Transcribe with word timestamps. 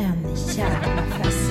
En 0.00 0.24
jävla 0.56 1.02
fest. 1.22 1.50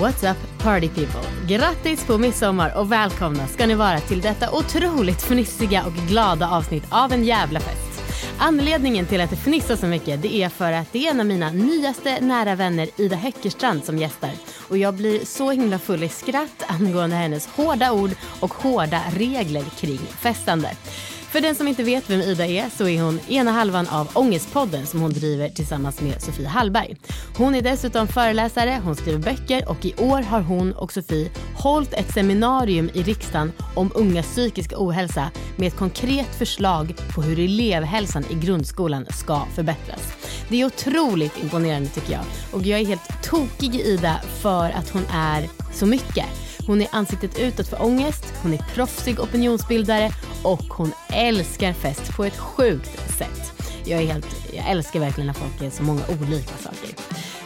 What's 0.00 0.30
up 0.30 0.36
party 0.62 0.88
people? 0.88 1.20
Grattis 1.48 2.06
på 2.06 2.18
midsommar 2.18 2.76
och 2.76 2.92
välkomna 2.92 3.46
ska 3.46 3.66
ni 3.66 3.74
vara 3.74 4.00
till 4.00 4.20
detta 4.20 4.52
otroligt 4.52 5.22
fnissiga 5.22 5.84
och 5.86 5.92
glada 5.92 6.50
avsnitt 6.50 6.84
av 6.90 7.12
en 7.12 7.24
jävla 7.24 7.60
fest. 7.60 8.02
Anledningen 8.38 9.06
till 9.06 9.20
att 9.20 9.30
det 9.30 9.36
fnissar 9.36 9.76
så 9.76 9.86
mycket 9.86 10.22
det 10.22 10.34
är 10.34 10.48
för 10.48 10.72
att 10.72 10.92
det 10.92 11.06
är 11.06 11.10
en 11.10 11.20
av 11.20 11.26
mina 11.26 11.50
nyaste 11.50 12.20
nära 12.20 12.54
vänner 12.54 12.88
Ida 12.96 13.16
Höckerstrand 13.16 13.84
som 13.84 13.98
gästar. 13.98 14.30
Och 14.68 14.78
jag 14.78 14.94
blir 14.94 15.24
så 15.24 15.50
himla 15.50 15.78
full 15.78 16.02
i 16.02 16.08
skratt 16.08 16.64
angående 16.66 17.16
hennes 17.16 17.46
hårda 17.46 17.92
ord 17.92 18.10
och 18.40 18.54
hårda 18.54 19.02
regler 19.16 19.64
kring 19.80 19.98
festande. 19.98 20.70
För 21.30 21.40
den 21.40 21.54
som 21.54 21.68
inte 21.68 21.82
vet 21.82 22.10
vem 22.10 22.20
Ida 22.20 22.46
är 22.46 22.68
så 22.70 22.88
är 22.88 23.02
hon 23.02 23.20
ena 23.28 23.50
halvan 23.50 23.88
av 23.88 24.08
Ångestpodden 24.14 24.86
som 24.86 25.00
hon 25.00 25.12
driver 25.12 25.48
tillsammans 25.48 26.00
med 26.00 26.22
Sofie 26.22 26.48
Hallberg. 26.48 26.96
Hon 27.36 27.54
är 27.54 27.62
dessutom 27.62 28.08
föreläsare, 28.08 28.80
hon 28.84 28.96
skriver 28.96 29.18
böcker 29.18 29.68
och 29.68 29.84
i 29.84 29.94
år 29.94 30.22
har 30.22 30.40
hon 30.40 30.72
och 30.72 30.92
Sofie 30.92 31.30
hållit 31.54 31.92
ett 31.92 32.12
seminarium 32.14 32.90
i 32.94 33.02
riksdagen 33.02 33.52
om 33.74 33.92
ungas 33.94 34.26
psykiska 34.26 34.76
ohälsa 34.78 35.30
med 35.56 35.68
ett 35.68 35.76
konkret 35.76 36.34
förslag 36.38 36.94
på 37.14 37.22
hur 37.22 37.38
elevhälsan 37.38 38.24
i 38.30 38.34
grundskolan 38.34 39.06
ska 39.10 39.46
förbättras. 39.54 40.12
Det 40.48 40.60
är 40.60 40.66
otroligt 40.66 41.42
imponerande 41.42 41.88
tycker 41.88 42.12
jag 42.12 42.24
och 42.52 42.62
jag 42.62 42.80
är 42.80 42.86
helt 42.86 43.22
tokig 43.22 43.74
i 43.74 43.82
Ida 43.82 44.20
för 44.42 44.70
att 44.70 44.90
hon 44.90 45.02
är 45.12 45.48
så 45.74 45.86
mycket. 45.86 46.26
Hon 46.66 46.82
är 46.82 46.88
ansiktet 46.92 47.38
utåt 47.38 47.68
för 47.68 47.82
ångest, 47.82 48.32
hon 48.42 48.54
är 48.54 48.58
proffsig 48.74 49.20
opinionsbildare 49.20 50.10
och 50.42 50.64
hon 50.64 50.92
älskar 51.08 51.72
fest 51.72 52.16
på 52.16 52.24
ett 52.24 52.36
sjukt 52.36 53.18
sätt. 53.18 53.52
Jag, 53.84 54.02
är 54.02 54.06
helt, 54.06 54.36
jag 54.52 54.70
älskar 54.70 55.00
verkligen 55.00 55.26
när 55.26 55.34
folk 55.34 55.62
är 55.62 55.70
så 55.70 55.82
många 55.82 56.00
olika 56.20 56.56
saker. 56.56 56.90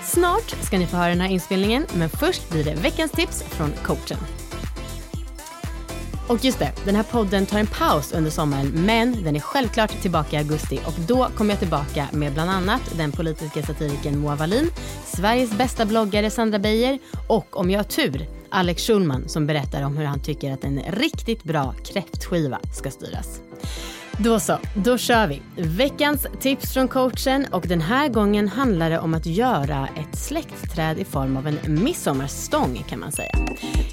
Snart 0.05 0.55
ska 0.63 0.79
ni 0.79 0.87
få 0.87 0.97
höra 0.97 1.09
den 1.09 1.21
här 1.21 1.29
inspelningen 1.29 1.87
men 1.95 2.11
först 2.11 2.51
blir 2.51 2.65
det 2.65 2.75
veckans 2.75 3.13
tips 3.13 3.43
från 3.43 3.73
coachen. 3.83 4.19
Och 6.29 6.45
just 6.45 6.59
det, 6.59 6.73
den 6.85 6.97
här 6.97 7.03
podden 7.03 7.47
tar 7.47 7.59
en 7.59 7.67
paus 7.67 8.13
under 8.13 8.31
sommaren 8.31 8.73
men 8.75 9.25
den 9.25 9.37
är 9.37 9.41
självklart 9.41 10.03
tillbaka 10.03 10.37
i 10.37 10.39
augusti 10.39 10.81
och 10.87 10.95
då 11.09 11.29
kommer 11.37 11.51
jag 11.51 11.59
tillbaka 11.59 12.09
med 12.13 12.33
bland 12.33 12.51
annat 12.51 12.83
den 12.97 13.13
politiska 13.13 13.63
satirikern 13.63 14.19
Moa 14.19 14.35
Wallin, 14.35 14.71
Sveriges 15.05 15.51
bästa 15.51 15.87
bloggare 15.87 16.31
Sandra 16.31 16.59
Beijer 16.59 16.99
och 17.29 17.57
om 17.57 17.71
jag 17.71 17.79
har 17.79 17.85
tur 17.85 18.40
Alex 18.53 18.87
Schulman 18.87 19.29
som 19.29 19.47
berättar 19.47 19.83
om 19.83 19.97
hur 19.97 20.05
han 20.05 20.21
tycker 20.21 20.53
att 20.53 20.65
en 20.65 20.81
riktigt 20.89 21.45
bra 21.45 21.75
kräftskiva 21.85 22.61
ska 22.73 22.91
styras. 22.91 23.41
Då 24.25 24.41
så, 24.41 24.59
då 24.75 24.99
kör 24.99 25.27
vi. 25.27 25.43
Veckans 25.57 26.27
tips 26.41 26.75
från 26.75 26.89
coachen 26.89 27.47
och 27.53 27.65
den 27.69 27.81
här 27.81 28.09
gången 28.09 28.49
handlar 28.49 28.91
det 28.91 28.99
om 28.99 29.15
att 29.15 29.27
göra 29.27 29.89
ett 29.97 30.19
släktträd 30.19 30.99
i 30.99 31.05
form 31.05 31.37
av 31.37 31.47
en 31.47 31.59
midsommarstång 31.67 32.85
kan 32.89 33.01
man 33.01 33.13
säga. 33.13 33.33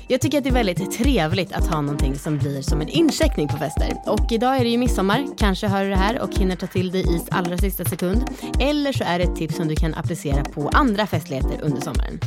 Jag 0.08 0.22
tycker 0.22 0.38
att 0.38 0.44
det 0.44 0.50
är 0.50 0.54
väldigt 0.54 0.92
trevligt 0.92 1.54
att 1.54 1.68
ha 1.68 1.82
någonting 1.82 2.16
som 2.16 2.38
blir 2.38 2.62
som 2.62 2.82
en 2.82 2.90
incheckning 2.90 3.48
på 3.48 3.58
fester. 3.58 3.94
Och 4.06 4.32
idag 4.32 4.58
är 4.58 4.64
det 4.64 4.70
ju 4.70 4.78
midsommar, 4.78 5.28
kanske 5.38 5.68
hör 5.68 5.84
du 5.84 5.90
det 5.90 5.96
här 5.96 6.22
och 6.22 6.36
hinner 6.36 6.56
ta 6.56 6.68
till 6.68 6.92
dig 6.92 7.02
i 7.02 7.22
allra 7.32 7.58
sista 7.58 7.86
sekund. 7.86 8.26
Eller 8.60 8.94
så 8.94 9.04
är 9.04 9.20
det 9.20 9.26
ett 9.26 9.36
tips 9.36 9.56
som 9.56 9.68
du 9.68 9.76
kan 9.76 9.94
applicera 9.94 10.44
på 10.44 10.70
andra 10.74 11.08
festligheter 11.08 11.60
under 11.62 11.82
sommaren. 11.82 12.20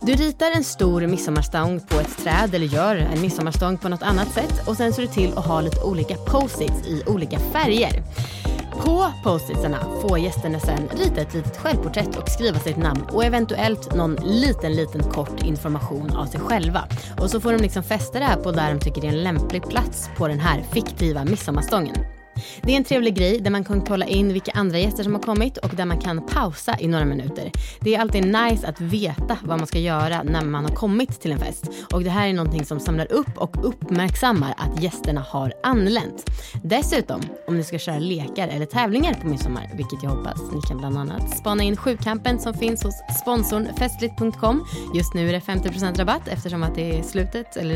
Du 0.00 0.12
ritar 0.12 0.50
en 0.56 0.64
stor 0.64 1.06
midsommarstång 1.06 1.80
på 1.80 2.00
ett 2.00 2.18
träd 2.18 2.54
eller 2.54 2.66
gör 2.66 2.96
en 2.96 3.20
midsommarstång 3.20 3.78
på 3.78 3.88
något 3.88 4.02
annat 4.02 4.32
sätt 4.34 4.68
och 4.68 4.76
sen 4.76 4.92
ser 4.92 5.02
du 5.02 5.08
till 5.08 5.32
att 5.38 5.46
ha 5.46 5.60
lite 5.60 5.82
olika 5.82 6.14
post-its 6.14 6.86
i 6.86 7.02
olika 7.06 7.39
färger. 7.52 8.02
På 8.84 9.12
post-itsarna 9.24 9.78
får 10.00 10.18
gästerna 10.18 10.60
sen 10.60 10.88
rita 10.88 11.20
ett 11.20 11.34
litet 11.34 11.56
självporträtt 11.56 12.16
och 12.16 12.28
skriva 12.28 12.58
sitt 12.58 12.76
namn 12.76 13.02
och 13.12 13.24
eventuellt 13.24 13.94
någon 13.94 14.14
liten, 14.14 14.72
liten 14.72 15.02
kort 15.02 15.42
information 15.42 16.10
av 16.16 16.26
sig 16.26 16.40
själva. 16.40 16.84
Och 17.18 17.30
så 17.30 17.40
får 17.40 17.52
de 17.52 17.62
liksom 17.62 17.82
fästa 17.82 18.18
det 18.18 18.24
här 18.24 18.36
på 18.36 18.52
där 18.52 18.74
de 18.74 18.80
tycker 18.80 19.00
det 19.00 19.06
är 19.06 19.12
en 19.12 19.22
lämplig 19.22 19.62
plats 19.62 20.10
på 20.16 20.28
den 20.28 20.40
här 20.40 20.62
fiktiva 20.72 21.24
midsommarstången. 21.24 22.19
Det 22.62 22.72
är 22.72 22.76
en 22.76 22.84
trevlig 22.84 23.14
grej 23.14 23.40
där 23.40 23.50
man 23.50 23.64
kan 23.64 23.80
kolla 23.80 24.06
in 24.06 24.32
vilka 24.32 24.52
andra 24.52 24.78
gäster 24.78 25.02
som 25.02 25.14
har 25.14 25.22
kommit 25.22 25.56
och 25.56 25.70
där 25.76 25.84
man 25.84 26.00
kan 26.00 26.26
pausa 26.26 26.76
i 26.80 26.88
några 26.88 27.04
minuter. 27.04 27.50
Det 27.80 27.94
är 27.94 28.00
alltid 28.00 28.24
nice 28.24 28.68
att 28.68 28.80
veta 28.80 29.38
vad 29.42 29.58
man 29.58 29.66
ska 29.66 29.78
göra 29.78 30.22
när 30.22 30.44
man 30.44 30.64
har 30.64 30.74
kommit 30.74 31.20
till 31.20 31.32
en 31.32 31.38
fest. 31.38 31.70
Och 31.92 32.04
det 32.04 32.10
här 32.10 32.28
är 32.28 32.32
någonting 32.32 32.64
som 32.64 32.80
samlar 32.80 33.12
upp 33.12 33.38
och 33.38 33.68
uppmärksammar 33.68 34.54
att 34.56 34.82
gästerna 34.82 35.20
har 35.20 35.52
anlänt. 35.62 36.30
Dessutom, 36.62 37.20
om 37.46 37.56
ni 37.56 37.64
ska 37.64 37.78
köra 37.78 37.98
lekar 37.98 38.48
eller 38.48 38.66
tävlingar 38.66 39.14
på 39.14 39.28
midsommar, 39.28 39.70
vilket 39.74 40.02
jag 40.02 40.10
hoppas, 40.10 40.40
ni 40.52 40.60
kan 40.68 40.78
bland 40.78 40.98
annat 40.98 41.38
spana 41.38 41.62
in 41.62 41.76
sjukampen 41.76 42.38
som 42.38 42.54
finns 42.54 42.82
hos 42.82 42.94
sponsorn 43.20 43.68
festligt.com. 43.78 44.66
Just 44.94 45.14
nu 45.14 45.28
är 45.28 45.32
det 45.32 45.40
50% 45.40 45.98
rabatt 45.98 46.28
eftersom 46.28 46.62
att 46.62 46.74
det 46.74 46.98
är 46.98 47.02
slutet, 47.02 47.56
eller 47.56 47.74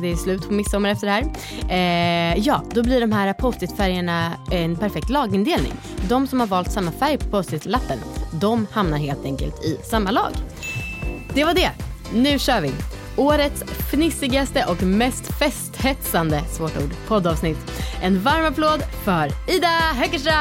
det 0.00 0.10
är 0.10 0.16
slut 0.16 0.48
på 0.48 0.52
midsommar 0.52 0.88
efter 0.88 1.06
det 1.06 1.12
här. 1.12 1.24
Eh, 1.68 2.38
ja, 2.38 2.62
då 2.74 2.82
blir 2.82 3.00
de 3.00 3.12
här 3.12 3.32
post-it-färgerna 3.60 4.32
en 4.50 4.76
perfekt 4.76 5.10
lagindelning. 5.10 5.72
De 6.08 6.26
som 6.26 6.40
har 6.40 6.46
valt 6.46 6.72
samma 6.72 6.92
färg 6.92 7.18
på 7.18 7.24
post-it-lappen, 7.24 7.98
de 8.32 8.66
hamnar 8.72 8.98
helt 8.98 9.24
enkelt 9.24 9.64
i 9.64 9.78
samma 9.84 10.10
lag. 10.10 10.32
Det 11.34 11.44
var 11.44 11.54
det. 11.54 11.70
Nu 12.14 12.38
kör 12.38 12.60
vi. 12.60 12.72
Årets 13.16 13.64
fnissigaste 13.90 14.64
och 14.68 14.82
mest 14.82 15.38
festhetsande, 15.38 16.44
svårt 16.44 16.76
ord, 16.76 16.90
poddavsnitt. 17.08 17.58
En 18.02 18.20
varm 18.22 18.44
applåd 18.44 18.82
för 19.04 19.54
Ida 19.54 19.68
Höckerstrand! 19.94 20.40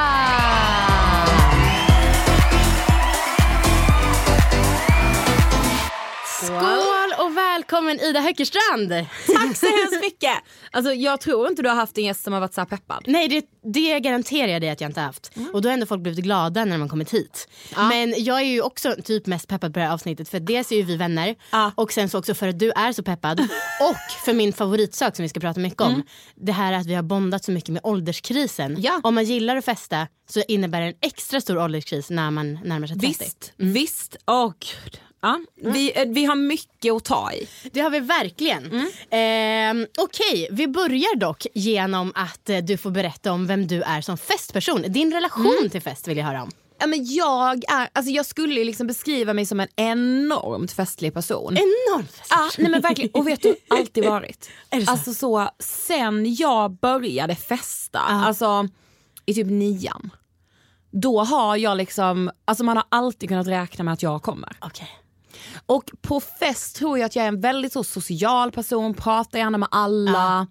Skål 6.41 6.98
och 7.19 7.37
välkommen 7.37 7.99
Ida 7.99 8.19
Höckerstrand! 8.19 8.89
Tack 9.27 9.57
så 9.57 9.65
hemskt 9.65 10.01
mycket. 10.01 10.31
Alltså, 10.71 10.93
jag 10.93 11.21
tror 11.21 11.47
inte 11.47 11.61
du 11.61 11.69
har 11.69 11.75
haft 11.75 11.97
en 11.97 12.03
gäst 12.03 12.23
som 12.23 12.33
har 12.33 12.39
varit 12.39 12.53
så 12.53 12.61
här 12.61 12.65
peppad. 12.65 13.03
Nej 13.07 13.27
det, 13.27 13.45
det 13.73 13.99
garanterar 13.99 14.47
jag 14.47 14.61
dig 14.61 14.69
att 14.69 14.81
jag 14.81 14.89
inte 14.89 15.01
haft. 15.01 15.31
Och 15.53 15.61
då 15.61 15.69
har 15.69 15.73
ändå 15.73 15.85
folk 15.85 16.01
blivit 16.01 16.23
glada 16.23 16.65
när 16.65 16.77
man 16.77 16.89
kommit 16.89 17.13
hit. 17.13 17.47
Men 17.75 18.13
jag 18.17 18.37
är 18.41 18.45
ju 18.45 18.61
också 18.61 18.95
typ 19.03 19.25
mest 19.25 19.47
peppad 19.47 19.73
på 19.73 19.79
det 19.79 19.85
här 19.85 19.93
avsnittet 19.93 20.29
för 20.29 20.39
dels 20.39 20.71
är 20.71 20.75
ju 20.75 20.83
vi 20.83 20.95
vänner 20.95 21.35
Ja. 21.51 21.71
och 21.75 21.91
sen 21.93 22.09
så 22.09 22.19
också 22.19 22.33
för 22.33 22.47
att 22.47 22.59
du 22.59 22.71
är 22.71 22.93
så 22.93 23.03
peppad 23.03 23.39
och 23.81 24.23
för 24.25 24.33
min 24.33 24.53
favoritsak 24.53 25.15
som 25.15 25.23
vi 25.23 25.29
ska 25.29 25.39
prata 25.39 25.59
mycket 25.59 25.81
om. 25.81 26.03
Det 26.35 26.51
här 26.51 26.73
att 26.73 26.85
vi 26.85 26.93
har 26.93 27.03
bondat 27.03 27.43
så 27.43 27.51
mycket 27.51 27.69
med 27.69 27.81
ålderskrisen. 27.83 28.75
Ja. 28.79 29.01
Om 29.03 29.15
man 29.15 29.23
gillar 29.23 29.55
att 29.55 29.65
festa 29.65 30.07
så 30.29 30.41
innebär 30.47 30.81
det 30.81 30.87
en 30.87 30.95
extra 31.01 31.41
stor 31.41 31.57
ålderskris 31.57 32.09
när 32.09 32.31
man 32.31 32.59
närmar 32.63 32.87
sig 32.87 32.99
30. 32.99 33.07
Visst, 33.07 33.53
visst. 33.57 34.15
Åh 34.27 34.51
gud. 34.59 34.99
Ja, 35.21 35.39
vi, 35.55 35.91
eh, 36.01 36.05
vi 36.07 36.25
har 36.25 36.35
mycket 36.35 36.93
att 36.93 37.05
ta 37.05 37.33
i. 37.33 37.47
Det 37.71 37.79
har 37.79 37.89
vi 37.89 37.99
verkligen. 37.99 38.65
Eh, 39.09 39.87
Okej, 40.03 40.47
vi 40.51 40.67
börjar 40.67 41.15
dock 41.15 41.45
genom 41.53 42.11
att 42.15 42.49
eh, 42.49 42.57
du 42.57 42.77
får 42.77 42.91
berätta 42.91 43.31
om 43.31 43.47
vem 43.47 43.67
du 43.67 43.81
är 43.81 44.01
som 44.01 44.17
festperson. 44.17 44.81
Din 44.87 45.13
relation 45.13 45.69
till 45.71 45.81
fest 45.81 46.07
vill 46.07 46.17
jag 46.17 46.25
höra 46.25 46.43
om. 46.43 46.51
Ja, 46.81 46.87
men 46.87 47.05
jag, 47.05 47.63
är, 47.71 47.89
alltså 47.93 48.11
jag 48.11 48.25
skulle 48.25 48.63
liksom 48.63 48.87
beskriva 48.87 49.33
mig 49.33 49.45
som 49.45 49.59
en 49.59 49.67
enormt 49.75 50.71
festlig 50.71 51.13
person. 51.13 51.57
Enormt 51.57 52.11
fest. 52.11 52.27
Ja, 52.29 52.49
nej 52.57 52.71
men 52.71 52.81
verkligen. 52.81 53.11
Och 53.13 53.27
vet 53.27 53.41
du, 53.41 53.55
alltid 53.67 54.05
varit. 54.09 54.49
Är 54.69 54.81
så? 54.81 54.91
Alltså 54.91 55.13
så, 55.13 55.49
sen 55.59 56.35
jag 56.35 56.71
började 56.71 57.35
festa, 57.35 57.99
alltså 57.99 58.67
i 59.25 59.33
typ 59.33 59.47
nian. 59.47 60.09
Då 60.91 61.23
har 61.23 61.55
jag 61.57 61.77
liksom, 61.77 62.31
alltså 62.45 62.63
man 62.63 62.77
har 62.77 62.85
alltid 62.89 63.29
kunnat 63.29 63.47
räkna 63.47 63.83
med 63.83 63.93
att 63.93 64.03
jag 64.03 64.21
kommer. 64.23 64.57
Okej. 64.61 64.89
Och 65.65 65.91
på 66.01 66.19
fest 66.19 66.75
tror 66.75 66.97
jag 66.97 67.05
att 67.05 67.15
jag 67.15 67.23
är 67.25 67.27
en 67.29 67.41
väldigt 67.41 67.73
så 67.73 67.83
social 67.83 68.51
person, 68.51 68.93
pratar 68.93 69.39
gärna 69.39 69.57
med 69.57 69.69
alla. 69.71 70.47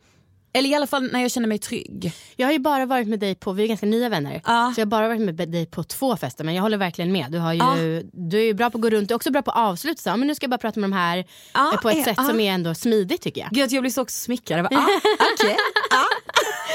Eller 0.52 0.68
i 0.68 0.74
alla 0.74 0.86
fall 0.86 1.08
när 1.12 1.20
jag 1.22 1.30
känner 1.30 1.48
mig 1.48 1.58
trygg. 1.58 2.12
Jag 2.36 2.46
har 2.46 2.52
ju 2.52 2.58
bara 2.58 2.86
varit 2.86 3.08
med 3.08 3.20
dig 3.20 3.34
på, 3.34 3.52
vi 3.52 3.62
är 3.62 3.66
ganska 3.66 3.86
nya 3.86 4.08
vänner, 4.08 4.42
Ja. 4.44 4.72
så 4.74 4.80
jag 4.80 4.86
har 4.86 4.90
bara 4.90 5.08
varit 5.08 5.20
med 5.20 5.48
dig 5.48 5.66
på 5.66 5.84
två 5.84 6.16
fester 6.16 6.44
men 6.44 6.54
jag 6.54 6.62
håller 6.62 6.76
verkligen 6.76 7.12
med. 7.12 7.32
Du, 7.32 7.38
har 7.38 7.52
ju, 7.52 8.02
du 8.12 8.38
är 8.38 8.44
ju 8.44 8.54
bra 8.54 8.70
på 8.70 8.78
att 8.78 8.82
gå 8.82 8.90
runt, 8.90 9.08
du 9.08 9.12
är 9.14 9.16
också 9.16 9.30
bra 9.30 9.42
på 9.42 9.50
att 9.50 9.56
avsluta. 9.56 10.02
Så, 10.02 10.08
ja, 10.08 10.16
men 10.16 10.28
nu 10.28 10.34
ska 10.34 10.44
jag 10.44 10.50
bara 10.50 10.58
prata 10.58 10.80
med 10.80 10.90
de 10.90 10.96
här 10.96 11.24
Ja, 11.54 11.72
eh, 11.74 11.80
på 11.80 11.88
ett 11.90 11.96
eh, 11.98 12.04
sätt 12.04 12.14
ja. 12.16 12.24
som 12.24 12.40
är 12.40 12.52
ändå 12.52 12.74
smidigt 12.74 13.22
tycker 13.22 13.40
jag. 13.40 13.50
Gud 13.50 13.72
jag 13.72 13.82
blir 13.82 13.90
så 13.90 14.02
också 14.02 14.20
smickrad. 14.20 14.66
Okej. 14.66 15.56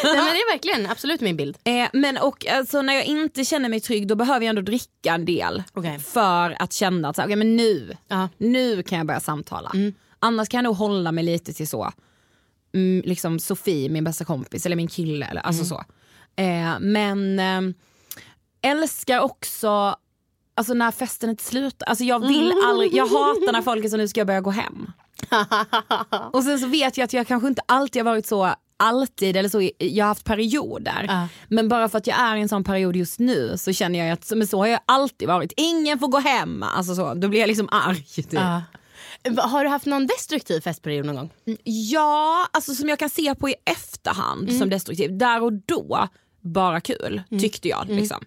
Nej, 0.04 0.16
men 0.16 0.26
det 0.26 0.40
är 0.40 0.54
verkligen 0.54 0.92
absolut 0.92 1.22
min 1.22 1.38
bild. 1.38 1.58
Eh, 1.64 1.88
men 1.94 2.18
och 2.18 2.48
alltså, 2.48 2.82
när 2.82 2.94
jag 2.94 3.06
inte 3.06 3.46
känner 3.46 3.70
mig 3.70 3.80
trygg 3.80 4.08
då 4.08 4.16
behöver 4.16 4.46
jag 4.46 4.50
ändå 4.50 4.62
dricka 4.62 5.14
en 5.14 5.26
del. 5.26 5.64
Okej. 5.74 6.00
För 6.00 6.56
att 6.60 6.74
känna 6.74 7.10
att 7.10 7.16
så, 7.16 7.28
men 7.28 7.56
nu, 7.56 7.98
nu 8.38 8.84
kan 8.84 8.98
jag 8.98 9.08
börja 9.08 9.20
samtala. 9.20 9.72
Annars 10.20 10.50
kan 10.50 10.58
jag 10.58 10.64
nog 10.64 10.76
hålla 10.76 11.12
mig 11.12 11.24
lite 11.24 11.54
till 11.54 11.68
så. 11.68 11.92
Mm, 12.74 13.04
liksom 13.06 13.40
Sofie, 13.40 13.90
min 13.90 14.04
bästa 14.04 14.26
kompis 14.26 14.66
eller 14.66 14.76
min 14.76 14.88
kille. 14.88 15.26
Eller, 15.26 15.42
alltså 15.42 15.66
så. 15.66 15.84
Eh, 16.36 16.80
men 16.80 17.40
eh, 17.40 18.72
älskar 18.72 19.20
också 19.20 19.96
Alltså 20.56 20.74
när 20.74 20.92
festen 20.92 21.30
inte 21.30 21.44
slutar. 21.44 21.88
Alltså 21.88 22.04
jag 22.04 22.28
vill 22.28 22.54
aldrig, 22.66 22.94
jag 22.94 23.08
hatar 23.08 23.52
när 23.52 23.62
folk 23.62 23.86
är 23.86 23.90
så 23.90 23.98
nu 23.98 24.08
ska 24.08 24.20
jag 24.20 24.28
börja 24.28 24.42
gå 24.42 24.50
hem. 24.50 24.92
Och 26.34 26.44
sen 26.44 26.60
så 26.60 26.68
vet 26.68 26.98
jag 26.98 27.06
att 27.06 27.14
jag 27.14 27.28
kanske 27.28 27.48
inte 27.48 27.62
alltid 27.66 28.00
har 28.06 28.12
varit 28.12 28.26
så 28.26 28.54
alltid 28.78 29.38
eller 29.38 29.50
så, 29.50 29.70
jag 29.78 30.06
har 30.06 30.10
haft 30.10 30.24
perioder. 30.25 31.06
Ja. 31.08 31.28
Men 31.48 31.70
bara 31.70 31.90
för 31.90 31.98
att 31.98 32.08
jag 32.08 32.20
är 32.20 32.36
i 32.36 32.42
en 32.42 32.50
sån 32.50 32.64
period 32.64 32.96
just 32.96 33.20
nu 33.20 33.58
så 33.58 33.74
känner 33.74 34.00
jag 34.00 34.12
att 34.12 34.31
men 34.36 34.48
så 34.48 34.58
har 34.58 34.68
jag 34.68 34.80
alltid 34.86 35.28
varit. 35.28 35.54
Ingen 35.58 36.00
får 36.00 36.08
gå 36.08 36.20
hem. 36.20 36.64
Alltså 36.64 36.96
så, 36.96 37.14
då 37.14 37.28
blir 37.28 37.40
jag 37.40 37.48
liksom 37.48 37.68
arg. 37.72 38.04
Typ. 38.04 38.34
Va- 39.30 39.44
Har 39.48 39.64
du 39.64 39.70
haft 39.70 39.86
någon 39.86 40.08
destruktiv 40.08 40.60
festperiod 40.62 41.06
någon 41.06 41.16
gång? 41.16 41.30
Ja, 41.64 42.48
alltså 42.54 42.75
som 42.75 42.90
jag 42.90 43.00
kan 43.00 43.10
se 43.10 43.36
på 43.36 43.50
i 43.50 43.56
efterhand 43.66 44.44
Mm. 44.50 44.60
som 44.60 44.70
destruktiv. 44.70 45.18
Där 45.18 45.44
och 45.44 45.54
då, 45.54 46.08
bara 46.42 46.81
kul 46.81 47.22
tyckte 47.30 47.68
jag. 47.68 47.84
Mm. 47.86 47.98
Liksom. 47.98 48.25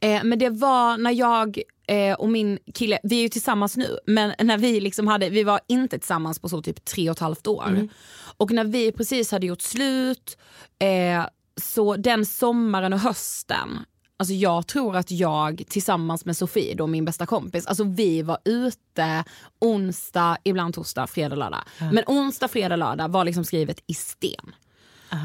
Eh, 0.00 0.24
men 0.24 0.38
det 0.38 0.50
var 0.50 0.96
när 0.96 1.10
jag 1.10 1.60
eh, 1.88 2.14
och 2.14 2.28
min 2.28 2.58
kille, 2.74 2.98
vi 3.02 3.16
är 3.18 3.22
ju 3.22 3.28
tillsammans 3.28 3.76
nu, 3.76 3.98
men 4.06 4.32
när 4.42 4.58
vi 4.58 4.80
liksom 4.80 5.06
hade, 5.08 5.28
vi 5.30 5.42
var 5.44 5.60
inte 5.68 5.98
tillsammans 5.98 6.38
på 6.38 6.48
så 6.48 6.62
typ 6.62 6.84
tre 6.84 7.10
och 7.10 7.16
ett 7.16 7.20
halvt 7.20 7.46
år. 7.46 7.88
Mm. 8.38 8.44
Och 8.44 8.50
när 8.50 8.64
vi 8.64 8.92
precis 8.92 9.32
hade 9.32 9.46
gjort 9.46 9.62
slut, 9.62 10.38
eh, 10.78 11.26
så 11.56 11.96
den 11.96 12.26
sommaren 12.26 12.92
och 12.92 13.00
hösten 13.00 13.78
Alltså 14.20 14.34
jag 14.34 14.66
tror 14.66 14.96
att 14.96 15.10
jag 15.10 15.62
tillsammans 15.68 16.24
med 16.24 16.36
Sofie, 16.36 16.74
då 16.74 16.86
min 16.86 17.04
bästa 17.04 17.26
kompis, 17.26 17.66
alltså 17.66 17.84
vi 17.84 18.22
var 18.22 18.38
ute 18.44 19.24
onsdag, 19.60 20.38
ibland 20.44 20.74
torsdag, 20.74 21.06
fredag, 21.06 21.36
lördag. 21.36 21.60
Men 21.78 22.04
onsdag, 22.06 22.48
fredag, 22.48 22.76
lördag 22.76 23.08
var 23.08 23.24
liksom 23.24 23.44
skrivet 23.44 23.80
i 23.86 23.94
sten. 23.94 24.54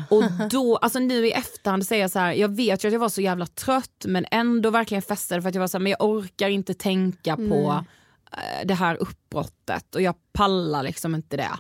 Och 0.10 0.24
då, 0.50 0.78
alltså 0.78 1.00
nu 1.00 1.28
i 1.28 1.32
efterhand 1.32 1.86
säger 1.86 2.02
jag 2.02 2.12
så 2.12 2.20
här, 2.20 2.34
jag 2.34 2.56
vet 2.56 2.84
ju 2.84 2.88
att 2.88 2.94
jag 2.94 3.00
var 3.00 3.10
så 3.10 3.22
jävla 3.22 3.46
trött 3.46 4.06
men 4.06 4.26
ändå 4.32 4.70
verkligen 4.70 5.02
festade 5.02 5.42
för 5.42 5.50
att 5.50 5.56
jag 5.56 5.60
var 5.60 5.68
så 5.68 5.78
här, 5.78 5.84
men 5.84 5.90
jag 5.90 6.02
orkar 6.02 6.50
inte 6.50 6.74
tänka 6.74 7.38
på 7.38 7.86
eh, 8.32 8.66
det 8.68 8.74
här 8.74 8.96
uppbrottet 8.96 9.96
och 9.96 10.02
jag 10.02 10.16
pallar 10.32 10.84
liksom 10.84 11.16
inte 11.16 11.38
det. 11.38 11.52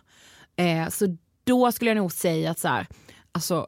Eh, 0.64 0.90
så 0.90 1.18
då 1.44 1.72
skulle 1.72 1.90
jag 1.90 1.98
nog 1.98 2.12
säga 2.12 2.52
att 2.52 2.60
så 2.60 2.68
här, 2.68 2.88
alltså 3.32 3.68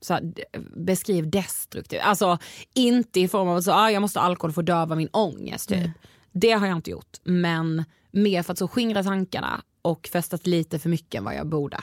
så 0.00 0.14
här, 0.14 0.32
beskriv 0.76 1.30
destruktivt. 1.30 2.00
Alltså 2.02 2.38
inte 2.74 3.20
i 3.20 3.28
form 3.28 3.48
av 3.48 3.56
att 3.56 3.64
så, 3.64 3.72
ah, 3.72 3.90
jag 3.90 4.00
måste 4.02 4.18
ha 4.18 4.26
alkohol 4.26 4.52
för 4.52 4.62
att 4.62 4.66
döva 4.66 4.94
min 4.94 5.08
ångest. 5.12 5.68
Typ. 5.68 5.90
Det 6.32 6.52
har 6.52 6.66
jag 6.66 6.76
inte 6.76 6.90
gjort. 6.90 7.16
Men 7.24 7.84
mer 8.10 8.42
för 8.42 8.52
att 8.52 8.58
så 8.58 8.68
skingra 8.68 9.02
tankarna 9.02 9.62
och 9.82 10.08
festat 10.12 10.46
lite 10.46 10.78
för 10.78 10.88
mycket 10.88 11.18
än 11.18 11.24
vad 11.24 11.34
jag 11.34 11.46
borde. 11.46 11.78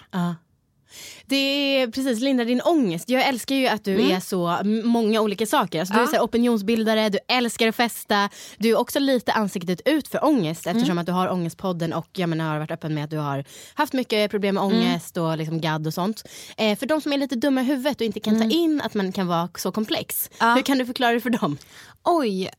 Det 1.26 1.36
är 1.36 1.88
precis, 1.88 2.20
lindra 2.20 2.46
din 2.46 2.62
ångest. 2.62 3.10
Jag 3.10 3.28
älskar 3.28 3.56
ju 3.56 3.68
att 3.68 3.84
du 3.84 4.12
är 4.12 4.20
så 4.20 4.60
många 4.84 5.22
olika 5.22 5.46
saker. 5.46 5.80
Alltså, 5.80 5.94
du 5.94 6.02
är 6.02 6.06
så 6.06 6.24
opinionsbildare, 6.24 7.10
du 7.10 7.20
älskar 7.28 7.68
att 7.68 7.76
festa. 7.76 8.30
Du 8.58 8.70
är 8.70 8.78
också 8.78 9.00
lite 9.00 9.32
ansiktet 9.32 9.82
ut 9.86 10.08
för 10.08 10.26
ångest 10.26 10.68
eftersom 10.68 10.98
att 10.98 11.06
du 11.06 11.12
har 11.12 11.32
Ångestpodden 11.32 11.94
och 11.94 12.08
jag 12.14 12.30
menar, 12.30 12.52
har 12.52 12.60
varit 12.60 12.72
öppen 12.72 12.94
med 12.94 13.04
att 13.04 13.10
du 13.10 13.18
har 13.18 13.46
haft 13.74 13.94
mycket 13.94 14.32
problem 14.32 14.56
med 14.56 14.64
ångest 14.64 15.18
och 15.18 15.38
liksom 15.38 15.62
gadd 15.62 15.88
och 15.88 15.94
sånt. 15.94 16.24
Eh, 16.58 16.78
för 16.78 16.86
de 16.86 17.02
som 17.02 17.14
är 17.14 17.18
lite 17.18 17.36
dumma 17.36 17.62
i 17.62 17.64
huvudet 17.64 18.02
och 18.02 18.06
inte 18.06 18.20
kan 18.20 18.40
ta 18.40 18.50
in 18.50 18.82
att 18.82 18.94
man 18.94 19.12
kan 19.12 19.28
vara 19.28 19.50
så 19.58 19.72
komplex. 19.72 20.30
Ja. 20.40 20.54
Hur 20.54 20.62
kan 20.62 20.78
du 20.78 20.86
förklara 20.86 21.12
det 21.12 21.22
för 21.22 21.30
dem? 21.30 21.58
Oj, 22.04 22.50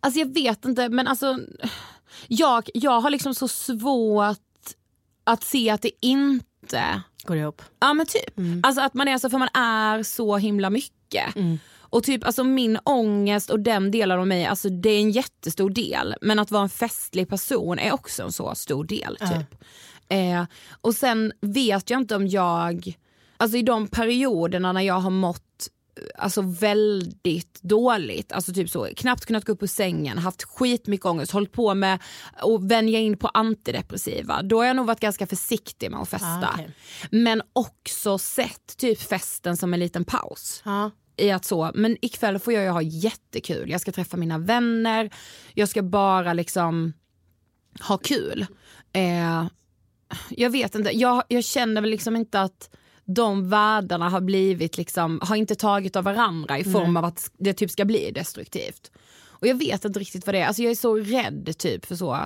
alltså 0.00 0.20
jag 0.20 0.34
vet 0.34 0.64
inte 0.64 0.88
men 0.88 1.08
alltså 1.08 1.38
jag, 2.28 2.68
jag 2.74 3.00
har 3.00 3.10
liksom 3.10 3.34
så 3.34 3.48
svårt 3.48 4.38
att 5.24 5.44
se 5.44 5.70
att 5.70 5.82
det 5.82 5.90
inte 6.00 6.49
Går 7.24 7.34
det 7.34 7.40
ihop? 7.40 7.62
Ja 7.80 7.94
men 7.94 8.06
typ. 8.06 8.34
Alltså 8.62 8.82
att 8.82 8.94
man 8.94 9.08
är 9.08 9.18
så 9.18 9.30
för 9.30 9.38
man 9.38 9.48
är 9.54 10.02
så 10.02 10.36
himla 10.36 10.70
mycket. 10.70 11.34
Och 11.80 12.04
typ 12.04 12.24
alltså 12.26 12.44
min 12.44 12.78
ångest 12.84 13.50
och 13.50 13.60
den 13.60 13.90
delen 13.90 14.18
av 14.20 14.26
mig, 14.26 14.46
alltså 14.46 14.68
det 14.68 14.90
är 14.90 15.00
en 15.00 15.10
jättestor 15.10 15.70
del. 15.70 16.14
Men 16.20 16.38
att 16.38 16.50
vara 16.50 16.62
en 16.62 16.68
festlig 16.68 17.28
person 17.28 17.78
är 17.78 17.92
också 17.92 18.22
en 18.22 18.32
så 18.32 18.54
stor 18.54 18.84
del. 18.84 19.16
typ. 19.20 19.64
Eh, 20.08 20.44
och 20.80 20.94
sen 20.94 21.32
vet 21.40 21.90
jag 21.90 22.00
inte 22.00 22.16
om 22.16 22.26
jag, 22.26 22.94
alltså 23.36 23.58
i 23.58 23.62
de 23.62 23.86
perioderna 23.88 24.72
när 24.72 24.80
jag 24.80 25.00
har 25.00 25.10
mått 25.10 25.42
alltså 26.18 26.42
väldigt 26.42 27.62
dåligt, 27.62 28.32
alltså 28.32 28.52
typ 28.52 28.70
så, 28.70 28.88
knappt 28.96 29.26
kunnat 29.26 29.44
gå 29.44 29.52
upp 29.52 29.62
ur 29.62 29.66
sängen, 29.66 30.18
haft 30.18 30.42
skitmycket 30.42 31.06
ångest, 31.06 31.32
hållit 31.32 31.52
på 31.52 31.74
med 31.74 31.98
att 32.32 32.62
vänja 32.62 32.98
in 32.98 33.16
på 33.16 33.28
antidepressiva. 33.28 34.42
Då 34.42 34.58
har 34.58 34.64
jag 34.64 34.76
nog 34.76 34.86
varit 34.86 35.00
ganska 35.00 35.26
försiktig 35.26 35.90
med 35.90 36.00
att 36.00 36.08
festa. 36.08 36.26
Ah, 36.26 36.50
okej. 36.54 36.70
Men 37.10 37.42
också 37.52 38.18
sett 38.18 38.76
typ 38.76 39.00
festen 39.00 39.56
som 39.56 39.74
en 39.74 39.80
liten 39.80 40.04
paus. 40.04 40.62
Ja. 40.64 40.90
I 41.16 41.30
att 41.30 41.44
så, 41.44 41.70
men 41.74 41.96
ikväll 42.02 42.38
får 42.38 42.52
jag 42.52 42.62
ju 42.62 42.68
ha 42.70 42.82
jättekul, 42.82 43.70
jag 43.70 43.80
ska 43.80 43.92
träffa 43.92 44.16
mina 44.16 44.38
vänner, 44.38 45.10
jag 45.54 45.68
ska 45.68 45.82
bara 45.82 46.32
liksom 46.32 46.92
ha 47.80 47.98
kul. 47.98 48.46
Eh, 48.92 49.46
jag 50.30 50.50
vet 50.50 50.74
inte, 50.74 50.90
jag, 50.90 51.22
jag 51.28 51.44
känner 51.44 51.80
väl 51.80 51.90
liksom 51.90 52.16
inte 52.16 52.40
att 52.40 52.70
de 53.04 53.48
världarna 53.48 54.08
har 54.08 54.20
blivit 54.20 54.76
liksom, 54.76 55.20
har 55.22 55.36
inte 55.36 55.54
tagit 55.54 55.96
av 55.96 56.04
varandra 56.04 56.58
i 56.58 56.64
form 56.64 56.96
av 56.96 57.04
att 57.04 57.30
det 57.38 57.52
typ 57.52 57.70
ska 57.70 57.84
bli 57.84 58.10
destruktivt. 58.10 58.90
Och 59.40 59.46
jag 59.46 59.54
vet 59.54 59.84
inte 59.84 60.00
riktigt 60.00 60.26
vad 60.26 60.34
det 60.34 60.38
är, 60.38 60.46
alltså 60.46 60.62
jag 60.62 60.70
är 60.70 60.74
så 60.74 60.96
rädd 60.96 61.54
typ 61.58 61.86
för 61.86 61.96
så, 61.96 62.18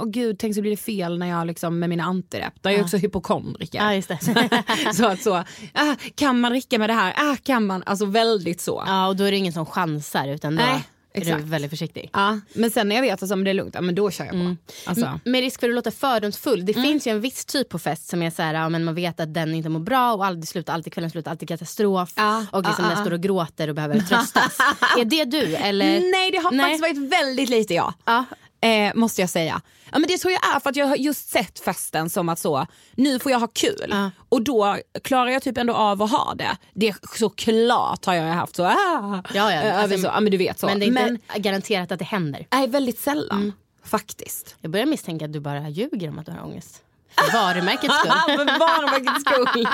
åh 0.00 0.06
gud 0.06 0.38
tänk 0.38 0.54
så 0.54 0.60
blir 0.60 0.70
det 0.70 0.76
fel 0.76 1.18
när 1.18 1.26
jag 1.26 1.46
liksom 1.46 1.78
med 1.78 1.88
mina 1.88 2.04
antidepp, 2.04 2.62
där 2.62 2.70
är 2.70 2.74
jag 2.74 2.84
också 2.84 2.96
hypokondriker. 2.96 3.78
Ja, 3.78 3.94
just 3.94 4.08
det. 4.08 4.18
så 4.94 5.06
att 5.06 5.22
så, 5.22 5.34
ah, 5.72 5.94
kan 6.14 6.40
man 6.40 6.52
dricka 6.52 6.78
med 6.78 6.90
det 6.90 6.94
här? 6.94 7.14
Ah, 7.16 7.36
kan 7.42 7.66
man? 7.66 7.82
Alltså 7.86 8.04
väldigt 8.04 8.60
så. 8.60 8.84
ja, 8.86 9.08
och 9.08 9.16
då 9.16 9.24
är 9.24 9.30
det 9.30 9.36
ingen 9.36 9.52
som 9.52 9.66
chansar 9.66 10.28
utan 10.28 10.56
då 10.56 10.62
Nej, 10.62 10.88
är 11.12 11.20
exakt. 11.20 11.44
du 11.44 11.50
väldigt 11.50 11.70
försiktig. 11.70 12.10
Ja, 12.12 12.40
men 12.52 12.70
sen 12.70 12.88
när 12.88 12.96
jag 12.96 13.02
vet 13.02 13.14
att 13.14 13.22
alltså, 13.22 13.36
det 13.36 13.50
är 13.50 13.54
lugnt, 13.54 13.74
ja, 13.74 13.80
men 13.80 13.94
då 13.94 14.10
kör 14.10 14.24
jag 14.24 14.32
på. 14.34 14.56
Alltså, 14.86 15.20
Med 15.24 15.40
risk 15.40 15.60
för 15.60 15.68
att 15.68 15.74
låta 15.74 15.90
fördomsfull. 15.90 16.66
Det 16.66 16.74
finns 16.74 17.06
ju 17.06 17.10
en 17.10 17.20
viss 17.20 17.44
typ 17.44 17.68
på 17.68 17.78
fest 17.78 18.08
som 18.08 18.22
är 18.22 18.30
så 18.30 18.42
här, 18.42 18.54
ja, 18.54 18.68
men 18.68 18.84
man 18.84 18.94
vet 18.94 19.20
att 19.20 19.34
den 19.34 19.54
inte 19.54 19.68
mår 19.68 19.80
bra 19.80 20.14
och 20.14 20.24
aldrig 20.26 20.48
slutar, 20.48 20.74
alltid 20.74 20.92
kvällen 20.92 21.10
slutar, 21.10 21.30
alltid 21.30 21.48
katastrof. 21.48 22.12
Ja, 22.16 22.46
och 22.52 22.62
liksom 22.62 22.84
ja, 22.84 22.90
den 22.94 23.04
står 23.04 23.12
och 23.12 23.20
gråter 23.20 23.68
och 23.68 23.74
behöver 23.74 24.00
tröstas. 24.00 24.58
är 24.98 25.04
det 25.04 25.24
du 25.24 25.54
eller? 25.56 26.00
Nej 26.12 26.30
det 26.30 26.38
har 26.38 26.50
Nej. 26.50 26.78
faktiskt 26.78 26.80
varit 26.80 27.12
väldigt 27.12 27.48
lite 27.48 27.74
jag. 27.74 27.94
Ja. 28.04 28.24
Eh, 28.60 28.94
måste 28.94 29.20
jag 29.20 29.30
säga. 29.30 29.60
Ja, 29.92 29.98
men 29.98 30.08
det 30.08 30.18
tror 30.18 30.32
jag 30.32 30.56
är 30.56 30.60
för 30.60 30.70
att 30.70 30.76
jag 30.76 30.86
har 30.86 30.96
just 30.96 31.28
sett 31.28 31.58
festen 31.58 32.10
som 32.10 32.28
att 32.28 32.38
så, 32.38 32.66
nu 32.94 33.18
får 33.18 33.32
jag 33.32 33.40
ha 33.40 33.46
kul. 33.46 33.86
Ja. 33.90 34.10
Och 34.28 34.42
då 34.42 34.76
klarar 35.04 35.30
jag 35.30 35.42
typ 35.42 35.58
ändå 35.58 35.74
av 35.74 36.02
att 36.02 36.10
ha 36.10 36.34
det. 36.34 36.56
Det 36.74 36.94
såklart 37.16 38.04
har 38.04 38.14
jag 38.14 38.34
haft 38.34 38.56
så, 38.56 38.64
ah, 38.64 39.22
Ja, 39.34 39.52
ja. 39.52 39.52
över 39.52 39.82
Alltså, 39.82 39.98
så 39.98 40.06
ja, 40.06 40.20
men 40.20 40.30
du 40.30 40.36
vet 40.38 40.58
så. 40.58 40.66
Men 40.66 40.80
det 40.80 40.86
är 40.86 41.08
inte 41.08 41.38
garanterat 41.38 41.92
att 41.92 41.98
det 41.98 42.04
händer. 42.04 42.46
nej, 42.52 42.68
väldigt 42.68 42.98
sällan 42.98 43.52
faktiskt. 43.84 44.56
Jag 44.60 44.70
börjar 44.70 44.86
misstänka 44.86 45.24
att 45.24 45.32
du 45.32 45.40
bara 45.40 45.68
ljuger 45.68 46.08
om 46.08 46.18
att 46.18 46.26
du 46.26 46.32
har 46.32 46.44
ångest. 46.44 46.82
För 47.16 47.32
varumärkets 47.32 47.94
skull. 47.98 48.12
För 48.26 48.58
varumärkets 48.58 49.20
skull. 49.20 49.68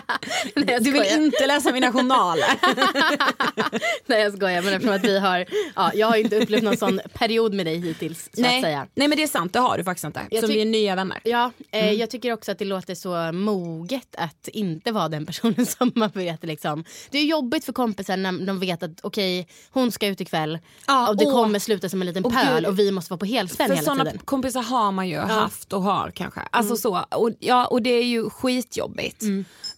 jag 0.72 0.84
Du 0.84 0.90
vill 0.92 1.04
inte 1.12 1.46
läsa 1.46 1.72
mina 1.72 1.92
journaler. 1.92 2.44
Nej 4.06 4.22
jag 4.22 4.32
skojar 4.32 4.62
men 4.62 4.74
eftersom 4.74 4.96
att 4.96 5.04
vi 5.04 5.18
har, 5.18 5.44
ja, 5.76 5.90
jag 5.94 6.06
har 6.06 6.16
inte 6.16 6.36
upplevt 6.36 6.62
någon 6.62 6.76
sån 6.76 7.00
period 7.14 7.54
med 7.54 7.66
dig 7.66 7.78
hittills 7.80 8.28
så 8.32 8.40
nej. 8.42 8.56
att 8.58 8.62
säga. 8.64 8.86
nej 8.94 9.08
men 9.08 9.16
det 9.16 9.22
är 9.22 9.26
sant, 9.26 9.52
det 9.52 9.58
har 9.58 9.78
du 9.78 9.84
faktiskt 9.84 10.04
inte. 10.04 10.20
Jag 10.30 10.40
Som 10.40 10.50
vi 10.50 10.60
är 10.60 10.64
nya 10.64 10.94
vänner. 10.94 11.20
Ja, 11.24 11.50
eh, 11.70 11.84
Mm. 11.84 11.96
jag 11.96 12.10
tycker 12.10 12.32
också 12.32 12.52
att 12.52 12.58
det 12.58 12.64
låter 12.64 12.94
så 12.94 13.32
moget 13.32 14.08
att 14.18 14.48
inte 14.48 14.92
vara 14.92 15.08
den 15.08 15.26
personen 15.26 15.66
som 15.66 15.92
man 15.94 16.10
vet 16.14 16.44
liksom. 16.44 16.84
Det 17.10 17.18
är 17.18 17.24
jobbigt 17.24 17.64
för 17.64 17.72
kompisar 17.72 18.16
när 18.16 18.46
de 18.46 18.60
vet 18.60 18.82
att 18.82 18.90
okej 19.02 19.48
hon 19.70 19.92
ska 19.92 20.06
ut 20.06 20.20
ikväll 20.20 20.58
Ja, 20.86 21.08
och 21.08 21.16
det 21.16 21.24
åh. 21.26 21.32
kommer 21.32 21.58
sluta 21.58 21.88
som 21.88 22.00
en 22.02 22.06
liten 22.06 22.22
pöl 22.22 22.66
och 22.66 22.78
vi 22.78 22.90
måste 22.90 23.10
vara 23.10 23.18
på 23.18 23.24
helspänn 23.26 23.66
För 23.68 23.74
hela 23.74 23.84
sådana 23.84 24.04
tiden. 24.04 24.18
kompisar 24.24 24.62
har 24.62 24.92
man 24.92 25.08
ju 25.08 25.18
haft 25.18 25.72
och 25.72 25.82
har 25.82 26.10
kanske. 26.10 26.40
Alltså 26.50 26.76
så, 26.76 27.04
och, 27.24 27.30
ja, 27.38 27.66
och 27.66 27.82
det 27.82 27.90
är 27.90 28.04
ju 28.04 28.30
skitjobbigt. 28.30 29.22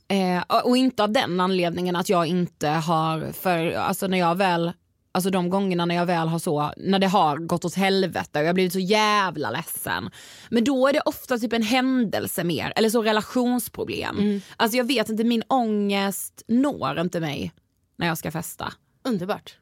Eh, 0.08 0.42
och 0.64 0.76
inte 0.76 1.02
av 1.02 1.12
den 1.12 1.40
anledningen 1.40 1.96
att 1.96 2.08
jag 2.08 2.26
inte 2.26 2.68
har, 2.68 3.32
för 3.32 3.72
alltså 3.72 4.06
när 4.06 4.18
jag 4.18 4.34
väl 4.34 4.72
Alltså 5.12 5.30
de 5.30 5.50
gångerna 5.50 5.84
när 5.84 5.94
jag 5.94 6.06
väl 6.06 6.28
har 6.28 6.38
så, 6.38 6.72
när 6.76 6.98
det 6.98 7.06
har 7.06 7.36
gått 7.36 7.64
åt 7.64 7.74
helvete 7.74 8.40
och 8.40 8.44
jag 8.44 8.54
blivit 8.54 8.72
så 8.72 8.78
jävla 8.78 9.50
ledsen. 9.50 10.10
Men 10.50 10.64
då 10.64 10.88
är 10.88 10.92
det 10.92 11.00
ofta 11.00 11.38
typ 11.38 11.52
en 11.52 11.62
händelse 11.62 12.44
mer, 12.44 12.72
eller 12.76 12.90
så 12.90 13.02
relationsproblem. 13.02 14.18
Mm. 14.18 14.40
Alltså 14.56 14.76
jag 14.76 14.84
vet 14.84 15.08
inte, 15.08 15.24
min 15.24 15.42
ångest 15.48 16.42
når 16.48 17.00
inte 17.00 17.20
mig 17.20 17.52
när 17.96 18.06
jag 18.06 18.18
ska 18.18 18.30
festa. 18.30 18.72
Underbart. 19.04 19.56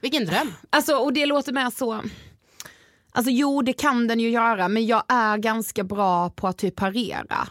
Vilken 0.00 0.24
dröm. 0.24 0.52
Alltså 0.70 0.94
och 0.96 1.12
det 1.12 1.26
låter 1.26 1.52
med 1.52 1.72
så, 1.72 2.02
alltså 3.16 3.30
jo 3.30 3.62
det 3.62 3.72
kan 3.72 4.06
den 4.06 4.20
ju 4.20 4.30
göra 4.30 4.68
men 4.68 4.86
jag 4.86 5.02
är 5.08 5.36
ganska 5.36 5.84
bra 5.84 6.30
på 6.30 6.48
att 6.48 6.58
typ 6.58 6.76
parera. 6.76 7.48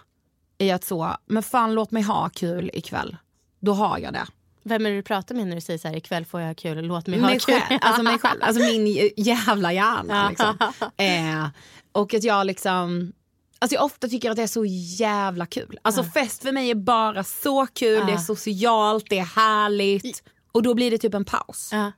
I 0.57 0.72
att 0.72 0.84
så, 0.84 1.15
men 1.25 1.43
fan 1.43 1.74
låt 1.74 1.91
mig 1.91 2.03
ha 2.03 2.29
kul 2.29 2.72
ikväll. 2.74 3.17
Då 3.60 3.74
har 3.74 3.98
jag 3.98 4.13
det. 4.13 4.25
Vem 4.63 4.86
är 4.86 4.89
det 4.89 4.95
du 4.95 5.01
pratar 5.01 5.36
med 5.36 5.48
när 5.48 5.55
du 5.55 5.62
säger 5.62 5.79
så 5.79 5.88
här 5.88 5.95
ikväll 5.95 6.25
får 6.25 6.41
jag 6.41 6.48
ha 6.48 6.55
kul, 6.55 6.86
låt 6.86 7.07
mig 7.07 7.19
ha 7.19 7.27
mig 7.27 7.39
kul? 7.39 7.55
själv, 7.55 7.79
alltså 7.81 8.03
mig 8.03 8.19
själv, 8.19 8.39
alltså 8.43 8.62
min 8.62 9.12
jävla 9.17 9.74
hjärna. 9.74 10.29
Liksom. 10.29 10.57
Eh, 10.98 11.48
och 11.91 12.13
att 12.13 12.24
jag 12.24 12.48
liksom, 12.48 13.13
alltså 13.60 13.75
jag 13.75 13.84
ofta 13.84 14.07
tycker 14.07 14.29
att 14.29 14.36
det 14.36 14.43
är 14.43 14.48
så 14.48 14.65
jävla 14.65 15.45
kul. 15.45 15.79
Alltså 15.81 16.03
fest 16.03 16.41
för 16.41 16.51
mig 16.51 16.69
är 16.69 16.75
bara 16.75 17.24
så 17.24 17.67
kul, 17.67 18.05
det 18.05 18.13
är 18.13 18.17
socialt, 18.17 19.05
det 19.10 19.19
är 19.19 19.36
härligt. 19.36 20.24
Och 20.51 20.63
då 20.63 20.74
blir 20.74 20.91
det 20.91 20.98
typ 20.98 21.13
en 21.13 21.25
paus. 21.25 21.69
Ja. 21.72 21.91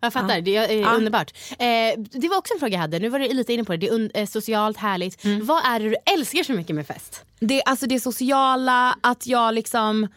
Jag 0.00 0.12
fattar, 0.12 0.40
det 0.40 0.56
är 0.56 0.82
eh, 0.82 0.94
underbart. 0.94 1.32
Eh, 1.50 2.00
det 2.12 2.28
var 2.28 2.38
också 2.38 2.54
en 2.54 2.60
fråga 2.60 2.72
jag 2.72 2.80
hade, 2.80 2.98
nu 2.98 3.08
var 3.08 3.18
du 3.18 3.28
lite 3.28 3.52
inne 3.52 3.64
på 3.64 3.76
det, 3.76 3.78
det 3.78 4.10
är 4.14 4.20
eh, 4.20 4.26
socialt 4.26 4.76
härligt. 4.76 5.24
Mm. 5.24 5.46
Vad 5.46 5.64
är 5.64 5.80
det 5.80 5.88
du 5.88 5.96
älskar 6.14 6.42
så 6.42 6.52
mycket 6.52 6.76
med 6.76 6.86
fest? 6.86 7.24
Det, 7.40 7.62
alltså 7.62 7.86
det 7.86 8.00
sociala, 8.00 8.98
att 9.00 9.26
jag 9.26 9.54
liksom 9.54 10.08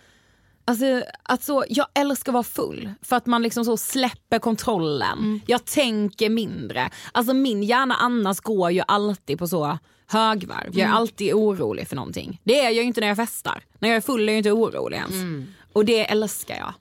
Alltså, 0.65 1.03
att 1.23 1.43
så, 1.43 1.65
jag 1.69 1.87
älskar 1.93 2.31
att 2.31 2.33
vara 2.33 2.43
full 2.43 2.91
för 3.01 3.15
att 3.15 3.25
man 3.25 3.41
liksom 3.41 3.65
så 3.65 3.77
släpper 3.77 4.39
kontrollen. 4.39 5.41
Jag 5.45 5.65
tänker 5.65 6.29
mindre. 6.29 6.89
Alltså 7.11 7.33
min 7.33 7.63
hjärna 7.63 7.95
annars 7.95 8.39
går 8.39 8.71
ju 8.71 8.81
alltid 8.87 9.39
på 9.39 9.47
så 9.47 9.77
högvarv. 10.07 10.77
Jag 10.77 10.89
är 10.89 10.93
alltid 10.93 11.33
orolig 11.33 11.87
för 11.87 11.95
någonting. 11.95 12.41
Det 12.43 12.59
är 12.59 12.63
jag 12.63 12.73
ju 12.73 12.81
inte 12.81 13.01
när 13.01 13.07
jag 13.07 13.17
festar. 13.17 13.63
När 13.79 13.89
jag 13.89 13.95
är 13.95 14.01
full 14.01 14.29
är 14.29 14.33
jag 14.33 14.37
inte 14.39 14.51
orolig 14.51 14.97
ens. 14.97 15.47
Och 15.73 15.85
det 15.85 16.11
älskar 16.11 16.57
jag. 16.57 16.73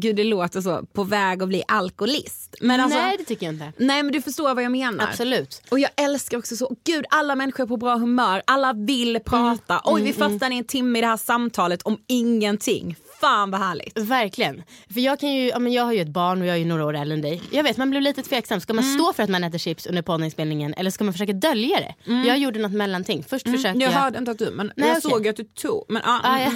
Gud 0.00 0.16
det 0.16 0.24
låter 0.24 0.60
så 0.60 0.82
på 0.92 1.04
väg 1.04 1.42
att 1.42 1.48
bli 1.48 1.62
alkoholist. 1.68 2.56
Men 2.60 2.80
alltså, 2.80 2.98
Nej 2.98 3.16
det 3.18 3.24
tycker 3.24 3.46
jag 3.46 3.54
inte. 3.54 3.72
nej 3.76 4.02
men 4.02 4.12
du 4.12 4.22
förstår 4.22 4.54
vad 4.54 4.64
jag 4.64 4.72
menar. 4.72 5.04
Absolut. 5.04 5.62
Och 5.70 5.78
jag 5.78 5.90
älskar 5.96 6.38
också 6.38 6.56
så, 6.56 6.76
gud 6.84 7.04
alla 7.10 7.36
människor 7.36 7.64
är 7.64 7.68
på 7.68 7.76
bra 7.76 7.96
humör, 7.96 8.42
alla 8.44 8.72
vill 8.72 9.20
prata. 9.24 9.80
Oj 9.84 10.02
vi 10.02 10.12
fastnade 10.12 10.54
i 10.54 10.58
en 10.58 10.64
timme 10.64 10.98
i 10.98 11.02
det 11.02 11.06
här 11.08 11.16
samtalet 11.16 11.82
om 11.82 11.98
ingenting. 12.06 12.96
Fan 13.20 13.50
vad 13.50 13.60
härligt. 13.60 13.98
Verkligen. 13.98 14.62
För 14.94 15.00
jag, 15.00 15.20
kan 15.20 15.32
ju, 15.32 15.48
ja, 15.48 15.58
men 15.58 15.72
jag 15.72 15.84
har 15.84 15.92
ju 15.92 16.00
ett 16.00 16.08
barn 16.08 16.40
och 16.40 16.46
jag 16.46 16.54
är 16.54 16.58
ju 16.58 16.64
några 16.64 16.84
år 16.86 16.96
äldre 16.96 17.14
än 17.14 17.22
dig. 17.22 17.42
Jag 17.50 17.62
vet 17.62 17.76
man 17.76 17.90
blir 17.90 18.00
lite 18.00 18.22
tveksam. 18.22 18.60
Ska 18.60 18.74
man 18.74 18.84
Mm. 18.84 18.98
stå 18.98 19.12
för 19.12 19.22
att 19.22 19.30
man 19.30 19.44
äter 19.44 19.58
chips 19.58 19.86
under 19.86 20.02
poddinspelningen 20.02 20.74
eller 20.74 20.90
ska 20.90 21.04
man 21.04 21.12
försöka 21.14 21.32
dölja 21.32 21.76
det? 21.80 21.94
Jag 22.26 22.38
gjorde 22.38 22.58
något 22.58 22.72
mellanting. 22.72 23.24
Först 23.28 23.44
försökte 23.46 23.68
Mm. 23.68 23.80
Jag 23.80 23.92
jag... 23.92 23.98
hörde 23.98 24.18
inte 24.18 24.30
att 24.30 24.38
du, 24.38 24.50
men 24.50 24.72
Nej, 24.76 24.88
jag 24.88 24.98
okej. 24.98 25.10
såg 25.10 25.28
att 25.28 25.36
du 25.36 25.44
tog. 25.44 25.84
Men, 25.88 26.02
ah, 26.04 26.20
Ah, 26.22 26.38
mm. 26.38 26.52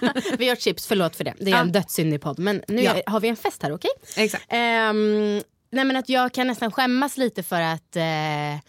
ja. 0.00 0.12
vi 0.38 0.48
har 0.48 0.56
chips, 0.56 0.86
förlåt 0.86 1.16
för 1.16 1.24
det. 1.24 1.34
Det 1.40 1.50
är 1.50 1.60
en 1.60 1.72
dödssyndig 1.72 2.20
podd. 2.20 2.38
Men 2.38 2.62
nu 2.68 2.82
Ja. 2.86 3.02
har 3.06 3.20
vi 3.20 3.28
en 3.28 3.36
fest 3.36 3.62
här, 3.62 3.72
okej? 3.72 3.90
Exakt. 4.16 4.44
Ehm, 4.48 5.42
nej 5.70 5.84
men 5.84 5.96
att 5.96 6.08
jag 6.08 6.32
kan 6.32 6.46
nästan 6.46 6.72
skämmas 6.72 7.16
lite 7.16 7.42
för 7.42 7.60
att 7.60 7.96
eh, 7.96 8.60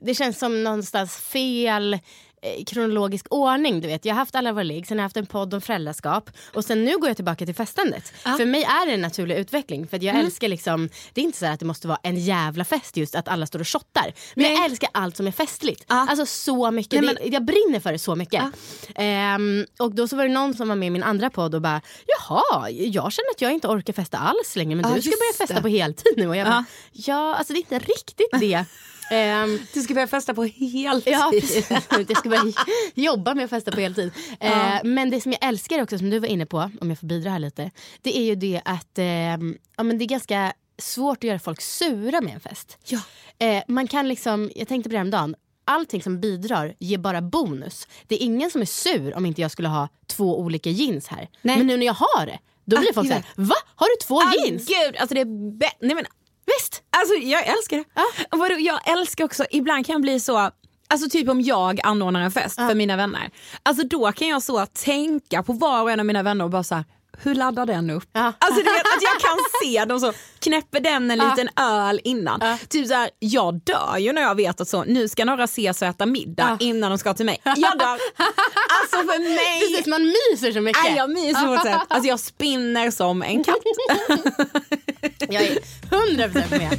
det 0.00 0.14
känns 0.14 0.38
som 0.38 0.64
någonstans 0.64 1.16
fel 1.16 1.98
kronologisk 2.66 3.26
ordning. 3.30 3.80
Du 3.80 3.88
vet. 3.88 4.04
Jag 4.04 4.14
har 4.14 4.18
haft 4.18 4.34
alla 4.34 4.52
våra 4.52 4.62
ligg, 4.62 4.86
sen 4.86 4.98
har 4.98 5.02
jag 5.02 5.04
haft 5.04 5.16
en 5.16 5.26
podd 5.26 5.54
om 5.54 5.60
föräldraskap 5.60 6.30
och 6.54 6.64
sen 6.64 6.84
nu 6.84 6.98
går 6.98 7.08
jag 7.08 7.16
tillbaka 7.16 7.46
till 7.46 7.54
festandet. 7.54 8.12
För 8.22 8.46
mig 8.46 8.62
är 8.62 8.86
det 8.86 8.92
en 8.92 9.00
naturlig 9.00 9.36
utveckling. 9.36 9.86
För 9.86 10.04
jag 10.04 10.18
älskar 10.18 10.48
liksom, 10.48 10.88
det 11.12 11.20
är 11.20 11.24
inte 11.24 11.38
så 11.38 11.46
att 11.46 11.60
det 11.60 11.66
måste 11.66 11.88
vara 11.88 11.98
en 12.02 12.16
jävla 12.16 12.64
fest 12.64 12.96
just 12.96 13.14
att 13.14 13.28
alla 13.28 13.46
står 13.46 13.60
och 13.60 13.68
shottar. 13.68 14.14
Men 14.34 14.52
jag 14.52 14.64
älskar 14.64 14.90
allt 14.92 15.16
som 15.16 15.26
är 15.26 15.32
festligt. 15.32 15.84
Ja. 15.88 16.06
Alltså 16.10 16.26
så 16.26 16.70
mycket. 16.70 17.04
Nej, 17.04 17.16
det, 17.20 17.28
jag 17.28 17.44
brinner 17.44 17.80
för 17.80 17.92
det 17.92 17.98
så 17.98 18.16
mycket. 18.16 18.42
Ehm, 18.94 19.66
och 19.78 19.94
då 19.94 20.08
så 20.08 20.16
var 20.16 20.24
det 20.24 20.34
någon 20.34 20.54
som 20.54 20.68
var 20.68 20.76
med 20.76 20.86
i 20.86 20.90
min 20.90 21.02
andra 21.02 21.30
podd 21.30 21.54
och 21.54 21.62
bara 21.62 21.80
jaha, 22.06 22.70
jag 22.70 23.12
känner 23.12 23.30
att 23.30 23.40
jag 23.40 23.52
inte 23.52 23.68
orkar 23.68 23.92
festa 23.92 24.18
alls 24.18 24.56
längre 24.56 24.76
men 24.76 24.94
du 24.94 25.02
ska 25.02 25.10
börja 25.10 25.32
festa 25.38 25.54
det. 25.54 25.62
på 25.62 25.68
heltid 25.68 26.12
nu. 26.16 26.28
Och 26.28 26.36
jag 26.36 26.46
bara, 26.46 26.64
ja 26.92 27.34
alltså 27.34 27.52
det 27.52 27.58
är 27.58 27.74
inte 27.74 27.78
riktigt 27.78 28.30
det. 28.40 28.64
Ehm, 29.10 29.58
Du 29.72 29.82
ska 29.82 29.94
börja 29.94 30.06
festa 30.06 30.34
på 30.34 30.44
heltid. 30.44 31.12
Ja. 31.12 31.32
Jag 32.08 32.16
ska 32.16 32.28
börja 32.28 32.52
jobba 32.94 33.34
med 33.34 33.44
att 33.44 33.50
festa 33.50 33.70
på 33.72 33.80
heltid. 33.80 34.12
Eh, 34.40 34.74
men 34.84 35.10
det 35.10 35.20
som 35.20 35.32
jag 35.32 35.44
älskar 35.48 35.82
också, 35.82 35.98
som 35.98 36.10
du 36.10 36.18
var 36.18 36.28
inne 36.28 36.46
på, 36.46 36.70
om 36.80 36.88
jag 36.90 36.98
får 36.98 37.06
bidra 37.06 37.30
här 37.30 37.38
lite. 37.38 37.70
Det 38.02 38.18
är 38.18 38.22
ju 38.24 38.34
det 38.34 38.60
att 38.64 38.98
eh, 38.98 39.06
ja, 39.76 39.82
men 39.82 39.98
det 39.98 40.04
är 40.04 40.06
ganska 40.08 40.52
svårt 40.78 41.18
att 41.18 41.24
göra 41.24 41.38
folk 41.38 41.60
sura 41.60 42.20
med 42.20 42.34
en 42.34 42.40
fest. 42.40 42.78
Ja. 42.84 43.00
Man 43.68 43.86
kan 43.86 44.08
liksom, 44.08 44.50
jag 44.54 44.68
tänkte 44.68 44.88
på 44.88 44.92
det 44.92 44.98
häromdagen. 44.98 45.34
Allting 45.64 46.02
som 46.02 46.20
bidrar 46.20 46.74
ger 46.78 46.98
bara 46.98 47.20
bonus. 47.22 47.88
Det 48.06 48.14
är 48.22 48.24
ingen 48.24 48.50
som 48.50 48.60
är 48.60 48.66
sur 48.66 49.16
om 49.16 49.26
inte 49.26 49.40
jag 49.40 49.50
skulle 49.50 49.68
ha 49.68 49.88
två 50.06 50.40
olika 50.40 50.70
jeans 50.70 51.06
här. 51.08 51.28
Nej. 51.42 51.56
Men 51.58 51.66
nu 51.66 51.76
när 51.76 51.86
jag 51.86 51.94
har 51.94 52.26
det, 52.26 52.38
då 52.64 52.78
blir 52.78 52.90
Ah, 52.90 52.94
folk 52.94 53.08
såhär, 53.08 53.24
va? 53.36 53.54
Har 53.74 53.86
du 53.86 54.06
två 54.06 54.20
Ah, 54.20 54.32
jeans? 54.46 54.66
gud, 54.68 54.96
alltså 54.96 55.14
det 55.14 55.20
är 55.20 55.24
Nej 55.86 55.94
men 55.94 56.04
Visst? 56.46 56.82
Alltså 56.90 57.14
jag 57.14 57.46
älskar 57.46 57.76
det. 57.76 57.84
Vadå, 58.30 58.54
jag 58.58 58.88
älskar 58.88 59.24
också, 59.24 59.44
ibland 59.50 59.86
kan 59.86 59.92
jag 59.92 60.02
bli 60.02 60.20
så, 60.20 60.50
alltså 60.88 61.08
typ 61.10 61.28
om 61.28 61.40
jag 61.40 61.80
anordnar 61.84 62.20
en 62.20 62.30
fest 62.32 62.56
för 62.56 62.74
mina 62.74 62.96
vänner. 62.96 63.30
Alltså 63.62 63.86
då 63.86 64.12
kan 64.12 64.28
jag 64.28 64.42
så 64.42 64.66
tänka 64.66 65.42
på 65.42 65.52
var 65.52 65.82
och 65.82 65.90
en 65.90 66.00
av 66.00 66.06
mina 66.06 66.22
vänner 66.22 66.44
och 66.44 66.50
bara 66.50 66.62
så 66.64 66.74
här, 66.74 66.84
hur 67.22 67.34
laddar 67.34 67.66
den 67.66 67.90
upp? 67.90 68.08
Ja. 68.12 68.32
Alltså 68.38 68.60
du 68.62 68.72
vet 68.72 68.80
att 68.96 69.02
jag 69.02 69.20
kan 69.20 69.38
se 69.62 69.84
dem 69.84 70.00
så, 70.00 70.12
knäpper 70.38 70.80
den 70.80 71.10
en 71.10 71.18
liten 71.18 71.48
öl 71.56 72.00
innan. 72.04 72.40
Typ 72.68 72.88
så 72.88 72.94
här, 72.94 73.10
jag 73.18 73.54
dör 73.64 73.96
ju 73.98 74.12
när 74.12 74.22
jag 74.22 74.34
vet 74.34 74.60
att 74.60 74.68
så, 74.68 74.84
nu 74.84 75.08
ska 75.08 75.24
några 75.24 75.44
ses 75.44 75.82
och 75.82 75.88
äta 75.88 76.06
middag 76.06 76.56
innan 76.60 76.90
de 76.90 76.98
ska 76.98 77.14
till 77.14 77.26
mig. 77.26 77.40
Jag 77.44 77.78
dör. 77.78 77.98
Alltså 78.80 78.96
för 78.96 79.18
mig. 79.18 79.60
Precis, 79.60 79.86
man 79.86 80.02
myser 80.02 80.52
så 80.52 80.60
mycket. 80.60 80.82
Nej, 80.84 80.96
jag 80.96 81.10
myser 81.10 81.46
på 81.46 81.54
ett 81.54 81.62
sätt. 81.62 81.80
Alltså 81.88 82.08
jag 82.08 82.20
spinner 82.20 82.90
som 82.90 83.22
en 83.22 83.44
katt. 83.44 83.56
Jag 85.30 85.42
är 85.42 85.58
100% 86.18 86.58
med. 86.58 86.78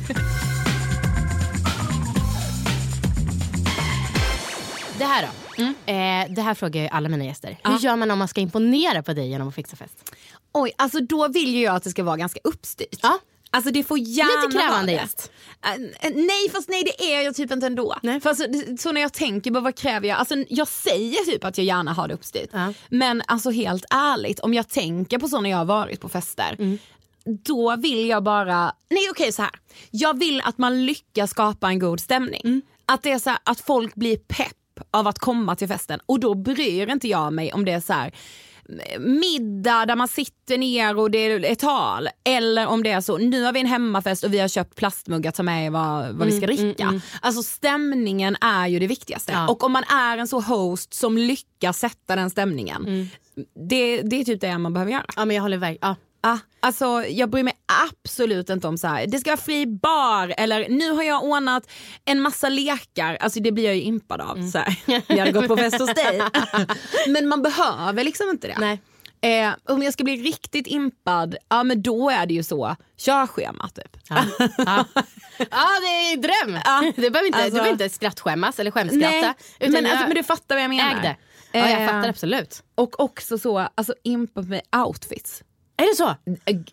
Det 4.98 5.06
här 5.06 5.28
då. 5.28 5.64
Eh, 5.64 6.36
det 6.36 6.42
här 6.42 6.54
frågar 6.54 6.82
jag 6.82 6.92
alla 6.92 7.10
mina 7.10 7.26
gäster. 7.26 7.58
Hur 7.64 7.78
gör 7.80 7.96
man 7.96 8.12
om 8.12 8.20
man 8.20 8.28
ska 8.28 8.42
imponera 8.42 9.04
på 9.04 9.14
dig 9.14 9.30
genom 9.30 9.48
att 9.48 9.56
fixa 9.56 9.76
fest? 9.76 10.16
Oj, 10.54 10.72
alltså 10.76 11.00
då 11.00 11.28
vill 11.28 11.56
ju 11.56 11.62
jag 11.62 11.76
att 11.76 11.84
det 11.84 11.90
ska 11.90 12.04
vara 12.04 12.18
ganska 12.18 12.40
uppstyrt. 12.44 13.00
Ja. 13.02 13.20
Alltså 13.54 13.72
det 13.72 13.84
får 13.84 13.98
gärna 14.00 14.48
Lite 14.48 14.58
krävande 14.58 14.92
gäst. 14.92 15.32
Äh, 15.66 16.12
nej 16.16 16.50
fast 16.52 16.70
nej 16.70 16.84
det 16.84 17.14
är 17.14 17.22
jag 17.22 17.36
typ 17.36 17.52
inte 17.52 17.66
ändå. 17.66 17.96
Nej. 18.04 18.22
För 18.22 18.30
alltså, 18.30 18.46
så 18.80 18.92
när 18.92 19.02
jag 19.02 19.14
tänker, 19.14 19.52
bara, 19.52 19.60
vad 19.60 19.76
kräver 19.76 20.08
jag? 20.08 20.18
Alltså, 20.18 20.36
jag 20.50 20.68
säger 20.68 21.26
typ 21.26 21.44
att 21.44 21.58
jag 21.58 21.66
gärna 21.66 21.94
har 21.94 22.08
det 22.08 22.14
uppstyrt. 22.14 22.50
Ja. 22.52 22.74
Men 22.90 23.22
alltså 23.28 23.52
helt 23.52 23.86
ärligt, 23.90 24.40
om 24.40 24.54
jag 24.54 24.70
tänker 24.70 25.20
på 25.20 25.28
så 25.28 25.42
när 25.42 25.50
jag 25.50 25.58
har 25.58 25.66
varit 25.66 26.02
på 26.02 26.10
fester. 26.10 26.56
Mm. 26.60 26.78
Då 27.26 27.76
vill 27.76 28.08
jag 28.08 28.24
bara, 28.24 28.76
nej 28.90 29.10
okej 29.12 29.32
så 29.32 29.42
här. 29.42 29.52
Jag 29.92 30.20
vill 30.20 30.42
att 30.42 30.58
man 30.58 30.86
lyckas 30.86 31.30
skapa 31.30 31.68
en 31.68 31.80
god 31.80 32.00
stämning. 32.00 32.42
Mm. 32.44 32.62
Att 32.86 33.04
det 33.04 33.12
är 33.12 33.20
så 33.20 33.30
här, 33.30 33.40
att 33.44 33.60
folk 33.60 33.96
blir 33.96 34.18
pepp 34.18 34.58
av 34.92 35.08
att 35.08 35.20
komma 35.20 35.56
till 35.56 35.68
festen 35.68 36.00
och 36.06 36.20
då 36.20 36.34
bryr 36.34 36.90
inte 36.90 37.08
jag 37.08 37.34
mig 37.34 37.54
om 37.54 37.66
det 37.66 37.72
är 37.72 37.80
så 37.80 37.94
här 37.94 38.12
middag 39.00 39.86
där 39.86 39.96
man 39.96 40.08
sitter 40.08 40.58
ner 40.58 40.98
och 40.98 41.12
det 41.12 41.18
är 41.18 41.46
ett 41.46 41.60
tal. 41.60 42.10
Eller 42.24 42.68
om 42.68 42.84
det 42.84 42.92
är 42.92 43.02
så, 43.02 43.18
nu 43.18 43.44
har 43.44 43.54
vi 43.54 43.60
en 43.60 43.68
hemmafest 43.68 44.24
och 44.24 44.34
vi 44.34 44.40
har 44.40 44.48
köpt 44.48 44.76
plastmuggar 44.76 45.32
ta 45.32 45.44
med 45.44 45.72
vad, 45.72 46.16
vad 46.16 46.28
vi 46.28 46.38
ska 46.38 46.46
dricka. 46.46 47.02
Alltså 47.22 47.44
stämningen 47.44 48.38
är 48.42 48.68
ju 48.68 48.80
det 48.80 48.88
viktigaste. 48.88 49.32
Ja. 49.32 49.48
Och 49.48 49.64
om 49.64 49.72
man 49.72 49.84
är 49.84 50.18
en 50.18 50.28
så 50.28 50.40
host 50.40 50.94
som 50.94 51.18
lyckas 51.18 51.80
sätta 51.80 52.16
den 52.16 52.30
stämningen. 52.30 53.10
Det, 53.70 54.02
det 54.02 54.16
är 54.16 54.24
typ 54.24 54.42
det 54.42 54.58
man 54.58 54.74
behöver 54.74 54.92
göra. 54.92 55.06
Ja 55.16 55.26
men 55.26 55.36
jag 55.36 55.44
håller 55.44 55.58
verkligen, 55.58 55.90
ja. 55.90 55.96
Ah, 56.24 56.38
alltså, 56.60 56.86
jag 57.06 57.30
bryr 57.30 57.44
mig 57.44 57.54
absolut 57.90 58.50
inte 58.50 58.68
om 58.68 58.78
så 58.78 58.88
här. 58.88 59.08
det 59.08 59.18
ska 59.20 59.30
vara 59.30 59.42
fri 59.42 59.66
bar 59.68 60.34
eller 60.38 60.70
nu 60.70 60.92
har 60.92 61.04
jag 61.04 61.24
ordnat 61.24 61.64
en 62.06 62.22
massa 62.22 62.50
lekar. 62.50 63.18
Alltså 63.22 63.40
det 63.40 63.52
blir 63.52 63.66
jag 63.66 63.76
ju 63.76 63.82
impad 63.82 64.22
av. 64.22 64.50
Så 64.52 64.58
här. 64.58 64.76
Jag 65.08 65.18
hade 65.18 65.32
gått 65.32 65.48
på 65.48 65.58
fest 65.58 65.80
hos 65.80 65.94
dig. 65.94 66.22
Men 67.08 67.28
man 67.28 67.42
behöver 67.42 68.04
liksom 68.04 68.30
inte 68.30 68.48
det. 68.48 68.58
Nej. 68.60 68.82
Eh, 69.24 69.54
om 69.66 69.84
jag 69.84 69.94
ska 69.94 70.04
bli 70.04 70.16
riktigt 70.16 70.68
impad, 70.68 71.36
ja 71.50 71.64
men 71.64 71.82
då 71.82 72.10
är 72.10 72.26
det 72.26 72.34
ju 72.34 72.44
så, 72.44 72.76
körschema 72.98 73.70
typ. 73.70 73.98
Ja. 74.10 74.24
ja. 74.58 74.86
ja 75.38 75.68
det 75.82 75.88
är 76.14 76.18
dröm. 76.18 76.60
Ja. 76.66 76.92
Det 76.96 77.10
behöver 77.12 77.28
inte, 77.28 77.38
Alltså- 77.38 77.50
du 77.50 77.56
behöver 77.56 77.72
inte 77.72 77.90
skrattskämmas 77.90 78.60
eller 78.60 78.72
skämskratta. 78.72 79.12
Nej, 79.12 79.34
men, 79.60 79.74
jag 79.74 79.86
alltså, 79.92 80.08
men 80.08 80.16
du 80.16 80.24
fattar 80.24 80.56
vad 80.56 80.64
jag 80.64 80.70
menar. 80.70 80.92
ägde. 80.98 81.16
Ja 81.52 81.70
jag 81.70 81.82
Eh, 81.82 81.88
fattar 81.88 82.10
absolut. 82.10 82.64
Och 82.76 83.00
också 83.00 83.38
så, 83.38 83.58
alltså 83.76 83.94
impad 84.04 84.50
med 84.50 84.62
outfits. 84.86 85.44
Är 85.78 85.90
det 85.92 85.96
så? 85.96 86.16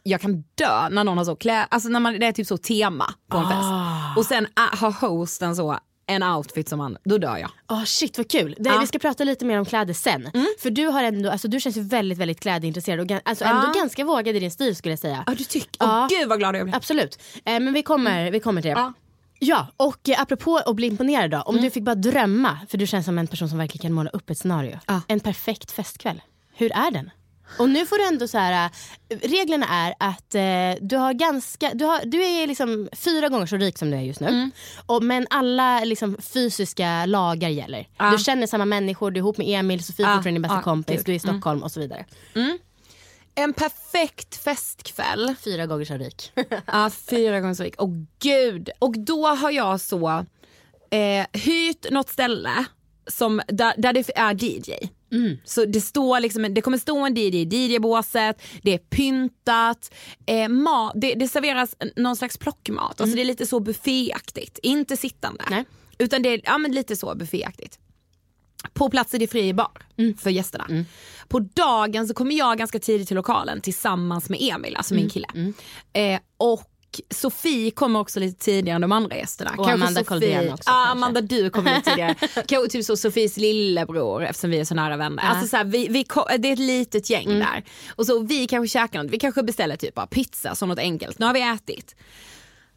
jag 0.03 0.21
kan 0.21 0.45
dö 0.55 0.89
när 0.89 1.05
någon 1.05 1.19
har 1.19 1.25
så 1.25 1.37
klä, 1.37 1.65
alltså 1.71 1.89
när 1.89 2.01
man, 2.01 2.19
det 2.21 2.27
är 2.27 2.33
typ 2.33 2.47
så 2.47 2.57
tema 2.57 3.15
på 3.31 3.37
en 3.39 3.45
Ah. 3.45 3.49
fest. 3.51 4.19
Och 4.19 4.27
sen 4.27 4.47
äh, 4.73 4.79
har 4.79 4.91
hosten 5.09 5.57
så 5.57 5.79
en 6.07 6.23
outfit 6.23 6.69
som 6.69 6.79
man, 6.79 6.97
då 7.05 7.19
dör 7.19 7.37
jag. 7.37 7.51
Oh, 7.69 7.85
shit 7.85 8.19
vad 8.19 8.31
kul. 8.31 8.57
Det, 8.59 8.69
Ja. 8.71 8.79
Vi 8.81 8.87
ska 8.87 8.99
prata 8.99 9.25
lite 9.25 9.45
mer 9.45 9.59
om 9.59 9.65
kläder 9.65 9.95
sen. 9.95 10.31
För 10.63 10.71
du 10.71 10.87
har 10.87 11.03
ändå, 11.05 11.31
alltså, 11.31 11.49
du 11.49 11.61
känns 11.61 11.77
ju 11.77 11.81
väldigt 11.81 12.19
väldigt 12.19 12.41
klädintresserad 12.41 13.01
och 13.11 13.21
alltså, 13.25 13.45
ändå 13.45 13.63
Ja. 13.75 13.81
ganska 13.81 14.05
vågad 14.05 14.37
i 14.37 14.39
din 14.41 14.51
stil 14.51 14.77
skulle 14.77 14.93
jag 14.93 14.99
säga. 14.99 15.25
Ja 15.27 15.35
du 15.39 15.45
tycker, 15.45 15.87
åh 15.87 16.07
gud 16.09 16.29
vad 16.29 16.39
glad 16.39 16.57
jag 16.57 16.65
blir. 16.67 16.77
Absolut. 16.77 17.19
Eh, 17.45 17.61
men 17.61 17.73
vi 17.73 17.83
kommer, 17.83 18.31
vi 18.31 18.41
kommer 18.41 18.63
till 18.63 18.71
det. 18.71 18.93
Ja. 19.41 19.67
Och 19.77 20.09
eh, 20.09 20.21
apropå 20.23 20.57
att 20.67 20.77
bli 20.77 20.87
imponerad 20.87 21.31
då. 21.31 21.41
Om 21.41 21.57
du 21.57 21.71
fick 21.71 21.83
bara 21.85 21.95
drömma, 21.95 22.59
för 22.69 22.79
du 22.79 22.87
känns 22.87 23.05
som 23.07 23.19
en 23.19 23.27
person 23.27 23.49
som 23.49 23.59
verkligen 23.59 23.83
kan 23.83 23.93
måla 23.93 24.11
upp 24.11 24.31
ett 24.31 24.39
scenario. 24.39 24.79
En 25.09 25.21
perfekt 25.21 25.71
festkväll. 25.71 26.23
Hur 26.55 26.73
är 26.73 26.91
den? 26.91 27.11
Och 27.59 27.71
nu 27.71 27.87
får 27.87 27.99
du 27.99 28.07
ändå 28.07 28.29
så 28.29 28.39
här, 28.39 28.71
eh, 29.09 29.19
reglerna 29.19 29.67
är 29.69 29.95
att 29.99 30.35
eh, 30.35 30.85
du 30.87 30.97
har 30.97 31.13
ganska, 31.13 31.71
du, 31.75 31.85
har, 31.85 32.01
du 32.05 32.25
är 32.25 32.47
liksom 32.47 32.89
fyra 32.93 33.29
gånger 33.29 33.47
så 33.47 33.57
rik 33.57 33.79
som 33.79 33.91
du 33.91 33.97
är 33.97 34.01
just 34.03 34.21
nu. 34.21 34.51
Och, 34.87 35.03
men 35.03 35.27
alla 35.31 35.85
liksom, 35.85 36.17
fysiska 36.21 37.07
lagar 37.07 37.49
gäller. 37.49 37.89
Ja. 37.99 38.11
Du 38.11 38.19
känner 38.19 38.47
samma 38.47 38.65
människor, 38.65 39.11
du 39.11 39.19
är 39.19 39.23
ihop 39.23 39.39
med 39.39 39.47
Emil, 39.61 39.85
Sofie 39.85 40.07
Ja. 40.07 40.15
fortfarande 40.15 40.31
din 40.31 40.43
bästa 40.43 40.57
Ja, 40.57 40.63
kompis, 40.63 40.97
gud. 40.97 41.07
du 41.07 41.13
är 41.13 41.17
i 41.17 41.19
Stockholm 41.19 41.63
och 41.63 41.73
så 41.73 41.81
vidare. 41.81 42.05
En 43.35 43.53
perfekt 43.53 44.37
festkväll. 44.45 45.35
Fyra 45.45 45.67
gånger 45.67 45.85
så 45.85 45.95
rik. 45.95 46.33
Ja, 46.67 46.91
fyra 47.11 47.41
gånger 47.41 47.55
så 47.55 47.63
rik. 47.63 47.75
Åh 47.79 47.89
gud. 48.23 48.71
Och 48.79 48.99
då 48.99 49.27
har 49.27 49.51
jag 49.51 49.81
så 49.81 50.09
eh, 50.91 51.27
hyrt 51.33 51.91
något 51.91 52.09
ställe 52.09 52.65
som, 53.07 53.41
där, 53.49 53.75
där 53.77 53.93
det 53.93 54.11
är 54.17 54.45
DJ. 54.45 54.73
Så 55.45 55.65
det, 55.65 55.81
står 55.81 56.21
liksom, 56.21 56.55
det 56.55 56.61
kommer 56.61 56.79
stå 56.79 57.07
en 57.07 57.15
DJ 57.17 57.37
i 57.37 57.45
DJ-båset, 57.45 58.43
det 58.63 58.75
är 58.75 58.79
pyntat, 58.79 59.95
eh, 60.27 60.33
ma- 60.35 60.93
det, 60.95 61.15
det 61.15 61.29
serveras 61.29 61.75
någon 61.97 62.17
slags 62.17 62.37
plockmat. 62.39 63.01
Alltså 63.01 63.17
det 63.17 63.23
är 63.23 63.25
lite 63.27 63.47
så 63.47 63.61
bufféaktigt, 63.61 64.59
inte 64.63 64.97
sittande. 64.97 65.45
Nej. 65.51 65.65
Utan 65.99 66.23
det 66.23 66.29
är 66.29 66.41
ja, 66.45 66.59
men 66.59 66.73
lite 66.73 66.97
så 66.97 67.15
bufféaktigt. 67.15 67.79
På 68.73 68.91
plats 68.91 69.15
är 69.15 69.19
det 69.19 69.27
fri 69.27 69.53
bar 69.55 69.71
för 70.19 70.31
gästerna. 70.31 70.85
På 71.29 71.39
dagen 71.41 72.09
så 72.09 72.15
kommer 72.15 72.35
jag 72.35 72.59
ganska 72.59 72.79
tidigt 72.79 73.09
till 73.09 73.17
lokalen 73.17 73.61
tillsammans 73.61 74.29
med 74.31 74.39
Emil, 74.43 74.77
alltså 74.77 74.95
min 74.95 75.11
kille. 75.11 75.27
Eh, 75.93 76.21
och 76.37 76.63
Sofie 77.11 77.71
kommer 77.71 78.01
också 78.01 78.21
lite 78.21 78.45
tidigare 78.45 78.75
än 78.75 78.81
de 78.81 78.93
andra 78.93 79.17
gästerna. 79.17 79.55
Och 79.59 79.71
Amanda 79.71 80.05
Koldén 80.05 80.53
också, 80.53 80.71
kanske. 80.71 80.91
Amanda 80.93 81.21
du 81.21 81.51
kommer 81.51 81.77
lite 81.77 81.91
tidigare. 81.91 82.15
Kanske 82.47 82.69
typ 82.69 82.85
så 82.85 82.97
Sofies 82.97 83.37
lillebror 83.37 84.25
eftersom 84.25 84.51
vi 84.51 84.61
är 84.61 84.65
så 84.65 84.75
nära 84.75 84.97
vänner. 84.97 85.23
Ja. 85.23 85.29
Alltså 85.29 85.47
så 85.47 85.57
här, 85.57 85.65
vi, 85.65 85.89
vi, 85.89 86.07
det 86.39 86.49
är 86.49 86.53
ett 86.53 86.59
litet 86.59 87.11
gäng 87.11 87.29
där. 87.29 87.65
Och 87.97 88.07
så 88.07 88.19
vi 88.23 88.47
kanske 88.47 88.73
käkar 88.79 89.03
något, 89.03 89.13
vi 89.13 89.19
kanske 89.19 89.43
beställer 89.43 89.77
typ 89.77 89.95
bara 89.95 90.07
pizza 90.07 90.55
som 90.55 90.69
något 90.69 90.79
enkelt. 90.79 91.19
Nu 91.19 91.27
har 91.27 91.33
vi 91.35 91.43
ätit. 91.43 91.97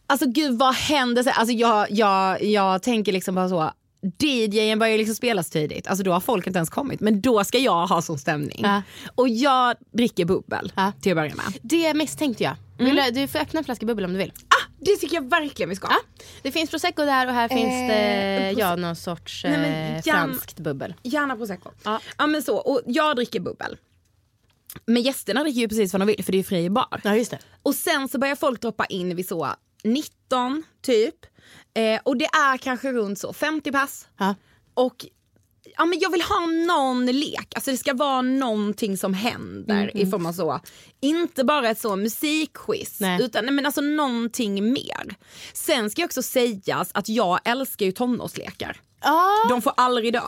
Alltså 0.07 0.25
gud 0.29 0.59
vad 0.59 0.75
händer? 0.75 1.23
sen? 1.23 1.33
Alltså 1.35 1.53
jag, 1.53 1.87
jag, 1.91 2.43
jag 2.43 2.83
tänker 2.83 3.11
liksom 3.11 3.35
bara 3.35 3.49
så. 3.49 3.71
DJen 4.19 4.79
börjar 4.79 4.97
liksom 4.97 5.15
spelas 5.15 5.49
tidigt, 5.49 5.87
alltså 5.87 6.03
då 6.03 6.11
har 6.11 6.19
folk 6.19 6.47
inte 6.47 6.57
ens 6.57 6.69
kommit. 6.69 6.99
Men 6.99 7.21
då 7.21 7.43
ska 7.43 7.57
jag 7.57 7.87
ha 7.87 8.01
sån 8.01 8.19
stämning. 8.19 8.61
Ja. 8.63 8.81
Och 9.15 9.29
jag 9.29 9.75
dricker 9.93 10.25
bubbel 10.25 10.73
Ja. 10.75 10.91
till 11.01 11.11
att 11.11 11.15
börja 11.15 11.35
med. 11.35 11.45
Det 11.61 11.93
misstänkte 11.93 12.43
jag. 12.43 12.55
Vill 12.85 12.95
du, 12.95 13.11
du 13.21 13.27
får 13.27 13.39
öppna 13.39 13.57
en 13.59 13.63
flaska 13.63 13.85
bubbel 13.85 14.05
om 14.05 14.11
du 14.13 14.17
vill. 14.17 14.33
Ah, 14.47 14.71
det 14.79 14.95
tycker 14.95 15.15
jag 15.15 15.29
verkligen 15.29 15.69
vi 15.69 15.75
ska. 15.75 15.87
Ja. 15.89 15.99
Det 16.41 16.51
finns 16.51 16.69
prosecco 16.69 17.05
där 17.05 17.27
och 17.27 17.33
här 17.33 17.47
finns 17.49 17.89
det 17.91 18.53
ja, 18.57 18.75
någon 18.75 18.95
sorts 18.95 19.43
Nej, 19.43 19.57
men 19.57 19.71
eh, 19.95 20.07
gärna- 20.07 20.23
franskt 20.27 20.59
bubbel. 20.59 20.93
Gärna 21.03 21.35
prosecco. 21.35 21.69
Ja. 21.83 21.99
Ja. 22.17 22.27
men 22.27 22.43
så, 22.43 22.57
och 22.57 22.81
jag 22.85 23.15
dricker 23.15 23.39
bubbel. 23.39 23.77
Men 24.85 25.01
gästerna 25.01 25.43
dricker 25.43 25.59
ju 25.61 25.67
precis 25.67 25.93
vad 25.93 26.01
de 26.01 26.05
vill 26.05 26.23
för 26.25 26.31
det 26.31 26.39
är 26.39 26.43
fri 26.43 26.69
bar. 26.69 27.01
Ja 27.03 27.15
just 27.15 27.31
det. 27.31 27.39
Och 27.63 27.75
sen 27.75 28.07
så 28.09 28.19
börjar 28.19 28.35
folk 28.35 28.61
droppa 28.61 28.85
in 28.85 29.15
vid 29.15 29.27
så 29.27 29.55
19 29.83 30.63
typ. 30.81 31.15
Eh, 31.73 31.99
och 32.03 32.17
det 32.17 32.25
är 32.25 32.57
kanske 32.57 32.91
runt 32.91 33.19
så 33.19 33.33
50 33.33 33.71
pass. 33.71 34.07
Ja. 34.17 34.35
Och 34.73 35.05
ja, 35.77 35.85
men 35.85 35.99
jag 35.99 36.11
vill 36.11 36.21
ha 36.21 36.39
någon 36.67 37.05
lek, 37.05 37.47
alltså 37.55 37.71
det 37.71 37.77
ska 37.77 37.93
vara 37.93 38.21
någonting 38.21 38.97
som 38.97 39.13
händer 39.13 39.97
i 39.97 40.05
form 40.05 40.25
av 40.25 40.33
så, 40.33 40.59
inte 41.01 41.43
bara 41.43 41.69
ett 41.69 41.79
så 41.79 41.95
musikquiz 41.95 42.99
Nej. 42.99 43.21
utan 43.23 43.45
nej, 43.45 43.53
men 43.53 43.65
alltså 43.65 43.81
någonting 43.81 44.73
mer. 44.73 45.15
Sen 45.53 45.89
ska 45.89 46.01
jag 46.01 46.07
också 46.07 46.23
sägas 46.23 46.89
att 46.93 47.09
jag 47.09 47.39
älskar 47.45 47.85
ju 47.85 47.91
tonårslekar. 47.91 48.77
Ah, 49.03 49.47
De 49.49 49.61
får 49.61 49.73
aldrig 49.77 50.13
dö. 50.13 50.21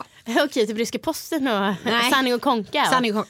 Okej, 0.44 0.66
typ 0.66 0.78
Ryska 0.78 0.98
posten 0.98 1.48
och 1.48 1.74
Nej. 1.84 2.10
Sanning 2.10 2.34
och 2.34 2.42
konka. 2.42 2.84
Sanning 2.90 3.16
och 3.16 3.26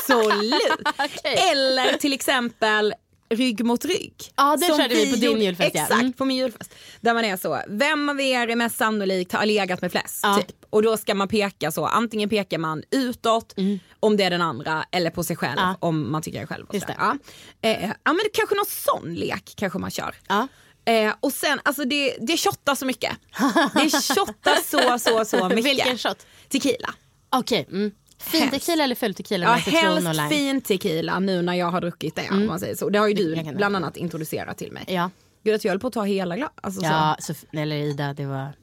Absolut! 0.00 0.62
Okej. 0.98 1.34
Eller 1.52 1.92
till 1.92 2.12
exempel 2.12 2.94
rygg 3.30 3.64
mot 3.64 3.84
rygg. 3.84 4.14
Ja, 4.36 4.56
Som 4.68 4.78
körde 4.78 4.94
vi 4.94 5.10
på 5.10 5.16
din 5.16 5.42
julfest, 5.42 5.70
ja. 5.74 5.82
Exakt, 5.82 6.00
Mm. 6.00 6.12
på 6.12 6.24
min 6.24 6.36
julfest. 6.36 6.74
Där 7.00 7.14
man 7.14 7.24
är 7.24 7.36
så, 7.36 7.60
vem 7.68 8.08
av 8.08 8.20
er 8.20 8.48
är 8.48 8.56
mest 8.56 8.76
sannolikt 8.76 9.32
har 9.32 9.46
legat 9.46 9.82
med 9.82 9.92
flest? 9.92 10.20
Ja. 10.22 10.36
Typ. 10.36 10.56
Och 10.74 10.82
då 10.82 10.96
ska 10.96 11.14
man 11.14 11.28
peka 11.28 11.70
så, 11.72 11.86
antingen 11.86 12.28
pekar 12.28 12.58
man 12.58 12.82
utåt 12.90 13.54
om 14.00 14.16
det 14.16 14.24
är 14.24 14.30
den 14.30 14.42
andra 14.42 14.84
eller 14.90 15.10
på 15.10 15.24
sig 15.24 15.36
själv 15.36 15.58
Mm. 15.58 15.64
Ja. 15.70 15.76
om 15.88 16.12
man 16.12 16.22
tycker 16.22 16.40
det 16.40 16.46
själv. 16.46 16.66
Och 16.66 16.74
Just 16.74 16.86
sådär. 16.86 16.98
ja. 17.00 17.16
Eh, 17.70 17.82
ja 17.84 17.94
men 18.04 18.16
det 18.16 18.30
kanske 18.32 18.54
någon 18.54 18.64
sån 18.68 19.14
lek 19.14 19.52
kanske 19.56 19.78
man 19.78 19.90
kör. 19.90 20.14
Ja. 20.28 20.48
Eh, 20.84 21.14
och 21.20 21.32
sen, 21.32 21.60
alltså 21.62 21.84
det, 21.84 22.16
det 22.20 22.36
shottar 22.36 22.74
så 22.74 22.86
mycket. 22.86 23.12
Det 23.74 23.90
shottar 23.90 24.54
så, 24.64 24.98
så, 24.98 25.24
så 25.24 25.48
mycket. 25.48 25.64
Vilken 25.64 25.98
shot? 25.98 26.26
Tequila. 26.48 26.94
Okej. 27.30 27.66
Mm. 27.70 27.90
Fin 28.18 28.40
Helst. 28.40 28.54
tequila 28.66 28.84
eller 28.84 28.94
full 28.94 29.14
tequila 29.14 29.46
Ja, 29.46 29.52
och 29.54 29.58
helst 29.60 30.08
lime? 30.08 30.28
fin 30.28 30.60
tequila 30.60 31.18
nu 31.18 31.42
när 31.42 31.54
jag 31.54 31.66
har 31.70 31.80
druckit 31.80 32.14
det. 32.16 32.28
Om 32.30 32.46
man 32.46 32.60
säger 32.60 32.74
så. 32.76 32.88
Det 32.88 32.98
har 32.98 33.08
ju 33.08 33.14
du 33.14 33.52
bland 33.56 33.76
annat 33.76 33.96
introducerat 33.96 34.58
till 34.58 34.72
mig. 34.72 34.84
Ja. 34.88 35.10
Gud 35.44 35.54
att 35.54 35.64
jag 35.64 35.70
höll 35.72 35.78
på 35.80 35.86
att 35.86 35.92
ta 35.92 36.02
hela 36.02 36.36
glas. 36.36 36.50
Alltså, 36.62 36.82
Ja, 36.82 37.16
Sof- 37.20 37.44
eller 37.60 37.76
Ida, 37.76 38.12
det 38.14 38.26
var 38.26 38.52
så. 38.52 38.58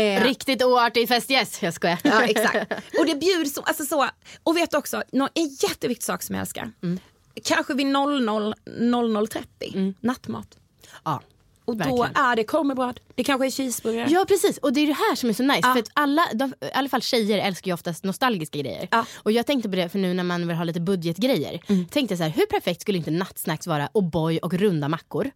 Eh, 0.00 0.24
riktigt 0.24 0.62
oartig 0.62 1.08
festgäst. 1.08 1.62
Jag 1.62 1.74
skojar. 1.74 1.98
Ja 2.04 2.22
exakt. 2.22 2.72
Och 2.98 3.06
det 3.06 3.14
bjuds 3.14 3.54
så, 3.54 3.60
alltså 3.62 3.84
så, 3.84 4.08
och 4.42 4.56
vet 4.56 4.74
också, 4.74 5.02
en 5.12 5.48
jätteviktig 5.62 6.04
sak 6.04 6.22
som 6.22 6.34
jag 6.34 6.40
älskar. 6.40 6.70
Mm. 6.82 6.98
Kanske 7.44 7.74
vid 7.74 7.86
00, 7.86 8.54
00.30, 8.66 9.94
nattmat. 10.00 10.58
ja. 11.04 11.20
Och 11.64 11.76
då 11.76 11.84
Verkligen. 11.84 12.24
är 12.26 12.36
det 12.36 12.44
korvbröd, 12.44 13.00
det 13.14 13.24
kanske 13.24 13.46
är 13.46 13.50
cheeseburgare. 13.50 14.08
Ja 14.10 14.24
precis 14.28 14.58
och 14.58 14.72
det 14.72 14.80
är 14.80 14.86
det 14.86 14.92
här 14.92 15.14
som 15.14 15.28
är 15.28 15.32
så 15.32 15.42
nice. 15.42 15.60
Ja. 15.62 15.72
För 15.72 15.80
att 15.80 15.90
alla, 15.92 16.22
de, 16.34 16.54
i 16.60 16.70
alla 16.74 16.88
fall 16.88 17.02
tjejer 17.02 17.38
älskar 17.38 17.68
ju 17.70 17.74
oftast 17.74 18.04
nostalgiska 18.04 18.58
grejer. 18.58 18.88
Ja. 18.90 19.04
Och 19.16 19.32
jag 19.32 19.46
tänkte 19.46 19.68
på 19.68 19.76
det 19.76 19.88
för 19.88 19.98
nu 19.98 20.14
när 20.14 20.24
man 20.24 20.48
vill 20.48 20.56
ha 20.56 20.64
lite 20.64 20.80
budgetgrejer. 20.80 21.60
Tänkte 21.90 22.12
jag 22.12 22.18
så 22.18 22.24
här, 22.24 22.30
hur 22.30 22.46
perfekt 22.46 22.80
skulle 22.80 22.98
inte 22.98 23.10
nattsnacks 23.10 23.66
vara 23.66 23.88
O'boy 23.94 24.38
och 24.40 24.54
runda 24.54 24.88
mackor? 24.88 25.30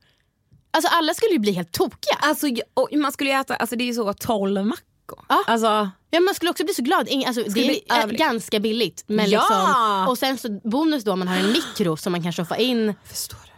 Alltså 0.75 0.89
alla 0.93 1.15
skulle 1.15 1.33
ju 1.33 1.39
bli 1.39 1.53
helt 1.53 1.73
tokiga. 1.73 2.15
Alltså 2.21 2.47
man 2.93 3.13
skulle 3.13 3.31
ju 3.31 3.37
äta, 3.37 3.57
alltså 3.57 3.77
det 3.77 3.85
är 3.85 3.87
ju 3.87 3.95
så 3.95 4.13
12 4.13 4.67
mackor. 4.67 5.25
Ja. 5.29 5.45
Alltså, 5.47 5.91
Ja, 6.11 6.21
man 6.21 6.35
skulle 6.35 6.51
också 6.51 6.65
bli 6.65 6.75
så 6.75 6.83
glad. 6.83 7.09
Ing- 7.09 7.27
Alltså, 7.27 7.43
det 7.43 7.61
är 7.61 7.81
överlycklig. 7.97 8.19
ganska 8.19 8.61
billigt. 8.61 9.05
Men 9.07 9.31
Ja! 9.31 9.41
liksom, 9.41 10.09
och 10.09 10.19
sen 10.19 10.39
så 10.39 10.61
bonus 10.71 11.05
då 11.05 11.13
om 11.13 11.19
man 11.19 11.29
har 11.29 11.37
en 11.37 11.53
mikro 11.53 11.97
som 11.97 12.13
man 12.13 12.23
kan 12.23 12.33
shoffa 12.33 12.57
in. 12.57 12.95
Förstår 13.05 13.39
du? 13.39 13.51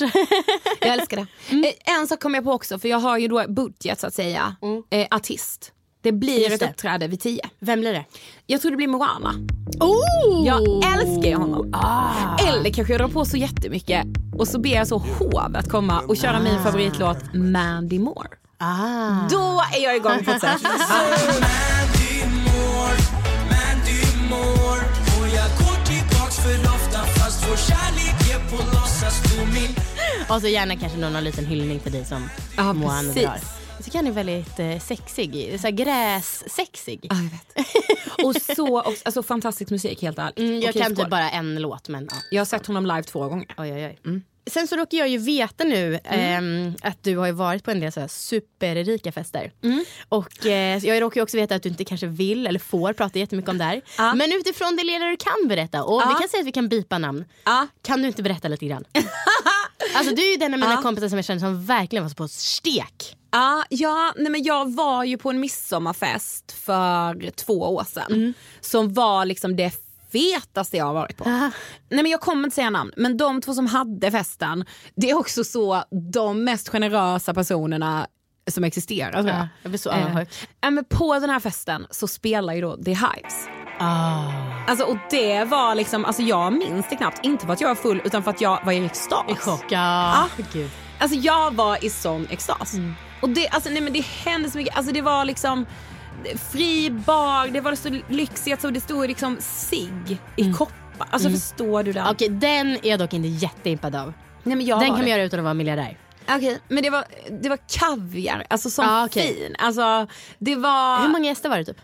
jag 0.80 0.88
älskar 0.98 1.16
det. 1.16 1.26
Eh, 1.68 1.94
En 1.98 2.08
sak 2.08 2.20
kom 2.22 2.34
jag 2.34 2.44
på 2.44 2.52
också, 2.52 2.78
för 2.78 2.88
jag 2.88 2.98
har 2.98 3.18
ju 3.18 3.28
då 3.28 3.44
budget 3.48 4.00
så 4.00 4.06
att 4.06 4.14
säga. 4.14 4.56
Eh, 4.90 5.06
artist. 5.10 5.72
Det 6.02 6.12
blir 6.12 6.38
Just 6.40 6.52
ett 6.54 6.60
det. 6.60 6.66
uppträde 6.70 7.08
vid 7.08 7.20
10. 7.20 7.40
Vem 7.58 7.80
blir 7.80 7.92
det? 7.92 8.04
Jag 8.46 8.60
tror 8.60 8.70
det 8.70 8.76
blir 8.76 8.88
Moana. 8.88 9.34
Oh! 9.80 10.46
Jag 10.46 10.60
älskar 10.94 11.30
ju 11.30 11.34
honom. 11.36 11.74
Eller 12.48 12.70
kanske 12.70 12.92
jag 12.92 13.00
drar 13.00 13.08
på 13.08 13.24
så 13.24 13.36
jättemycket 13.36 14.06
och 14.38 14.48
så 14.48 14.58
ber 14.60 14.70
jag 14.70 14.88
så 14.88 14.98
hovet 14.98 15.68
komma 15.68 16.00
och 16.00 16.16
köra 16.16 16.40
min 16.40 16.62
favoritlåt 16.62 17.18
Mandy 17.34 17.98
Moore. 17.98 18.28
Ah. 18.58 19.28
Då 19.30 19.62
är 19.78 19.84
jag 19.84 19.96
igång 19.96 20.24
på 20.24 20.30
ett 20.30 20.40
sätt. 20.40 20.60
Och 30.28 30.40
så 30.40 30.48
gärna 30.48 30.76
kanske 30.76 30.98
någon 30.98 31.24
liten 31.24 31.46
hyllning 31.46 31.78
till 31.80 31.92
dig 31.92 32.04
som 32.04 32.28
Ja, 32.56 32.72
Moana 32.72 33.00
precis. 33.02 33.22
drar. 33.22 33.38
Tycker 33.92 34.04
han 34.04 34.12
är 34.12 34.24
väldigt 34.24 34.58
eh, 34.58 34.78
sexig. 34.78 35.60
Så 35.60 35.66
här 35.66 35.70
grässexig. 35.70 37.00
Ja, 37.10 37.16
jag 37.16 37.22
vet. 37.22 37.66
Och 38.24 38.56
så 38.56 38.78
och, 38.78 38.94
alltså, 39.04 39.22
fantastisk 39.22 39.70
musik 39.70 40.02
helt 40.02 40.18
ärligt. 40.18 40.38
Mm, 40.38 40.60
jag 40.60 40.68
Okej, 40.70 40.82
kan 40.82 40.94
skål. 40.94 41.04
typ 41.04 41.10
bara 41.10 41.30
en 41.30 41.54
låt 41.62 41.88
men 41.88 42.08
ja. 42.10 42.16
Jag 42.30 42.40
har 42.40 42.44
sett 42.44 42.66
honom 42.66 42.86
live 42.86 43.02
två 43.02 43.28
gånger. 43.28 43.54
Oj, 43.58 43.72
oj, 43.72 43.98
oj. 44.04 44.20
Sen 44.50 44.68
så 44.68 44.76
råkar 44.76 44.98
jag 44.98 45.08
ju 45.08 45.18
veta 45.18 45.64
nu 45.64 45.98
ehm, 46.04 46.74
att 46.82 47.02
du 47.04 47.16
har 47.16 47.32
varit 47.32 47.64
på 47.64 47.70
en 47.70 47.80
del 47.80 47.92
så 47.92 48.08
superrika 48.08 49.12
fester. 49.12 49.52
Och 50.08 50.46
eh, 50.46 50.84
jag 50.84 51.02
råkar 51.02 51.20
också 51.22 51.36
veta 51.36 51.54
att 51.54 51.62
du 51.62 51.68
inte 51.68 51.84
kanske 51.84 52.06
vill 52.06 52.46
eller 52.46 52.58
får 52.58 52.92
prata 52.92 53.18
jättemycket 53.18 53.48
om 53.48 53.58
det 53.58 53.64
här. 53.64 53.80
Ja. 53.98 54.14
Men 54.14 54.32
utifrån 54.32 54.76
det 54.76 54.84
lilla 54.84 55.04
du 55.06 55.16
kan 55.16 55.48
berätta, 55.48 55.84
och 55.84 56.00
vi 56.00 56.04
Ja. 56.12 56.18
kan 56.18 56.28
säga 56.28 56.40
att 56.40 56.46
vi 56.46 56.52
kan 56.52 56.68
bipa 56.68 56.98
namn. 56.98 57.24
Ja. 57.44 57.66
Kan 57.82 58.02
du 58.02 58.08
inte 58.08 58.22
berätta 58.22 58.48
lite 58.48 58.66
grann? 58.66 58.84
alltså 59.94 60.14
du 60.14 60.22
är 60.22 60.30
ju 60.30 60.36
den 60.36 60.54
av 60.54 60.60
mina 60.60 60.82
kompisar 60.82 61.08
som 61.08 61.18
jag 61.18 61.24
känner 61.24 61.40
som 61.40 61.64
verkligen 61.64 62.04
var 62.04 62.08
så 62.08 62.14
på 62.14 62.28
stek. 62.28 63.16
Ja, 63.32 63.64
ja 63.68 64.12
nej 64.16 64.32
men 64.32 64.42
jag 64.42 64.74
var 64.74 65.04
ju 65.04 65.18
på 65.18 65.30
en 65.30 65.40
midsommarfest 65.40 66.52
för 66.52 67.30
två 67.30 67.54
år 67.74 67.84
sedan. 67.84 68.34
Som 68.60 68.92
var 68.92 69.24
liksom 69.24 69.56
det 69.56 69.72
fetaste 70.12 70.76
jag 70.76 70.84
har 70.84 70.94
varit 70.94 71.16
på. 71.16 71.24
Ah. 71.24 71.50
Nej 71.90 72.02
men 72.02 72.06
jag 72.06 72.20
kommer 72.20 72.44
inte 72.44 72.54
säga 72.54 72.70
namn, 72.70 72.92
men 72.96 73.16
de 73.16 73.40
två 73.40 73.54
som 73.54 73.66
hade 73.66 74.10
festen, 74.10 74.64
det 74.94 75.10
är 75.10 75.18
också 75.18 75.44
så 75.44 75.82
de 76.12 76.44
mest 76.44 76.68
generösa 76.68 77.34
personerna 77.34 78.06
som 78.50 78.64
existerar. 78.64 79.12
tror 79.12 79.26
jag. 79.28 79.36
Ja, 79.36 79.48
jag 79.62 79.70
blir 79.70 79.78
så 79.78 79.90
Eh, 79.90 80.06
avundsjuk. 80.06 80.48
men 80.62 80.84
på 80.84 81.18
den 81.18 81.30
här 81.30 81.40
festen 81.40 81.86
så 81.90 82.08
spelar 82.08 82.54
ju 82.54 82.60
då 82.60 82.76
The 82.76 82.90
Hives. 82.90 83.46
Ah. 83.78 84.24
Alltså, 84.68 84.84
och 84.84 84.96
det 85.10 85.44
var 85.44 85.74
liksom, 85.74 86.04
alltså 86.04 86.22
jag 86.22 86.52
minns 86.52 86.86
det 86.90 86.96
knappt, 86.96 87.24
inte 87.24 87.46
för 87.46 87.52
att 87.52 87.60
jag 87.60 87.68
var 87.68 87.74
full 87.74 88.02
utan 88.04 88.22
för 88.22 88.30
att 88.30 88.40
jag 88.40 88.64
var 88.64 88.72
i 88.72 88.84
extas. 88.84 89.24
I 89.30 89.34
chock. 89.34 89.64
Ja. 89.68 90.28
Gud. 90.52 90.70
Alltså 90.98 91.16
jag 91.18 91.54
var 91.54 91.84
i 91.84 91.90
sån 91.90 92.26
extas. 92.30 92.74
Mm. 92.74 92.94
Och 93.22 93.28
det, 93.28 93.48
alltså, 93.48 93.70
nej, 93.70 93.80
men 93.82 93.92
det 93.92 94.00
hände 94.00 94.50
så 94.50 94.58
mycket, 94.58 94.76
alltså 94.76 94.92
det 94.92 95.02
var 95.02 95.24
liksom 95.24 95.66
fri 96.52 96.90
bar, 96.90 97.48
det 97.48 97.60
var 97.60 97.74
så 97.74 98.00
lyxigt 98.08 98.60
så 98.60 98.70
det 98.70 98.80
stod 98.80 99.08
liksom 99.08 99.36
sig 99.40 99.88
i 100.36 100.52
koppar. 100.52 101.08
Alltså 101.10 101.30
förstår 101.30 101.82
du 101.82 101.92
det? 101.92 102.00
Mm. 102.00 102.12
Okej, 102.12 102.28
den 102.28 102.70
är 102.70 102.86
jag 102.88 102.98
dock 102.98 103.12
inte 103.12 103.28
jätteimpad 103.28 103.94
av. 103.94 104.12
Nej, 104.42 104.56
men 104.56 104.66
jag 104.66 104.80
den 104.80 104.88
kan 104.88 104.98
man 104.98 105.08
göra 105.08 105.22
utan 105.22 105.40
att 105.40 105.44
vara 105.44 105.54
miljardär. 105.54 105.98
Okej, 106.28 106.58
men 106.68 106.82
det 106.82 106.90
var, 106.90 107.04
det 107.42 107.48
var 107.48 107.58
kaviar, 107.68 108.46
alltså 108.50 108.70
som 108.70 108.84
Ja, 108.84 109.06
okej. 109.06 109.34
fin. 109.34 109.56
Alltså 109.58 110.06
det 110.38 110.56
var... 110.56 111.02
Hur 111.02 111.08
många 111.08 111.24
gäster 111.24 111.48
var 111.48 111.58
det 111.58 111.64
typ? 111.64 111.80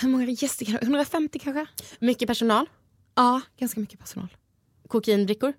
hur 0.00 0.08
många 0.08 0.24
gäster 0.24 0.64
kan 0.64 0.74
150 0.82 1.38
kanske? 1.38 1.66
Mycket 1.98 2.28
personal? 2.28 2.66
Ja, 3.14 3.40
ganska 3.58 3.80
mycket 3.80 3.98
personal. 3.98 4.28
Kokainbrickor? 4.88 5.52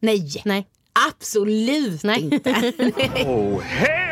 Nej, 0.00 0.42
Nej. 0.44 0.66
absolut 1.10 2.02
Nej. 2.02 2.20
inte. 2.20 2.50
Oh, 3.24 3.62
no! 3.62 4.07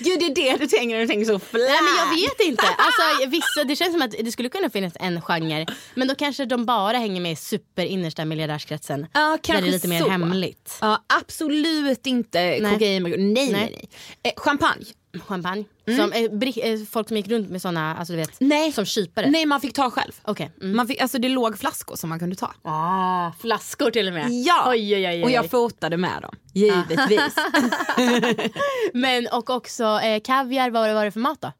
Gud 0.00 0.18
det 0.20 0.26
är 0.26 0.34
det 0.34 0.56
du 0.56 0.66
tänker 0.66 0.94
när 0.94 1.00
du 1.00 1.06
tänker 1.06 1.24
så 1.26 1.38
flä. 1.38 1.58
Nej 1.58 1.78
men 1.82 1.96
jag 1.98 2.16
vet 2.28 2.40
inte. 2.48 2.62
Alltså, 2.66 3.28
vissa, 3.30 3.64
det 3.64 3.76
känns 3.76 3.92
som 3.92 4.02
att 4.02 4.10
det 4.10 4.32
skulle 4.32 4.48
kunna 4.48 4.70
finnas 4.70 4.92
en 5.00 5.22
genre. 5.22 5.66
Men 5.94 6.08
då 6.08 6.14
kanske 6.14 6.44
de 6.44 6.66
bara 6.66 6.98
hänger 6.98 7.20
med 7.20 7.32
i 7.32 7.36
superinnersta 7.36 8.24
miljardärskretsen. 8.24 9.06
Ja, 9.12 9.20
där 9.20 9.38
kanske 9.42 9.64
det 9.64 9.68
är 9.68 9.72
lite 9.72 9.88
mer 9.88 10.00
så. 10.00 10.08
hemligt. 10.08 10.78
Ja, 10.80 11.04
absolut 11.20 12.06
inte 12.06 12.58
kokain. 12.72 13.02
Nej, 13.02 13.32
nej, 13.32 13.52
nej. 13.52 13.88
Eh, 14.22 14.32
champagne. 14.36 14.84
Champagne. 15.26 15.64
Som, 15.96 16.12
eh, 16.12 16.72
eh, 16.72 16.80
folk 16.90 17.08
som 17.08 17.16
gick 17.16 17.28
runt 17.28 17.50
med 17.50 17.62
såna, 17.62 17.96
alltså 17.96 18.12
du 18.12 18.16
vet, 18.16 18.36
Nej. 18.40 18.72
som 18.72 18.84
kypare. 18.84 19.30
Nej, 19.30 19.46
man 19.46 19.60
fick 19.60 19.72
ta 19.74 19.90
själv. 19.90 20.12
Okej. 20.22 20.50
Mm. 20.60 20.76
Man 20.76 20.86
fick, 20.86 21.00
alltså 21.00 21.18
det 21.18 21.28
låg 21.28 21.58
flaskor 21.58 21.96
som 21.96 22.08
man 22.08 22.18
kunde 22.18 22.36
ta. 22.36 22.52
Ah, 22.62 23.32
flaskor 23.40 23.90
till 23.90 24.06
och 24.08 24.14
med. 24.14 24.30
Ja, 24.30 24.64
Oj, 24.70 24.94
oj, 24.96 25.06
oj, 25.08 25.22
och 25.24 25.30
jag 25.30 25.50
fotade 25.50 25.96
med 25.96 26.22
dem. 26.22 26.34
Givetvis. 26.54 27.34
Men 28.92 29.26
och 29.32 29.50
också 29.50 29.84
eh, 29.84 30.20
kaviar, 30.20 30.70
vad 30.70 30.94
var 30.94 31.04
det 31.04 31.10
för 31.10 31.20
mat 31.20 31.40
då? 31.40 31.52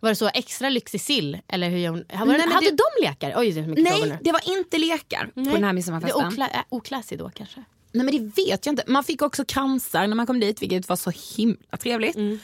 Var 0.00 0.08
det 0.10 0.16
så 0.16 0.28
extra 0.34 0.68
lyxig 0.68 1.00
sill? 1.00 1.38
Eller 1.48 1.68
hur 1.70 1.78
gjorde, 1.78 2.04
var 2.18 2.26
Nej, 2.26 2.38
det, 2.46 2.54
hade 2.54 2.70
det- 2.70 2.76
de 3.00 3.06
lekar? 3.06 3.34
Oj 3.36 3.52
det 3.52 3.62
nej, 3.82 4.18
det 4.20 4.32
var 4.32 4.56
inte 4.58 4.78
lekar 4.78 5.26
på 5.34 5.40
den 5.40 5.46
här 5.46 5.60
Det 5.60 5.66
är 5.68 5.72
midsommarfesten. 5.72 6.26
okla, 6.28 6.48
äh, 6.48 6.60
oklassigt 6.68 7.18
då 7.18 7.30
kanske. 7.34 7.64
Nej 7.94 8.04
men 8.04 8.14
det 8.14 8.42
vet 8.42 8.66
jag 8.66 8.72
inte. 8.72 8.84
Man 8.86 9.04
fick 9.04 9.22
också 9.22 9.44
kransar 9.44 10.06
när 10.06 10.16
man 10.16 10.26
kom 10.26 10.40
dit 10.40 10.62
vilket 10.62 10.88
var 10.88 10.96
så 10.96 11.12
himla 11.36 11.76
trevligt. 11.80 12.16
Mm. 12.16 12.38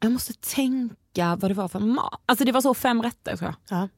Jag 0.00 0.12
måste 0.12 0.32
tänka 0.34 1.36
vad 1.36 1.50
det 1.50 1.54
var 1.54 1.68
för 1.68 1.80
mat. 1.80 2.22
Alltså 2.26 2.44
det 2.44 2.52
var 2.52 2.60
så 2.60 2.74
fem 2.74 3.02
rätter 3.02 3.36
tror 3.36 3.54
jag. 3.68 3.78
Ja. 3.78 3.88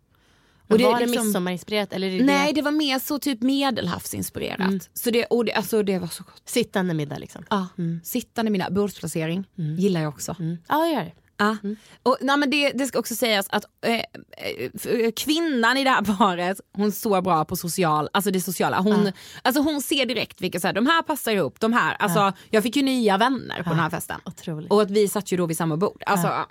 Och 0.68 0.78
det 0.78 0.84
det 0.84 0.90
var 0.90 1.00
det 1.00 1.06
liksom- 1.06 1.26
midsommarinspirerat? 1.26 1.92
Eller 1.92 2.10
det 2.10 2.24
Nej 2.24 2.52
det 2.52 2.62
var 2.62 2.70
mer 2.70 2.98
så 2.98 3.18
typ 3.18 3.42
medelhavsinspirerat. 3.42 4.60
Mm. 4.60 4.80
Så 4.94 5.10
det, 5.10 5.24
och 5.24 5.44
det, 5.44 5.52
alltså, 5.52 5.82
det 5.82 5.98
var 5.98 6.06
så 6.08 6.22
gott. 6.22 6.42
sittande 6.48 6.94
middag 6.94 7.18
liksom? 7.18 7.44
Ja. 7.50 7.66
Sittande 8.02 8.50
mina 8.50 8.70
bordsplacering 8.70 9.44
gillar 9.78 10.00
jag 10.00 10.08
också. 10.08 10.36
Ja, 10.68 10.86
jag 10.86 10.92
gör 10.92 11.04
det. 11.04 11.12
Ja. 11.40 11.56
Och, 12.02 12.16
nej, 12.20 12.36
men 12.36 12.50
det, 12.50 12.70
det 12.70 12.86
ska 12.86 12.98
också 12.98 13.14
sägas 13.14 13.46
att 13.50 13.64
eh, 13.86 13.94
eh, 13.94 15.10
kvinnan 15.16 15.76
i 15.76 15.84
det 15.84 15.90
här 15.90 16.02
paret, 16.18 16.60
hon 16.72 16.92
så 16.92 17.22
bra 17.22 17.44
på 17.44 17.56
social, 17.56 18.08
alltså 18.12 18.30
det 18.30 18.40
sociala. 18.40 18.80
Hon, 18.80 19.12
alltså 19.42 19.62
hon 19.62 19.82
ser 19.82 20.06
direkt 20.06 20.40
vilka 20.40 20.60
så 20.60 20.66
här, 20.66 20.74
de 20.74 20.86
här 20.86 21.02
passar 21.02 21.32
ihop, 21.32 21.60
de 21.60 21.72
här. 21.72 21.96
Alltså, 21.98 22.32
Jag 22.50 22.62
fick 22.62 22.76
ju 22.76 22.82
nya 22.82 23.18
vänner 23.18 23.62
på 23.62 23.68
den 23.70 23.78
här 23.78 23.90
festen. 23.90 24.20
Otroligt. 24.24 24.70
Och 24.70 24.82
att 24.82 24.90
vi 24.90 25.08
satt 25.08 25.32
ju 25.32 25.36
då 25.36 25.46
vid 25.46 25.56
samma 25.56 25.76
bord. 25.76 26.02
Alltså, 26.06 26.46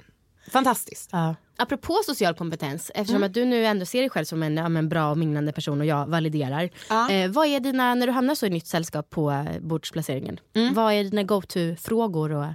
Fantastiskt. 0.52 1.10
Ja. 1.12 1.36
Apropå 1.58 2.00
social 2.06 2.36
kompetens, 2.36 2.92
eftersom 2.96 3.24
att 3.24 3.34
du 3.34 3.46
nu 3.46 3.66
ändå 3.66 3.86
ser 3.86 4.00
dig 4.00 4.10
själv 4.10 4.26
som 4.26 4.44
en, 4.44 4.58
ja, 4.58 4.70
men 4.70 4.90
bra 4.90 5.12
och 5.12 5.18
minglande 5.18 5.52
person 5.52 5.80
och 5.80 5.86
jag 5.86 6.08
validerar. 6.08 6.70
Ja. 6.90 7.12
Eh, 7.12 7.32
vad 7.32 7.48
är 7.48 7.60
dina, 7.60 7.96
när 7.96 8.08
du 8.08 8.14
hamnar 8.14 8.36
så 8.36 8.46
i 8.46 8.50
nytt 8.50 8.68
sällskap 8.68 9.10
på 9.10 9.32
eh, 9.32 9.60
bordsplaceringen, 9.62 10.40
vad 10.74 10.94
är 10.94 11.04
dina 11.04 11.24
go-to-frågor 11.24 12.32
och 12.32 12.46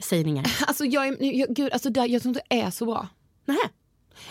sägningar? 0.00 0.52
Alltså 0.66 0.84
jag, 0.84 1.08
är, 1.08 1.16
jag, 1.38 1.48
gud, 1.48 1.72
alltså 1.72 1.90
där, 1.90 2.06
jag 2.06 2.22
tror 2.22 2.30
inte 2.30 2.42
det 2.48 2.60
är 2.60 2.70
så 2.70 2.86
bra. 2.86 3.08
Nähä. 3.46 3.58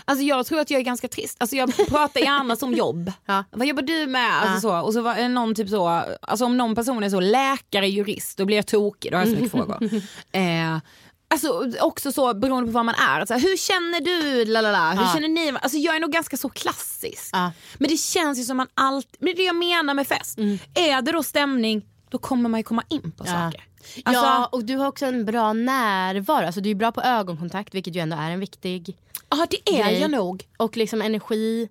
Alltså 0.05 0.23
jag 0.25 0.45
tror 0.45 0.59
att 0.59 0.69
jag 0.71 0.79
är 0.79 0.83
ganska 0.85 1.07
trist. 1.07 1.37
Alltså 1.39 1.55
jag 1.55 1.87
pratar 1.87 2.21
gärna 2.21 2.55
som 2.55 2.73
jobb. 2.73 3.11
Ja. 3.25 3.43
Vad 3.51 3.67
jobbar 3.67 3.81
du 3.83 4.07
med? 4.07 4.41
Alltså 4.41 4.61
så. 4.69 4.79
Och 4.81 4.93
så 4.93 5.01
var 5.01 5.15
det 5.15 5.27
någon 5.27 5.55
typ 5.55 5.69
så, 5.69 5.87
alltså 6.21 6.45
om 6.45 6.57
någon 6.57 6.75
person 6.75 7.03
är 7.03 7.09
så 7.09 7.19
läkare, 7.19 7.87
jurist, 7.87 8.37
då 8.37 8.45
blir 8.45 8.55
jag 8.57 8.67
tokig. 8.67 9.11
Då 9.11 9.17
har 9.17 9.21
jag 9.25 9.29
så 9.33 9.35
mycket 9.35 9.51
frågor. 9.51 9.79
Eh, 10.31 10.77
alltså 11.29 11.71
också 11.81 12.11
så 12.11 12.33
beroende 12.33 12.67
på 12.67 12.71
vad 12.73 12.85
man 12.85 12.95
är. 12.95 13.19
Alltså, 13.19 13.33
hur 13.33 13.57
känner 13.57 14.01
du? 14.01 14.45
Lalala. 14.45 14.91
Hur 14.93 15.01
Ja. 15.01 15.11
känner 15.13 15.27
ni? 15.27 15.53
Alltså 15.61 15.77
jag 15.77 15.95
är 15.95 15.99
nog 15.99 16.11
ganska 16.11 16.37
så 16.37 16.49
klassisk. 16.49 17.29
Ja. 17.31 17.51
Men 17.77 17.89
det 17.89 17.97
känns 17.97 18.39
ju 18.39 18.43
som 18.43 18.57
man 18.57 18.67
alltid, 18.73 19.15
men 19.19 19.27
det 19.27 19.33
det 19.33 19.43
jag 19.43 19.55
menar 19.55 19.93
med 19.93 20.07
fest. 20.07 20.37
Är 20.75 21.01
det 21.01 21.11
då 21.11 21.23
stämning, 21.23 21.85
då 22.09 22.17
kommer 22.17 22.49
man 22.49 22.59
ju 22.59 22.63
komma 22.63 22.83
in 22.89 23.11
på 23.11 23.23
Ja. 23.27 23.31
saker. 23.31 23.63
Alltså, 24.03 24.23
ja, 24.23 24.49
och 24.51 24.65
du 24.65 24.75
har 24.75 24.87
också 24.87 25.05
en 25.05 25.25
bra 25.25 25.53
närvaro. 25.53 26.45
Alltså, 26.45 26.61
du 26.61 26.71
är 26.71 26.75
bra 26.75 26.91
på 26.91 27.01
ögonkontakt, 27.01 27.75
vilket 27.75 27.95
ju 27.95 27.99
ändå 27.99 28.17
är 28.17 28.31
en 28.31 28.39
viktig. 28.39 28.97
ja 29.29 29.47
det 29.49 29.79
är 29.79 29.83
grej. 29.83 29.99
jag 30.01 30.11
nog. 30.11 30.47
Och 30.57 30.77
liksom 30.77 31.01
energi. 31.01 31.69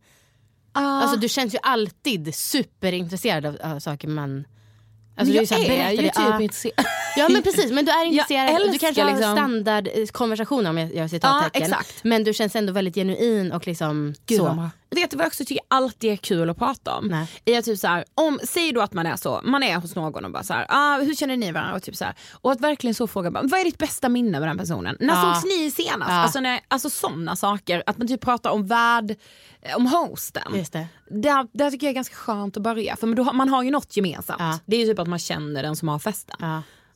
Ja. 0.73 0.81
Alltså, 0.81 1.17
du 1.17 1.29
känns 1.29 1.55
ju 1.55 1.59
alltid 1.63 2.35
superintresserad 2.35 3.47
av, 3.47 3.59
av 3.63 3.79
saker 3.79 4.09
man... 4.09 4.45
Alltså, 5.17 5.35
jag 5.35 5.49
så 5.49 5.55
här, 5.55 5.71
är 5.71 5.91
ju 5.91 5.97
typ 5.97 6.13
ja. 6.17 6.43
intresserad. 6.43 6.87
Ja 7.17 7.29
men 7.29 7.43
precis, 7.43 7.73
men 7.73 7.85
du 7.85 7.91
är 7.93 8.05
intresserad. 8.05 8.73
du 8.73 8.79
kanske 8.79 9.03
har 9.03 9.11
liksom- 9.11 9.33
standardkonversationer 9.33 10.71
om 10.71 10.79
jag 10.79 10.95
gör 10.95 11.09
citattecken. 11.09 11.71
Ja, 11.71 11.77
exakt. 11.79 12.05
Men 12.05 12.25
du 12.25 12.33
känns 12.33 12.57
ändå 12.57 12.73
väldigt 12.73 12.95
genuin 12.95 13.53
och 13.53 13.67
liksom 13.67 14.15
Gud, 14.27 14.39
så. 14.39 14.71
Vet 14.91 15.11
du 15.11 15.17
vad 15.17 15.25
jag 15.25 15.29
också 15.29 15.45
tycker 15.45 15.65
alltid 15.69 16.13
är 16.13 16.17
kul 16.17 16.51
att 16.51 16.59
prata 16.59 16.95
om? 16.95 17.07
Nej. 17.09 17.29
Är 17.45 17.63
typ 17.63 17.79
så 17.79 17.87
här, 17.87 18.05
om, 18.15 18.41
säg 18.45 18.73
då 18.73 18.81
att 18.81 18.93
man 18.93 19.07
är 19.07 19.17
så, 19.17 19.41
man 19.45 19.63
är 19.63 19.77
hos 19.77 19.95
någon 19.95 20.25
och 20.25 20.31
bara 20.31 20.43
så 20.43 20.53
här, 20.55 20.67
ah, 20.69 20.99
hur 20.99 21.15
känner 21.15 21.37
ni 21.37 21.53
varandra? 21.53 21.77
Och, 21.77 21.83
typ 21.83 21.97
så 21.97 22.05
här, 22.05 22.15
och 22.33 22.53
att 22.53 22.61
verkligen 22.61 22.95
så 22.95 23.07
fråga, 23.07 23.31
vad 23.31 23.53
är 23.61 23.65
ditt 23.65 23.79
bästa 23.79 24.09
minne 24.09 24.41
med 24.41 24.49
den 24.49 24.59
personen? 24.59 24.97
När 25.01 25.15
Ja. 25.15 25.35
sågs 25.35 25.45
ni 25.45 25.71
senast? 25.71 26.11
Ja. 26.11 26.17
Alltså, 26.17 26.41
när, 26.41 26.61
alltså 26.69 26.91
sådana 26.91 27.37
saker, 27.37 27.83
att 27.87 27.99
man 27.99 28.09
typ 28.09 28.21
pratar 28.21 28.51
om 28.51 28.67
värd, 28.67 29.11
eh, 29.63 29.77
om 29.77 29.87
hosten. 29.87 30.53
Just 30.55 30.73
det. 30.73 30.87
Där, 31.11 31.47
där 31.59 31.71
tycker 31.71 31.87
jag 31.87 31.91
är 31.91 31.95
ganska 31.95 32.15
skönt 32.17 32.57
att 32.57 32.63
börja, 32.63 32.97
för 32.97 33.33
man 33.33 33.49
har 33.49 33.63
ju 33.63 33.71
något 33.71 33.97
gemensamt. 33.97 34.41
Ja. 34.41 34.59
Det 34.67 34.77
är 34.77 34.81
ju 34.81 34.87
typ 34.87 34.99
att 34.99 35.09
man 35.09 35.19
känner 35.19 35.63
den 35.63 35.77
som 35.77 35.89
har 35.89 35.99
festen. 35.99 36.37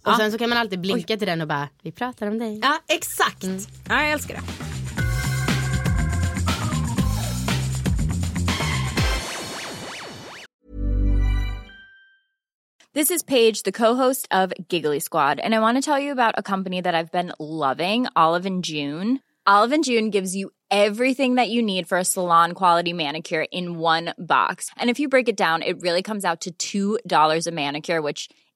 Ja. 0.04 0.10
Och 0.10 0.12
Ja. 0.12 0.16
sen 0.18 0.32
så 0.32 0.38
kan 0.38 0.48
man 0.48 0.58
alltid 0.58 0.80
blinka 0.80 1.16
till 1.16 1.26
den 1.26 1.40
och 1.40 1.48
bara, 1.48 1.68
vi 1.82 1.92
pratar 1.92 2.26
om 2.26 2.38
dig. 2.38 2.58
Ja, 2.62 2.78
exakt. 2.88 3.44
Mm. 3.44 3.58
Ja, 3.88 4.02
jag 4.02 4.10
älskar 4.12 4.34
det. 4.34 4.40
This 12.92 13.10
is 13.10 13.22
Paige, 13.22 13.62
the 13.62 13.72
co-host 13.72 14.26
of 14.32 14.52
Giggly 14.68 14.98
Squad, 14.98 15.38
and 15.38 15.54
I 15.54 15.60
want 15.60 15.76
to 15.76 15.80
tell 15.82 15.98
you 15.98 16.10
about 16.12 16.34
a 16.36 16.42
company 16.42 16.80
that 16.80 16.94
I've 16.94 17.12
been 17.12 17.32
loving, 17.38 18.06
Olive 18.16 18.46
and 18.46 18.64
June. 18.64 19.20
Olive 19.46 19.72
and 19.72 19.84
June 19.84 20.10
gives 20.10 20.34
you 20.34 20.50
everything 20.72 21.36
that 21.36 21.50
you 21.50 21.62
need 21.62 21.86
for 21.88 21.98
a 21.98 22.04
salon 22.04 22.52
quality 22.52 22.92
manicure 22.92 23.44
in 23.52 23.78
one 23.78 24.12
box. 24.18 24.70
And 24.76 24.90
if 24.90 24.98
you 24.98 25.08
break 25.08 25.28
it 25.28 25.36
down, 25.36 25.62
it 25.62 25.80
really 25.82 26.02
comes 26.02 26.24
out 26.24 26.46
to 26.58 26.98
$2 27.04 27.46
a 27.46 27.50
manicure, 27.52 28.02
which 28.02 28.28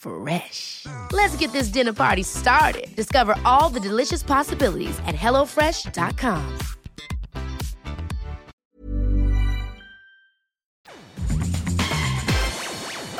Fresh. 0.00 0.86
Let's 1.12 1.36
get 1.36 1.52
this 1.52 1.68
dinner 1.68 1.92
party 1.92 2.22
started. 2.22 2.88
Discover 2.96 3.34
all 3.44 3.68
the 3.68 3.80
delicious 3.80 4.22
possibilities 4.22 4.98
at 5.06 5.14
hellofresh.com. 5.14 6.58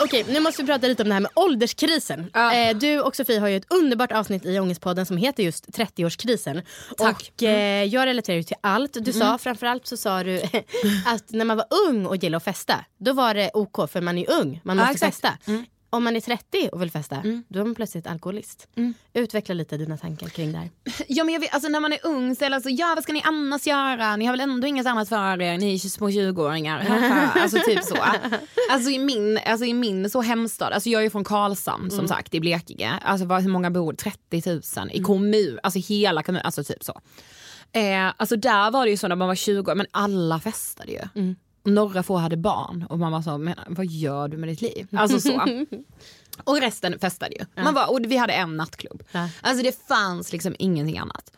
Okej, 0.03 0.25
nu 0.29 0.41
måste 0.41 0.63
vi 0.63 0.67
prata 0.67 0.87
lite 0.87 1.03
om 1.03 1.09
det 1.09 1.15
här 1.15 1.21
med 1.21 1.31
ålderskrisen. 1.35 2.31
Eh, 2.35 2.77
du 2.77 3.01
och 3.01 3.17
Sofie 3.17 3.41
har 3.41 3.49
ju 3.49 3.57
ett 3.57 3.73
underbart 3.73 4.13
avsnitt 4.13 4.47
i 4.47 4.59
Ångestpodden 4.61 5.07
som 5.07 5.17
heter 5.17 5.43
just 5.43 5.67
30-årskrisen. 5.69 6.63
Tack. 6.99 7.33
Och 7.37 7.43
eh, 7.43 7.85
jag 7.85 8.07
relaterar 8.07 8.37
ju 8.37 8.43
till 8.43 8.57
allt 8.61 8.97
du 9.05 9.13
sa. 9.13 9.39
Framförallt 9.39 9.87
så 9.87 9.97
sa 9.97 10.23
du 10.25 10.43
att 11.07 11.31
när 11.31 11.45
man 11.45 11.57
var 11.57 11.67
ung 11.89 12.07
och 12.07 12.17
gillade 12.17 12.37
att 12.37 12.45
festa, 12.45 12.85
då 12.99 13.13
var 13.13 13.35
det 13.35 13.51
OK 13.55 13.91
för 13.91 14.01
man 14.01 14.19
är 14.19 14.31
ung, 14.31 14.61
man 14.65 14.79
Ja, 14.79 14.85
måste 14.87 15.07
exakt. 15.07 15.15
festa. 15.45 15.53
Om 15.93 16.05
man 16.05 16.17
är 16.17 16.21
30 16.21 16.69
och 16.73 16.83
vill 16.83 16.91
festa, 16.91 17.23
då 17.49 17.61
är 17.61 17.65
man 17.65 17.75
plötsligt 17.75 18.07
alkoholist. 18.07 18.69
Utveckla 19.15 19.55
lite 19.55 19.77
dina 19.77 19.97
tankar 19.97 20.29
kring 20.29 20.53
det 20.53 20.59
här. 20.59 20.71
Ja 21.09 21.25
men 21.25 21.35
jag 21.35 21.41
vet, 21.41 21.55
alltså 21.55 21.69
när 21.69 21.81
man 21.81 21.93
är 21.93 21.99
ung 22.03 22.37
så 22.37 22.45
är 22.45 22.51
det 22.51 22.57
alltså, 22.57 22.71
ja 22.71 22.93
vad 22.95 23.03
ska 23.05 23.13
ni 23.13 23.23
annars 23.25 23.67
göra? 23.67 24.17
Ni 24.17 24.25
har 24.25 24.33
väl 24.33 24.41
ändå 24.41 24.67
inget 24.67 24.87
annat 24.87 25.09
för 25.09 25.43
er, 25.43 25.59
ni 25.59 25.75
är 25.75 25.79
små 25.79 26.09
20-åringar. 26.09 26.81
Haha. 26.89 27.41
alltså 27.43 27.59
typ 27.67 27.85
så. 27.85 27.97
Alltså 28.71 28.91
i 28.91 28.99
min, 28.99 29.39
alltså 29.47 29.67
i 29.67 29.75
min 29.75 30.11
så 30.11 30.21
hemstad, 30.21 30.73
alltså 30.73 30.89
jag 30.89 31.05
är 31.05 31.11
från 31.11 31.25
Karlshamn 31.25 31.91
som 31.91 32.09
sagt 32.09 32.35
i 32.35 32.41
Blekinge. 32.41 32.99
Alltså 33.05 33.27
vad, 33.27 33.43
hur 33.43 33.51
många 33.51 33.71
bor? 33.71 33.93
30 33.93 34.43
000 34.77 34.91
i 34.93 35.03
kommun, 35.03 35.59
alltså 35.63 35.79
hela 35.79 36.23
kommunen, 36.23 36.47
alltså 36.47 36.65
typ 36.65 36.85
så. 36.85 37.01
Eh, 37.73 38.13
alltså 38.17 38.37
där 38.37 38.71
var 38.71 38.85
det 38.85 38.91
ju 38.91 38.97
så 38.97 39.09
när 39.09 39.17
man 39.17 39.29
var 39.29 39.35
20 39.35 39.71
år, 39.71 39.75
men 39.75 39.87
alla 39.91 40.41
festade 40.41 40.93
ju. 40.93 41.35
Några 41.65 42.03
få 42.03 42.17
hade 42.17 42.37
barn 42.37 42.87
och 42.89 42.99
man 42.99 43.13
var 43.13 43.23
så, 43.23 43.39
men 43.39 43.55
vad 43.69 43.87
gör 43.87 44.29
du 44.29 44.37
med 44.37 44.49
ditt 44.49 44.61
liv? 44.63 44.89
Alltså 44.93 45.21
så. 45.21 45.43
Och 46.45 46.61
resten 46.61 46.99
festade 46.99 47.35
ju. 47.35 47.63
Man 47.63 47.75
var, 47.75 47.91
och 47.91 48.01
vi 48.07 48.17
hade 48.17 48.33
en 48.33 48.57
nattklubb. 48.57 49.03
Alltså 49.41 49.63
det 49.65 49.89
fanns 49.89 50.33
liksom 50.33 50.57
ingenting 50.59 50.99
annat. 50.99 51.33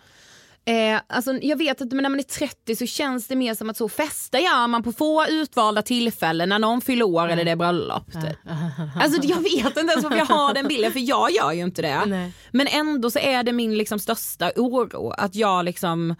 Eh, 0.64 1.00
alltså 1.06 1.32
jag 1.42 1.56
vet 1.56 1.80
att 1.82 1.92
men 1.92 2.02
när 2.02 2.10
man 2.10 2.18
är 2.18 2.22
30 2.22 2.76
så 2.76 2.86
känns 2.86 3.28
det 3.28 3.36
mer 3.36 3.54
som 3.54 3.70
att 3.70 3.76
så 3.76 3.88
festa 3.88 4.40
gör 4.40 4.66
man 4.66 4.82
på 4.82 4.92
få 4.92 5.26
utvalda 5.28 5.82
tillfällen 5.82 6.48
när 6.48 6.58
någon 6.58 6.80
fyller 6.80 7.04
år 7.04 7.28
eller 7.28 7.44
det 7.44 7.50
är 7.50 7.56
bröllop. 7.56 8.12
Typ. 8.12 8.38
Alltså 9.02 9.20
jag 9.22 9.36
vet 9.36 9.66
inte 9.66 9.80
ens 9.80 10.02
varför 10.02 10.16
jag 10.16 10.26
har 10.26 10.54
den 10.54 10.68
bilden 10.68 10.92
för 10.92 11.00
jag 11.00 11.30
gör 11.30 11.52
ju 11.52 11.62
inte 11.62 11.82
det. 11.82 12.04
Nej. 12.06 12.32
Men 12.50 12.66
ändå 12.66 13.10
så 13.10 13.18
är 13.18 13.42
det 13.42 13.52
min 13.52 13.78
liksom 13.78 13.98
största 13.98 14.52
oro 14.56 15.10
att 15.10 15.34
jag 15.34 15.64
liksom 15.64 16.14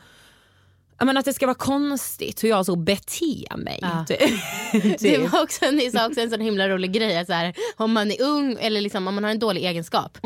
menar 1.07 1.19
att 1.19 1.25
det 1.25 1.35
ska 1.35 1.47
vara 1.47 1.55
konstigt 1.55 2.45
hur 2.45 2.49
jag 2.49 2.67
så 2.67 2.77
beter 2.77 3.57
mig. 3.57 3.79
Ja. 3.83 4.05
Typ. 4.09 4.21
Det 5.01 5.19
var 5.19 5.43
också, 5.43 5.71
ni 5.71 5.91
sa 5.91 6.07
också 6.07 6.21
en 6.21 6.31
sån 6.31 6.41
himla 6.41 6.69
rolig 6.69 6.93
grej. 6.93 7.27
Så 7.27 7.33
här, 7.33 7.55
om 7.77 7.93
man 7.93 8.11
är 8.11 8.23
ung 8.23 8.57
eller 8.61 8.81
liksom, 8.81 9.09
om 9.09 9.15
man 9.15 9.25
har 9.25 9.31
en 9.31 9.39
dålig 9.39 9.65
egenskap. 9.65 10.19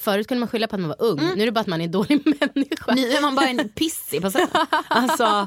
Förut 0.00 0.28
kunde 0.28 0.40
man 0.40 0.48
skylla 0.48 0.66
på 0.66 0.76
att 0.76 0.80
man 0.80 0.88
var 0.88 1.02
ung. 1.02 1.20
Nu 1.36 1.42
är 1.42 1.46
det 1.46 1.52
bara 1.52 1.60
att 1.60 1.66
man 1.66 1.80
är 1.80 1.84
en 1.84 1.90
dålig 1.90 2.22
människa. 2.40 2.94
Nu 2.94 3.10
är 3.10 3.20
man 3.22 3.34
bara 3.34 3.48
en 3.48 3.68
pissig 3.68 4.22
person. 4.22 4.46
Alltså, 4.88 5.24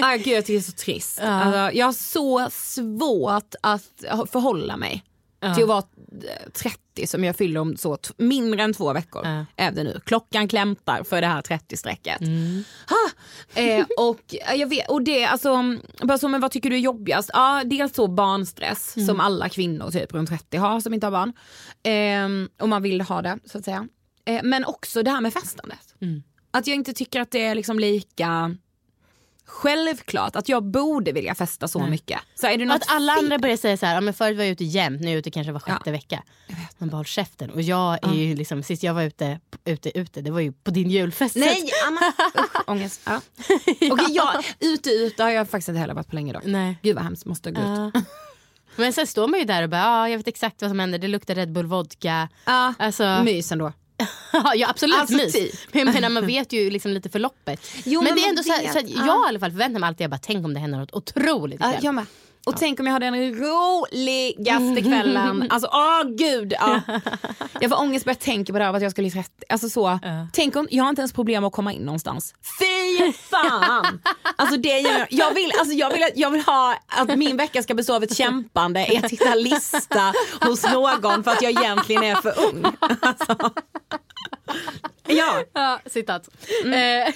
ah, 0.00 0.16
gud, 0.16 0.26
jag 0.26 0.46
tycker 0.46 0.52
det 0.52 0.54
är 0.56 0.60
så 0.60 0.72
trist. 0.72 1.20
Alltså, 1.20 1.76
jag 1.78 1.86
har 1.86 1.92
så 1.92 2.48
svårt 2.50 3.54
att 3.62 4.30
förhålla 4.30 4.76
mig 4.76 5.04
till 5.42 5.62
att 5.62 5.68
vara 5.68 5.84
eh, 6.12 6.50
30 6.52 7.06
som 7.06 7.24
jag 7.24 7.36
fyller 7.36 7.60
om 7.60 7.76
så 7.76 7.98
mindre 8.16 8.62
än 8.62 8.74
två 8.74 8.92
veckor. 8.92 9.22
Ja. 9.24 9.46
Är 9.56 9.70
det 9.72 9.84
nu. 9.84 10.00
Klockan 10.04 10.48
klämtar 10.48 11.02
för 11.04 11.20
det 11.20 11.26
här 11.26 11.42
30-strecket. 11.42 12.20
Ha! 12.88 13.10
Eh, 13.62 13.86
och 13.98 14.34
eh, 14.48 14.54
jag 14.54 14.68
vet, 14.68 14.90
och 14.90 15.02
det 15.02 15.24
alltså, 15.24 15.76
bara 16.02 16.18
så, 16.18 16.28
men 16.28 16.40
vad 16.40 16.50
tycker 16.50 16.70
du 16.70 16.76
är 16.76 16.80
jobbigast? 16.80 17.30
Ja, 17.32 17.62
dels 17.64 17.94
så 17.94 18.08
barnstress 18.08 19.06
som 19.06 19.20
alla 19.20 19.48
kvinnor 19.48 19.90
typ 19.90 20.14
runt 20.14 20.28
30 20.28 20.56
har 20.56 20.80
som 20.80 20.94
inte 20.94 21.06
har 21.06 21.10
barn. 21.10 21.32
Eh, 21.82 22.48
och 22.62 22.68
man 22.68 22.82
vill 22.82 23.00
ha 23.00 23.22
det 23.22 23.38
så 23.44 23.58
att 23.58 23.64
säga. 23.64 23.88
Eh, 24.24 24.40
men 24.42 24.64
också 24.64 25.02
det 25.02 25.10
här 25.10 25.20
med 25.20 25.32
festandet. 25.32 25.94
Att 26.50 26.66
jag 26.66 26.74
inte 26.74 26.92
tycker 26.92 27.20
att 27.20 27.30
det 27.30 27.44
är 27.44 27.54
liksom 27.54 27.78
lika 27.78 28.56
självklart 29.52 30.36
att 30.36 30.48
jag 30.48 30.64
borde 30.64 31.12
vilja 31.12 31.34
festa 31.34 31.68
så 31.68 31.78
mycket. 31.86 32.20
Så 32.34 32.46
är 32.46 32.58
det 32.58 32.64
något 32.64 32.76
att 32.76 32.90
alla 32.90 33.14
fel? 33.14 33.24
andra 33.24 33.38
börjar 33.38 33.56
säga 33.56 33.76
så 33.76 33.86
här, 33.86 33.94
ja, 33.94 34.00
men 34.00 34.14
förut 34.14 34.36
var 34.36 34.44
jag 34.44 34.52
ute 34.52 34.64
jämt, 34.64 35.00
nu 35.00 35.06
är 35.06 35.10
jag 35.12 35.18
ute 35.18 35.30
kanske 35.30 35.52
var 35.52 35.60
sjätte 35.60 35.90
vecka. 35.90 36.22
Man 36.78 36.88
bara 36.88 36.96
håll 36.96 37.04
käften. 37.04 37.50
Och 37.50 37.62
jag 37.62 37.98
är 38.08 38.14
ju 38.14 38.34
liksom, 38.34 38.62
sist 38.62 38.82
jag 38.82 38.94
var 38.94 39.02
ute, 39.02 39.40
ute, 39.64 39.98
ute, 39.98 40.20
det 40.20 40.30
var 40.30 40.40
ju 40.40 40.52
på 40.52 40.70
din 40.70 40.90
julfest. 40.90 41.36
Nej, 41.36 41.70
Anna! 41.86 42.12
Usch, 42.44 42.62
ångest. 42.68 43.00
Ja. 43.04 43.20
Okej, 43.90 44.06
jag, 44.14 44.44
ute, 44.60 44.90
ute 44.90 45.22
har 45.22 45.30
jag 45.30 45.48
faktiskt 45.48 45.68
inte 45.68 45.78
heller 45.80 45.94
varit 45.94 46.08
på 46.08 46.14
länge 46.14 46.32
dock. 46.32 46.44
Nej. 46.44 46.76
Gud 46.82 46.94
vad 46.94 47.04
hemskt, 47.04 47.24
måste 47.26 47.50
gå 47.50 47.60
ut. 47.60 47.66
Ja. 47.94 48.02
Men 48.76 48.92
sen 48.92 49.06
står 49.06 49.28
man 49.28 49.40
ju 49.40 49.46
där 49.46 49.62
och 49.62 49.68
bara, 49.68 49.80
ja 49.80 50.08
jag 50.08 50.18
vet 50.18 50.28
exakt 50.28 50.62
vad 50.62 50.70
som 50.70 50.80
händer, 50.80 50.98
det 50.98 51.08
luktar 51.08 51.34
Red 51.34 51.52
Bull 51.52 51.66
vodka. 51.66 52.28
Ja, 52.44 52.74
Alltså, 52.78 53.22
mys 53.24 53.52
ändå. 53.52 53.72
Ja 54.54 54.68
absolut 54.70 54.96
Alltså, 54.98 55.16
mys. 55.16 55.32
typ. 55.32 55.54
Men 55.72 55.86
menar, 55.92 56.08
man 56.08 56.26
vet 56.26 56.52
ju 56.52 56.70
liksom 56.70 56.90
lite 56.92 57.10
förloppet. 57.10 57.60
Jo, 57.84 58.00
men, 58.00 58.08
men 58.08 58.16
det 58.16 58.24
är 58.24 58.28
ändå 58.28 58.42
så, 58.42 58.52
här, 58.52 58.72
så 58.72 58.78
Ja. 58.78 59.06
jag 59.06 59.24
i 59.26 59.28
alla 59.28 59.40
fall 59.40 59.50
förväntar 59.50 59.80
mig 59.80 59.88
alltid, 59.88 60.04
jag 60.04 60.10
bara 60.10 60.18
tänk 60.22 60.44
om 60.44 60.54
det 60.54 60.60
händer 60.60 60.78
något 60.78 60.92
otroligt 60.94 61.60
Ja, 61.60 61.68
ikväll. 61.70 61.84
jag 61.84 61.94
med. 62.46 62.54
Och 62.54 62.60
tänk 62.60 62.80
om 62.80 62.86
jag 62.86 62.92
hade 62.92 63.06
den 63.06 63.34
roligaste 63.34 64.82
kvällen. 64.82 65.46
Alltså 65.50 65.68
åh 65.72 66.02
gud. 66.04 66.54
Ja. 66.60 66.80
Jag 67.60 67.70
får 67.70 67.80
ångest 67.80 68.04
bara 68.04 68.10
jag 68.10 68.18
tänker 68.18 68.52
på 68.52 68.58
det 68.58 68.64
här 68.64 68.74
att 68.74 68.82
jag 68.82 68.92
bli 68.92 69.10
30. 69.10 69.30
Alltså 69.48 69.68
så. 69.68 69.98
Tänk 70.32 70.56
om, 70.56 70.68
jag 70.70 70.84
har 70.84 70.88
inte 70.88 71.00
ens 71.00 71.12
problem 71.12 71.44
att 71.44 71.52
komma 71.52 71.72
in 71.72 71.82
någonstans. 71.82 72.34
Fy 72.58 73.12
fan! 73.12 74.00
Alltså 74.36 74.56
det 74.56 74.78
gör, 74.80 75.06
jag, 75.10 75.34
vill, 75.34 75.52
alltså 75.58 75.74
jag, 75.74 75.92
vill, 75.92 76.04
jag 76.14 76.30
vill 76.30 76.40
ha 76.40 76.74
att 76.88 77.18
min 77.18 77.36
vecka 77.36 77.62
ska 77.62 77.74
bestå 77.74 77.94
av 77.96 78.02
ett 78.02 78.16
kämpande 78.16 78.92
i 78.92 78.96
att 78.96 79.10
hitta 79.10 79.34
lista 79.34 80.12
hos 80.40 80.72
någon 80.72 81.24
för 81.24 81.30
att 81.30 81.42
jag 81.42 81.50
egentligen 81.50 82.02
är 82.02 82.14
för 82.14 82.34
ung. 82.48 82.64
Alltså. 83.00 83.50
Ja. 85.06 85.44
Ja, 85.52 85.80
citat. 85.86 86.28
Eh, 86.64 87.14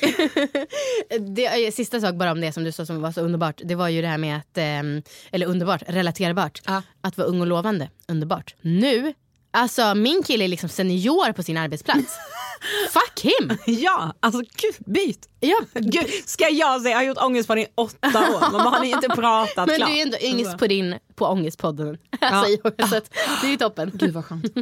det, 1.20 1.66
eh, 1.66 1.72
sista 1.72 2.00
sak 2.00 2.14
bara 2.14 2.32
om 2.32 2.40
det 2.40 2.52
som 2.52 2.64
du 2.64 2.72
sa 2.72 2.86
som 2.86 3.00
var 3.00 3.12
så 3.12 3.20
underbart. 3.20 3.60
Det 3.64 3.74
var 3.74 3.88
ju 3.88 4.02
det 4.02 4.08
här 4.08 4.18
med 4.18 4.36
att, 4.36 4.58
ehm, 4.58 5.02
eller 5.32 5.46
underbart, 5.46 5.82
relaterbart. 5.86 6.62
Ja. 6.66 6.82
Att 7.00 7.18
vara 7.18 7.28
ung 7.28 7.40
och 7.40 7.46
lovande, 7.46 7.90
underbart. 8.08 8.54
Nu, 8.60 9.14
alltså 9.56 9.94
min 9.94 10.22
kille 10.22 10.44
är 10.44 10.48
liksom 10.48 10.68
senior 10.68 11.32
på 11.32 11.42
sin 11.42 11.56
arbetsplats. 11.56 12.18
Fuck 12.90 13.20
him! 13.24 13.58
Ja, 13.66 14.14
alltså 14.20 14.40
gud, 14.40 14.74
byt. 14.86 15.28
Ja. 15.40 15.60
Gud, 15.74 16.06
ska 16.26 16.48
jag 16.48 16.82
säga, 16.82 16.92
jag 16.92 16.98
har 16.98 17.04
gjort 17.04 17.22
ångest 17.22 17.48
på 17.48 17.54
din 17.54 17.66
åtta 17.74 18.30
år. 18.34 18.52
Man 18.52 18.60
har 18.60 18.80
ni 18.80 18.90
inte 18.90 19.08
pratat 19.08 19.56
Men 19.66 19.76
klart? 19.76 19.88
du 19.88 19.98
är 19.98 20.02
ändå 20.02 20.16
yngst 20.20 20.58
på 20.58 20.66
din, 20.66 20.98
på 21.14 21.26
Ångestpodden. 21.26 21.98
Alltså, 22.20 22.70
så 22.88 22.96
att, 22.96 23.14
det 23.40 23.46
är 23.46 23.50
ju 23.50 23.56
toppen. 23.56 23.90
Gud 23.94 24.12
vad 24.12 24.24
skönt. 24.24 24.54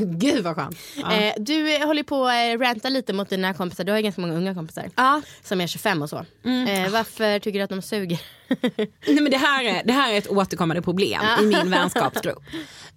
Gud 0.00 0.44
vad 0.44 0.56
skönt. 0.56 0.76
Ja. 0.96 1.12
Eh, 1.12 1.34
du 1.38 1.74
eh, 1.74 1.86
håller 1.86 2.02
på 2.02 2.26
att 2.26 2.32
eh, 2.32 2.58
ranta 2.58 2.88
lite 2.88 3.12
mot 3.12 3.30
dina 3.30 3.54
kompisar. 3.54 3.84
Du 3.84 3.92
har 3.92 3.96
ju 3.98 4.02
ganska 4.02 4.20
många 4.20 4.34
unga 4.34 4.54
kompisar. 4.54 4.90
Ja. 4.96 5.22
Som 5.42 5.60
är 5.60 5.66
25 5.66 6.02
och 6.02 6.10
så. 6.10 6.16
Eh, 6.16 6.90
varför 6.90 7.38
tycker 7.38 7.58
du 7.58 7.64
att 7.64 7.70
de 7.70 7.82
suger? 7.82 8.20
Nej, 9.06 9.20
men 9.20 9.30
det, 9.30 9.36
här 9.36 9.64
är, 9.64 9.84
det 9.84 9.92
här 9.92 10.12
är 10.12 10.18
ett 10.18 10.28
återkommande 10.28 10.82
problem 10.82 11.20
i 11.40 11.44
min 11.44 11.70
vänskapsgrupp. 11.70 12.42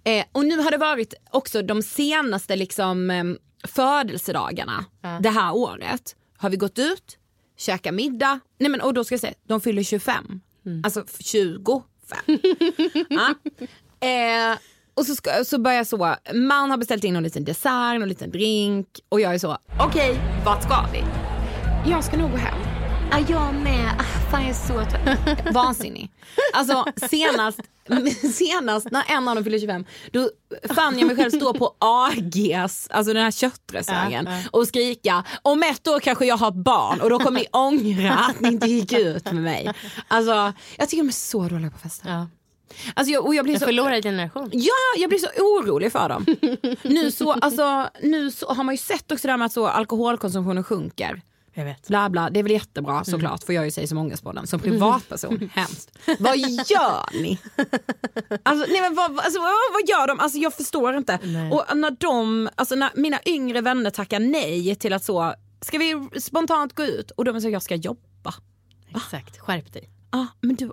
Eh, 0.06 0.24
och 0.32 0.44
nu 0.46 0.58
har 0.58 0.70
det 0.70 0.78
varit 0.78 1.14
också 1.30 1.62
de 1.62 1.82
senaste 1.82 2.56
liksom, 2.56 3.10
eh, 3.10 3.24
födelsedagarna 3.68 4.84
det 5.20 5.30
här 5.30 5.54
året. 5.54 6.16
Har 6.36 6.50
vi 6.50 6.56
gått 6.56 6.78
ut, 6.78 7.18
käkat 7.56 7.94
middag, 7.94 8.40
Nej, 8.58 8.70
men, 8.70 8.80
och 8.80 8.94
då 8.94 9.04
ska 9.04 9.12
jag 9.12 9.20
säga, 9.20 9.34
de 9.46 9.60
fyller 9.60 9.82
25. 9.82 10.40
Alltså 10.84 11.04
25. 11.20 12.18
ja. 13.08 13.34
eh, 14.08 14.58
och 14.94 15.06
så, 15.06 15.14
ska, 15.14 15.44
så 15.44 15.58
börjar 15.58 15.76
jag 15.76 15.86
så, 15.86 16.16
man 16.34 16.70
har 16.70 16.76
beställt 16.76 17.04
in 17.04 17.14
någon 17.14 17.22
liten 17.22 17.44
dessert, 17.44 18.00
någon 18.00 18.08
liten 18.08 18.30
drink 18.30 18.88
och 19.08 19.20
jag 19.20 19.34
är 19.34 19.38
så, 19.38 19.58
okej 19.80 20.20
vart 20.44 20.62
ska 20.62 20.86
vi? 20.92 21.04
Jag 21.90 22.04
ska 22.04 22.16
nog 22.16 22.30
gå 22.30 22.36
hem. 22.36 22.58
Ja, 23.10 23.18
jag 23.28 23.54
med. 23.54 23.90
Ah, 23.98 24.30
fan, 24.30 24.40
jag 24.40 24.50
är 24.50 24.54
så 24.54 24.90
trött. 24.90 25.54
Vansinnig. 25.54 26.10
Alltså 26.52 26.84
senast, 27.10 27.60
senast 28.32 28.90
när 28.90 29.04
en 29.08 29.28
av 29.28 29.34
dem 29.34 29.44
fyllde 29.44 29.58
25, 29.60 29.84
då 30.10 30.30
fann 30.74 30.98
jag 30.98 31.06
mig 31.06 31.16
själv 31.16 31.30
stå 31.30 31.54
på 31.54 31.74
AGs, 31.78 32.88
alltså 32.90 33.12
den 33.12 33.22
här 33.22 33.30
köttrestaurangen 33.30 34.28
och 34.50 34.68
skrika 34.68 35.24
om 35.42 35.62
ett 35.62 35.88
år 35.88 36.00
kanske 36.00 36.26
jag 36.26 36.36
har 36.36 36.50
barn 36.50 37.00
och 37.00 37.10
då 37.10 37.18
kommer 37.18 37.40
ni 37.40 37.46
ångra 37.52 38.14
att 38.14 38.40
ni 38.40 38.48
inte 38.48 38.66
gick 38.66 38.92
ut 38.92 39.24
med 39.24 39.42
mig. 39.42 39.72
Alltså 40.08 40.52
jag 40.76 40.88
tycker 40.88 41.02
de 41.02 41.08
är 41.08 41.12
så 41.12 41.48
dåliga 41.48 41.70
på 41.70 41.78
fester. 41.78 42.10
Ja. 42.10 42.26
Alltså, 42.94 43.12
jag, 43.12 43.26
och 43.26 43.34
jag 43.34 43.44
blir 43.44 43.54
En 43.54 43.60
så, 43.60 43.66
förlorad 43.66 44.02
generation. 44.02 44.50
Ja, 44.52 44.72
jag 44.96 45.08
blir 45.08 45.18
så 45.18 45.28
orolig 45.38 45.92
för 45.92 46.08
dem. 46.08 46.26
nu, 46.82 47.10
så, 47.10 47.32
alltså, 47.32 47.88
nu 48.02 48.30
så 48.30 48.46
har 48.46 48.64
man 48.64 48.74
ju 48.74 48.78
sett 48.78 49.12
också 49.12 49.28
det 49.28 49.32
här 49.32 49.38
med 49.38 49.46
att 49.46 49.52
så, 49.52 49.66
alkoholkonsumtionen 49.66 50.64
sjunker. 50.64 51.22
Jag 51.58 51.64
vet. 51.64 51.88
Bla 51.88 52.10
bla, 52.10 52.30
det 52.30 52.38
är 52.40 52.42
väl 52.42 52.52
jättebra 52.52 53.04
såklart 53.04 53.44
får 53.44 53.54
jag 53.54 53.64
ju 53.64 53.70
säga 53.70 53.86
som 53.86 53.98
ångestpodden. 53.98 54.46
Som 54.46 54.60
privatperson, 54.60 55.50
hemskt. 55.54 55.98
Vad 56.18 56.38
gör 56.38 57.22
ni? 57.22 57.38
Alltså, 58.42 58.72
nej, 58.72 58.80
men 58.80 58.94
vad, 58.94 59.18
alltså, 59.18 59.40
vad, 59.72 59.88
gör 59.88 60.06
de? 60.06 60.20
Alltså, 60.20 60.38
jag 60.38 60.54
förstår 60.54 60.96
inte. 60.96 61.14
Och 61.52 61.76
när 61.76 61.90
de, 61.90 62.48
alltså, 62.54 62.74
när 62.74 62.90
mina 62.94 63.18
yngre 63.26 63.60
vänner 63.60 63.90
tackar 63.90 64.20
nej 64.20 64.74
till 64.74 64.92
att 64.92 65.04
så, 65.04 65.34
ska 65.60 65.78
vi 65.78 66.08
spontant 66.20 66.72
gå 66.72 66.82
ut? 66.84 67.10
Och 67.10 67.24
de 67.24 67.40
säger 67.40 67.52
jag 67.52 67.62
ska 67.62 67.74
jobba. 67.74 68.34
Exakt, 68.88 69.38
skärp 69.38 69.72
dig. 69.72 69.90
Ah, 70.10 70.26
men 70.40 70.56
du... 70.56 70.72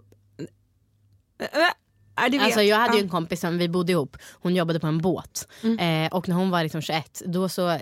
Alltså 2.15 2.61
jag 2.61 2.77
hade 2.77 2.93
ju 2.93 2.99
Ah. 2.99 3.03
en 3.03 3.09
kompis 3.09 3.39
som 3.41 3.57
vi 3.57 3.69
bodde 3.69 3.91
ihop, 3.91 4.17
hon 4.33 4.55
jobbade 4.55 4.79
på 4.79 4.87
en 4.87 4.97
båt. 5.01 5.47
Mm. 5.63 6.05
Eh, 6.05 6.13
och 6.13 6.29
när 6.29 6.35
hon 6.35 6.49
var 6.49 6.63
liksom 6.63 6.81
21 6.81 7.21
då 7.25 7.49
så 7.49 7.69
eh, 7.69 7.79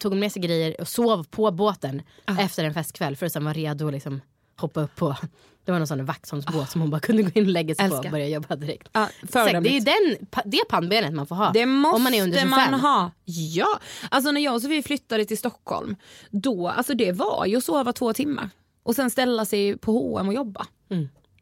tog 0.00 0.12
hon 0.12 0.18
med 0.20 0.32
sig 0.32 0.42
grejer 0.42 0.80
och 0.80 0.88
sov 0.88 1.24
på 1.30 1.50
båten 1.50 2.02
Ah. 2.24 2.38
efter 2.40 2.64
en 2.64 2.74
festkväll 2.74 3.16
för 3.16 3.26
att 3.26 3.32
sen 3.32 3.44
vara 3.44 3.54
redo 3.54 3.90
liksom, 3.90 4.20
hoppa 4.56 4.80
upp 4.80 4.96
på 4.96 5.16
det 5.64 5.72
var 5.72 5.78
någon 5.78 5.86
sån 5.86 6.04
Vaxholmsbåt 6.04 6.70
som 6.70 6.80
hon 6.80 6.90
bara 6.90 7.00
kunde 7.00 7.22
gå 7.22 7.30
in 7.34 7.44
och 7.44 7.50
lägga 7.50 7.74
sig 7.74 7.88
på 7.88 7.94
Älskar. 7.94 8.08
och 8.08 8.12
börja 8.12 8.28
jobba 8.28 8.56
direkt. 8.56 8.88
Ja, 8.92 9.04
Exakt, 9.06 9.32
det 9.32 9.38
är 9.38 9.44
föredömligt. 9.44 9.86
den, 9.86 10.26
det 10.50 10.60
pannbenet 10.68 11.14
man 11.14 11.26
får 11.26 11.36
ha. 11.36 11.50
Det 11.52 11.66
måste 11.66 11.96
om 11.96 12.02
man 12.02 12.14
är 12.14 12.22
under 12.22 12.38
25. 12.38 12.50
man 12.70 12.80
ha. 12.80 13.10
Ja, 13.24 13.80
alltså 14.10 14.30
när 14.30 14.40
jag 14.40 14.54
och 14.54 14.62
Sofie 14.62 14.82
flyttade 14.82 15.24
till 15.24 15.38
Stockholm, 15.38 15.96
då, 16.30 16.68
alltså 16.68 16.94
det 16.94 17.12
var 17.12 17.46
ju 17.46 17.56
att 17.56 17.64
sova 17.64 17.92
två 17.92 18.12
timmar 18.12 18.50
och 18.82 18.94
sen 18.94 19.10
ställa 19.10 19.44
sig 19.44 19.78
på 19.78 19.92
H&M 19.92 20.28
och 20.28 20.34
jobba. 20.34 20.66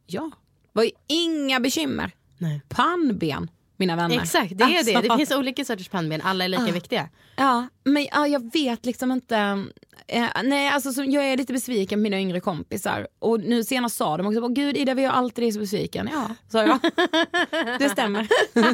Ja, 0.07 0.31
var 0.75 0.83
ju 0.85 0.91
inga 1.07 1.61
bekymmer. 1.61 2.11
Nej. 2.39 2.61
Pannben, 2.69 3.51
mina 3.77 3.97
vänner. 3.97 4.21
Exakt, 4.21 4.59
det 4.59 4.65
är 4.65 4.85
det. 4.85 4.91
Det 4.93 4.97
Alltså. 4.97 5.17
finns 5.17 5.31
olika 5.31 5.65
sorters 5.65 5.89
pannben, 5.89 6.21
alla 6.25 6.45
är 6.45 6.49
lika 6.49 6.73
viktiga. 6.73 7.09
Ja, 7.37 7.67
men 7.85 8.07
ja, 8.13 8.27
jag 8.27 8.53
vet 8.53 8.87
liksom 8.87 9.13
inte. 9.13 9.65
Eh, 10.07 10.27
nej, 10.45 10.69
alltså, 10.69 10.93
så 10.93 11.05
jag 11.05 11.25
är 11.25 11.37
lite 11.37 11.53
besviken 11.53 11.99
på 11.99 12.03
mina 12.03 12.21
yngre 12.21 12.41
kompisar. 12.41 13.09
Och 13.19 13.41
nu 13.41 13.65
senast 13.65 13.97
sa 13.97 14.17
de 14.17 14.27
också, 14.27 14.41
"Åh, 14.41 14.49
gud 14.53 14.77
Ida 14.77 14.95
vi 14.95 15.03
gör 15.03 15.11
alltid 15.11 15.45
dig 15.45 15.53
så 15.53 15.59
besviken. 15.61 16.09
Ja, 16.13 16.29
sa 16.49 16.65
jag. 16.67 16.79
det 17.79 17.89
stämmer. 17.89 18.29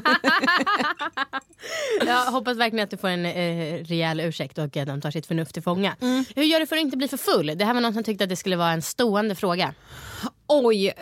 Jag 2.07 2.25
hoppas 2.25 2.57
verkligen 2.59 2.85
att 2.85 2.91
du 2.91 2.97
får 2.97 3.09
en 3.09 3.27
eh, 3.27 3.85
rejäl 3.85 4.21
ursäkt 4.21 4.59
och 4.59 4.77
att 4.77 4.87
de 4.87 5.01
tar 5.01 5.11
sitt 5.11 5.27
förnuft 5.27 5.53
till 5.55 5.63
fånga. 5.63 5.97
Mm. 6.01 6.25
Hur 6.37 6.43
gör 6.43 6.61
du 6.61 6.67
för 6.67 6.77
att 6.77 6.83
inte 6.83 6.97
bli 6.97 7.09
för 7.09 7.17
full? 7.17 7.47
Det 7.59 7.65
här 7.65 7.75
var 7.75 7.81
någon 7.81 7.95
som 7.95 8.05
tyckte 8.05 8.25
att 8.25 8.31
det 8.31 8.37
skulle 8.37 8.57
vara 8.57 8.73
en 8.73 8.83
stående 8.83 9.35
fråga. 9.35 9.75
Oj. 10.47 10.93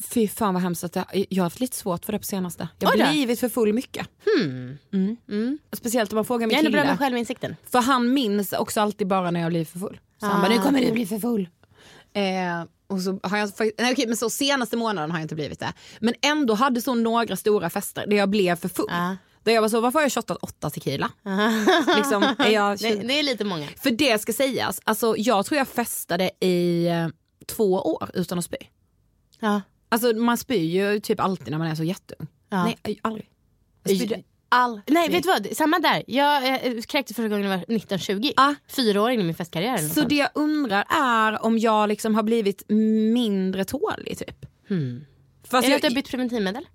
Fy 0.00 0.28
fan 0.28 0.54
vad 0.54 0.62
hemskt 0.62 0.84
att 0.84 0.96
jag, 0.96 1.26
jag 1.28 1.42
har 1.42 1.46
haft 1.46 1.60
lite 1.60 1.76
svårt 1.76 2.04
för 2.04 2.12
det 2.12 2.18
på 2.18 2.24
senaste. 2.24 2.68
Jag 2.78 2.88
har 2.88 3.12
blivit 3.12 3.40
för 3.40 3.48
full 3.48 3.72
mycket. 3.72 4.08
Mm. 5.28 5.58
Speciellt 5.72 6.12
om 6.12 6.16
man 6.16 6.24
frågar 6.24 6.46
min 6.46 6.56
Jag 6.56 6.64
är 6.64 6.70
bra 6.70 6.80
kille. 6.80 6.92
med 6.92 6.98
självinsikten. 6.98 7.56
För 7.70 7.78
han 7.80 8.12
minns 8.14 8.52
också 8.52 8.80
alltid 8.80 9.06
bara 9.06 9.30
när 9.30 9.40
jag 9.40 9.50
blir 9.50 9.64
för 9.64 9.78
full. 9.78 10.00
Så 10.20 10.26
han 10.26 10.40
bara, 10.40 10.48
nu 10.48 10.62
kommer 10.62 10.80
du 10.80 10.92
bli 10.92 11.06
för 11.06 11.18
full. 11.18 11.48
Eh, 12.12 12.22
och 12.86 13.00
så 13.00 13.20
har 13.22 13.38
jag, 13.38 13.50
nej, 13.58 13.92
okej, 13.92 14.06
men 14.06 14.16
så 14.16 14.30
senaste 14.30 14.76
månaden 14.76 15.10
har 15.10 15.18
jag 15.18 15.24
inte 15.24 15.34
blivit 15.34 15.60
det. 15.60 15.72
Men 16.00 16.14
ändå 16.22 16.54
hade 16.54 16.82
så 16.82 16.94
några 16.94 17.36
stora 17.36 17.70
fester 17.70 18.06
där 18.06 18.16
jag 18.16 18.28
blev 18.30 18.56
för 18.56 18.68
full. 18.68 18.86
Ja. 18.90 19.16
Där 19.42 19.52
jag 19.52 19.62
var 19.62 19.68
så, 19.68 19.80
varför 19.80 19.98
har 19.98 20.04
jag 20.04 20.12
shottat 20.12 20.38
åtta 20.40 20.70
tequila? 20.70 21.10
liksom, 21.96 22.22
är 22.38 22.50
jag, 22.50 22.78
Det, 22.78 22.94
det 22.94 23.18
är 23.18 23.22
lite 23.22 23.44
många. 23.44 23.68
För 23.76 23.90
det 23.90 24.20
ska 24.20 24.32
sägas, 24.32 24.80
alltså, 24.84 25.14
jag 25.18 25.46
tror 25.46 25.58
jag 25.58 25.68
festade 25.68 26.30
i 26.40 26.86
eh, 26.86 27.08
två 27.46 27.72
år 27.72 28.10
utan 28.14 28.38
att 28.38 28.44
spy. 28.44 28.56
Ja. 29.40 29.60
Alltså 29.94 30.12
man 30.16 30.36
spyr 30.36 30.64
ju 30.64 31.00
typ 31.00 31.20
alltid 31.20 31.50
när 31.50 31.58
man 31.58 31.66
är 31.66 31.74
så 31.74 31.84
jätteung. 31.84 32.28
Ja. 32.48 32.64
Nej, 32.64 32.98
aldrig. 33.02 33.30
Jag 33.82 33.96
spydde 33.96 34.22
aldrig. 34.48 34.94
Nej, 34.94 35.08
vet 35.10 35.22
du 35.22 35.28
vad? 35.28 35.56
Samma 35.56 35.78
där. 35.78 36.02
Jag 36.06 36.48
eh, 36.48 36.80
kräktes 36.82 37.16
första 37.16 37.28
gången 37.28 37.42
jag 37.42 37.50
var 37.50 37.56
1920. 37.56 38.32
Ja. 38.36 38.54
Fyra 38.68 39.02
år 39.02 39.10
in 39.10 39.20
i 39.20 39.24
min 39.24 39.34
festkarriär. 39.34 39.78
Så 39.78 40.02
det 40.02 40.14
jag 40.14 40.28
undrar 40.34 40.84
är 40.90 41.44
om 41.44 41.58
jag 41.58 41.88
liksom 41.88 42.14
har 42.14 42.22
blivit 42.22 42.64
mindre 43.12 43.64
tålig 43.64 44.18
typ. 44.18 44.46
Fast 45.44 45.64
Är 45.64 45.68
det 45.68 45.68
jag, 45.68 45.76
att 45.76 45.82
du 45.82 45.88
har 45.88 45.94
bytt 45.94 46.10
preventivmedel? 46.10 46.66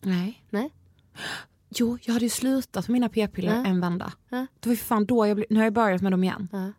Nej. 0.00 0.44
Nej. 0.50 0.70
Jo, 1.76 1.98
jag 2.02 2.12
hade 2.12 2.24
ju 2.24 2.30
slutat 2.30 2.88
med 2.88 2.92
mina 2.92 3.08
p-piller 3.08 3.54
Ja. 3.54 3.66
en 3.66 3.80
vända. 3.80 4.12
Ja. 4.28 4.46
Det 4.60 4.68
var 4.68 4.74
ju 4.74 4.76
fan 4.76 5.06
då 5.06 5.26
jag 5.26 5.36
blev, 5.36 5.46
nu 5.50 5.56
har 5.56 5.64
jag 5.64 5.72
börjat 5.72 6.02
med 6.02 6.12
dem 6.12 6.24
igen. 6.24 6.48
Ja. 6.52 6.72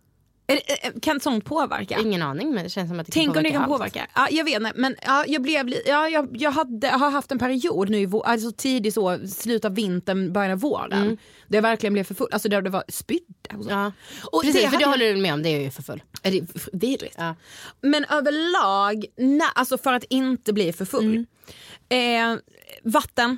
Det- 0.47 0.85
eh, 0.87 0.91
Kan 1.01 1.19
sånt 1.19 1.45
påverka? 1.45 1.99
Ingen 1.99 2.21
aning 2.21 2.53
men 2.53 2.63
det 2.63 2.69
känns 2.69 2.89
som 2.89 2.99
att 2.99 3.05
det 3.05 3.11
kan 3.11 3.19
Tänk 3.21 3.27
om 3.29 3.33
påverka 3.33 3.47
det 3.49 3.53
kan 3.53 3.61
allt. 3.61 3.71
påverka. 3.71 4.07
Ja, 4.15 4.27
jag 4.31 4.45
vet 4.45 4.55
inte, 4.55 4.71
men 4.75 4.95
ja, 5.05 5.23
jag, 5.27 5.41
blev, 5.41 5.69
ja, 5.85 6.09
jag, 6.09 6.27
jag, 6.37 6.51
hade, 6.51 6.87
jag 6.87 6.97
har 6.97 7.09
haft 7.11 7.31
en 7.31 7.39
period 7.39 7.89
nu 7.89 7.97
i 7.99 8.05
vår, 8.05 8.25
alltså 8.25 8.51
tidigt 8.51 8.93
så, 8.93 9.27
slutet 9.27 9.65
av 9.65 9.75
vintern, 9.75 10.33
början 10.33 10.51
av 10.51 10.59
våren. 10.59 11.17
Där 11.47 11.57
jag 11.57 11.61
verkligen 11.61 11.93
blev 11.93 12.03
för 12.03 12.15
full, 12.15 12.27
alltså 12.31 12.49
där 12.49 12.61
det 12.61 12.69
var 12.69 12.83
spydde. 12.87 13.23
Och 13.57 13.63
så. 13.63 13.69
Mm. 13.69 13.81
Ja. 13.83 13.91
Och 14.31 14.41
Precis, 14.41 14.61
för 14.61 14.67
hade 14.67 14.77
det 14.77 14.85
håller 14.89 15.13
du 15.13 15.21
med 15.21 15.33
om. 15.33 15.43
Det 15.43 15.49
är 15.49 15.59
ju 15.61 15.71
för 15.71 15.83
full. 15.83 16.03
är 16.23 16.31
det 16.31 16.41
vidrigt. 16.73 17.15
Ja. 17.17 17.35
Men 17.81 18.05
överlag, 18.05 19.05
na, 19.17 19.45
alltså 19.55 19.77
för 19.77 19.93
att 19.93 20.03
inte 20.09 20.53
bli 20.53 20.73
för 20.73 20.85
full. 20.85 21.25
Mm. 21.89 22.33
Eh, 22.33 22.39
vatten. 22.83 23.37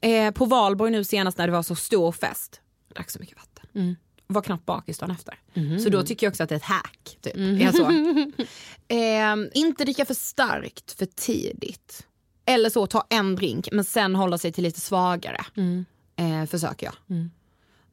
Eh, 0.00 0.30
på 0.30 0.44
Valborg 0.44 0.90
nu 0.90 1.04
senast 1.04 1.38
när 1.38 1.46
det 1.46 1.52
var 1.52 1.62
så 1.62 1.74
stor 1.74 2.12
fest. 2.12 2.60
Drack 2.94 3.10
så 3.10 3.18
mycket 3.18 3.36
vatten. 3.36 3.96
Mm. 4.28 4.34
Var 4.34 4.42
knappt 4.42 4.66
bakis 4.66 4.98
dagen 4.98 5.10
efter. 5.10 5.38
Mhm. 5.54 5.78
Så 5.78 5.88
då 5.88 6.02
tycker 6.02 6.26
jag 6.26 6.30
också 6.30 6.42
att 6.42 6.48
det 6.48 6.54
är 6.54 6.56
ett 6.56 6.62
hack. 6.62 7.18
Typ. 7.20 7.36
Är 7.36 7.72
så. 7.72 7.84
eh, 8.94 9.60
inte 9.62 9.84
dricka 9.84 10.04
för 10.04 10.14
starkt 10.14 10.92
för 10.92 11.06
tidigt. 11.06 12.06
Eller 12.44 12.70
så 12.70 12.86
ta 12.86 13.06
en 13.10 13.36
drink 13.36 13.68
men 13.72 13.84
sen 13.84 14.14
hålla 14.14 14.38
sig 14.38 14.52
till 14.52 14.64
lite 14.64 14.80
svagare. 14.80 15.44
Mm. 15.56 15.84
Eh, 16.16 16.46
försöker 16.46 16.86
jag. 16.86 16.94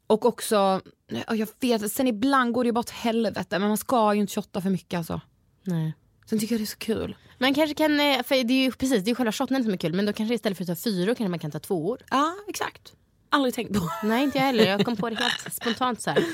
Och 0.08 0.26
också, 0.26 0.82
ja, 1.08 1.36
jag 1.36 1.48
vet, 1.60 1.92
sen 1.92 2.08
ibland 2.08 2.54
går 2.54 2.64
det 2.64 2.68
ju 2.68 2.72
bara 2.72 2.80
åt 2.80 2.90
helvete 2.90 3.60
men 3.60 3.68
man 3.68 3.78
ska 3.78 4.14
ju 4.14 4.22
inte 4.22 4.34
shotta 4.34 4.62
för 4.62 4.70
mycket 4.70 4.98
alltså. 4.98 5.22
Nej. 5.64 5.94
Sen 6.30 6.40
tycker 6.40 6.56
jag 6.56 6.60
det 6.60 6.64
är 6.64 6.66
så 6.66 6.78
kul. 6.78 7.16
Man 7.38 7.54
kanske 7.54 7.74
kan, 7.74 8.00
eh, 8.00 8.24
för 8.24 8.44
det 8.44 8.54
är 8.54 8.64
ju 8.64 8.72
precis, 8.72 9.04
det 9.04 9.12
är 9.12 9.16
själva 9.16 9.32
shotten 9.32 9.64
som 9.64 9.74
är 9.74 9.78
kul 9.78 9.94
men 9.94 10.06
då 10.06 10.14
kanske 10.14 10.36
istället 10.36 10.58
för 10.58 10.64
att 10.64 10.68
ta 10.68 10.76
fyra 10.76 11.06
kanske 11.16 11.28
man 11.30 11.40
kan 11.40 11.52
ta 11.52 11.60
två 11.60 11.88
år. 11.88 12.02
Ja 12.10 12.36
exakt. 12.48 12.94
Aldrig 13.30 13.54
tänkt 13.54 13.74
på. 13.80 13.90
Nej 14.04 14.24
inte 14.24 14.38
jag 14.38 14.46
heller, 14.46 14.66
jag 14.68 14.86
kom 14.86 14.96
på 14.96 15.10
det 15.10 15.16
helt 15.20 15.54
spontant 15.54 16.02
så 16.02 16.10
här. 16.10 16.26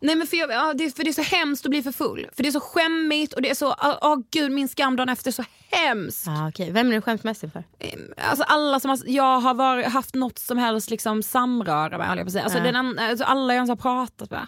Nej 0.00 0.16
men 0.16 0.26
för, 0.26 0.36
jag, 0.36 0.50
ja, 0.50 0.74
det, 0.74 0.96
för 0.96 1.04
det 1.04 1.10
är 1.10 1.24
så 1.24 1.36
hemskt 1.36 1.64
att 1.66 1.70
bli 1.70 1.82
för 1.82 1.92
full. 1.92 2.26
För 2.36 2.42
det 2.42 2.48
är 2.48 2.52
så 2.52 2.60
skämmigt 2.60 3.32
och 3.32 3.42
det 3.42 3.50
är 3.50 3.54
så, 3.54 3.66
åh 3.82 4.12
oh, 4.14 4.22
gud 4.30 4.52
min 4.52 4.68
skam 4.68 4.96
dagen 4.96 5.08
efter 5.08 5.30
är 5.30 5.32
så 5.32 5.44
hemskt. 5.70 6.26
Ja, 6.26 6.48
okej. 6.48 6.70
Vem 6.70 6.88
är 6.90 6.92
du 6.94 7.00
skämt 7.00 7.24
mest 7.24 7.42
inför? 7.42 7.64
Alltså 8.16 8.44
alla 8.44 8.80
som 8.80 8.88
har, 8.90 8.98
jag 9.06 9.40
har 9.40 9.54
varit, 9.54 9.86
haft 9.86 10.14
något 10.14 10.38
som 10.38 10.58
helst 10.58 10.90
liksom 10.90 11.22
samröre 11.22 11.98
med, 11.98 12.18
jag 12.18 12.32
på 12.32 12.38
alltså, 12.38 12.60
den, 12.60 12.76
an- 12.76 12.98
alltså 12.98 13.24
alla 13.24 13.52
jag 13.54 13.56
ens 13.58 13.68
har 13.68 13.76
pratat 13.76 14.30
med. 14.30 14.46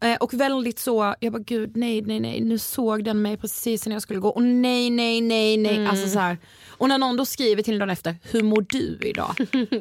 Eh, 0.00 0.16
och 0.16 0.34
väldigt 0.34 0.78
så, 0.78 1.14
jag 1.20 1.32
bara 1.32 1.42
gud 1.42 1.76
nej 1.76 2.02
nej 2.02 2.20
nej 2.20 2.40
nu 2.40 2.58
såg 2.58 3.04
den 3.04 3.22
mig 3.22 3.36
precis 3.36 3.86
när 3.86 3.92
jag 3.92 4.02
skulle 4.02 4.20
gå 4.20 4.28
och 4.28 4.42
nej 4.42 4.90
nej 4.90 5.20
nej 5.20 5.56
nej. 5.56 5.86
Alltså, 5.86 6.08
så 6.08 6.18
här. 6.18 6.38
Och 6.78 6.88
när 6.88 6.98
någon 6.98 7.16
då 7.16 7.26
skriver 7.26 7.62
till 7.62 7.78
dagen 7.78 7.90
efter, 7.90 8.16
hur 8.22 8.42
mår 8.42 8.66
du 8.68 8.98
idag? 9.02 9.34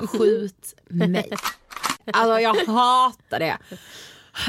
Skjut 0.09 0.75
mig. 0.89 1.29
Alltså 2.13 2.39
jag 2.39 2.55
hatar 2.55 3.39
det. 3.39 3.57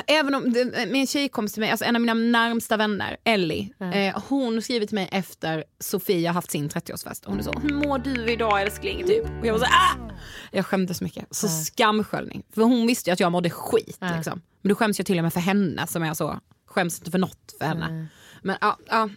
Även 0.07 0.35
om 0.35 0.55
min 0.89 1.07
tjejkompis 1.07 1.53
till 1.53 1.61
mig, 1.61 1.71
alltså 1.71 1.85
en 1.85 1.97
av 1.97 2.03
mina 2.03 2.15
närmsta 2.15 2.77
vänner, 2.77 3.17
Ellie, 3.25 3.73
eh, 3.95 4.23
hon 4.29 4.63
skriver 4.63 4.87
till 4.87 4.95
mig 4.95 5.09
efter 5.13 5.65
Sofia 5.81 6.33
haft 6.33 6.51
sin 6.51 6.69
30-årsfest. 6.69 7.23
Hon 7.27 7.39
är 7.39 7.43
så, 7.43 7.53
hur 7.53 7.75
mår 7.75 7.99
du 7.99 8.33
idag 8.33 8.63
älskling? 8.63 9.07
Typ. 9.07 9.25
Och 9.41 9.47
jag 9.47 9.53
var 9.53 9.61
så 9.61 9.67
ah! 9.67 10.13
Jag 10.53 10.67
skämdes 10.67 10.99
så 10.99 11.05
mycket. 11.05 11.27
Så 11.31 11.49
skamsköljning. 11.49 12.43
För 12.55 12.63
hon 12.63 12.87
visste 12.87 13.11
ju 13.11 13.13
att 13.13 13.21
jag 13.21 13.33
mådde 13.33 13.51
skit. 13.51 13.99
Liksom. 14.17 14.43
Men 14.63 14.69
då 14.69 14.75
skäms 14.75 14.99
jag 14.99 15.07
till 15.07 15.19
och 15.19 15.25
med 15.25 15.33
för 15.33 15.41
henne 15.41 15.87
som 15.87 16.03
är 16.03 16.15
så, 16.15 16.41
skäms 16.67 16.99
inte 16.99 17.11
för 17.11 17.19
något 17.19 17.55
för 17.59 17.67
henne. 17.67 18.07
Men 18.43 18.57
ja, 18.61 18.79
ja. 18.87 19.09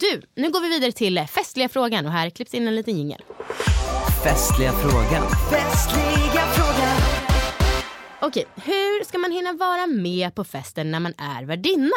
Du, 0.00 0.22
nu 0.34 0.50
går 0.50 0.60
vi 0.60 0.68
vidare 0.68 0.92
till 0.92 1.18
eh, 1.18 1.26
festliga 1.26 1.68
frågan 1.68 2.06
och 2.06 2.12
här 2.12 2.30
klipps 2.30 2.54
in 2.54 2.68
en 2.68 2.74
liten 2.74 2.98
jingel. 2.98 3.22
Festliga 4.24 4.72
frågan. 4.72 5.22
Okej, 8.20 8.46
hur 8.54 9.04
ska 9.04 9.18
man 9.18 9.32
hinna 9.32 9.52
vara 9.52 9.86
med 9.86 10.34
på 10.34 10.44
festen 10.44 10.90
när 10.90 11.00
man 11.00 11.14
är 11.18 11.44
värdinna? 11.44 11.96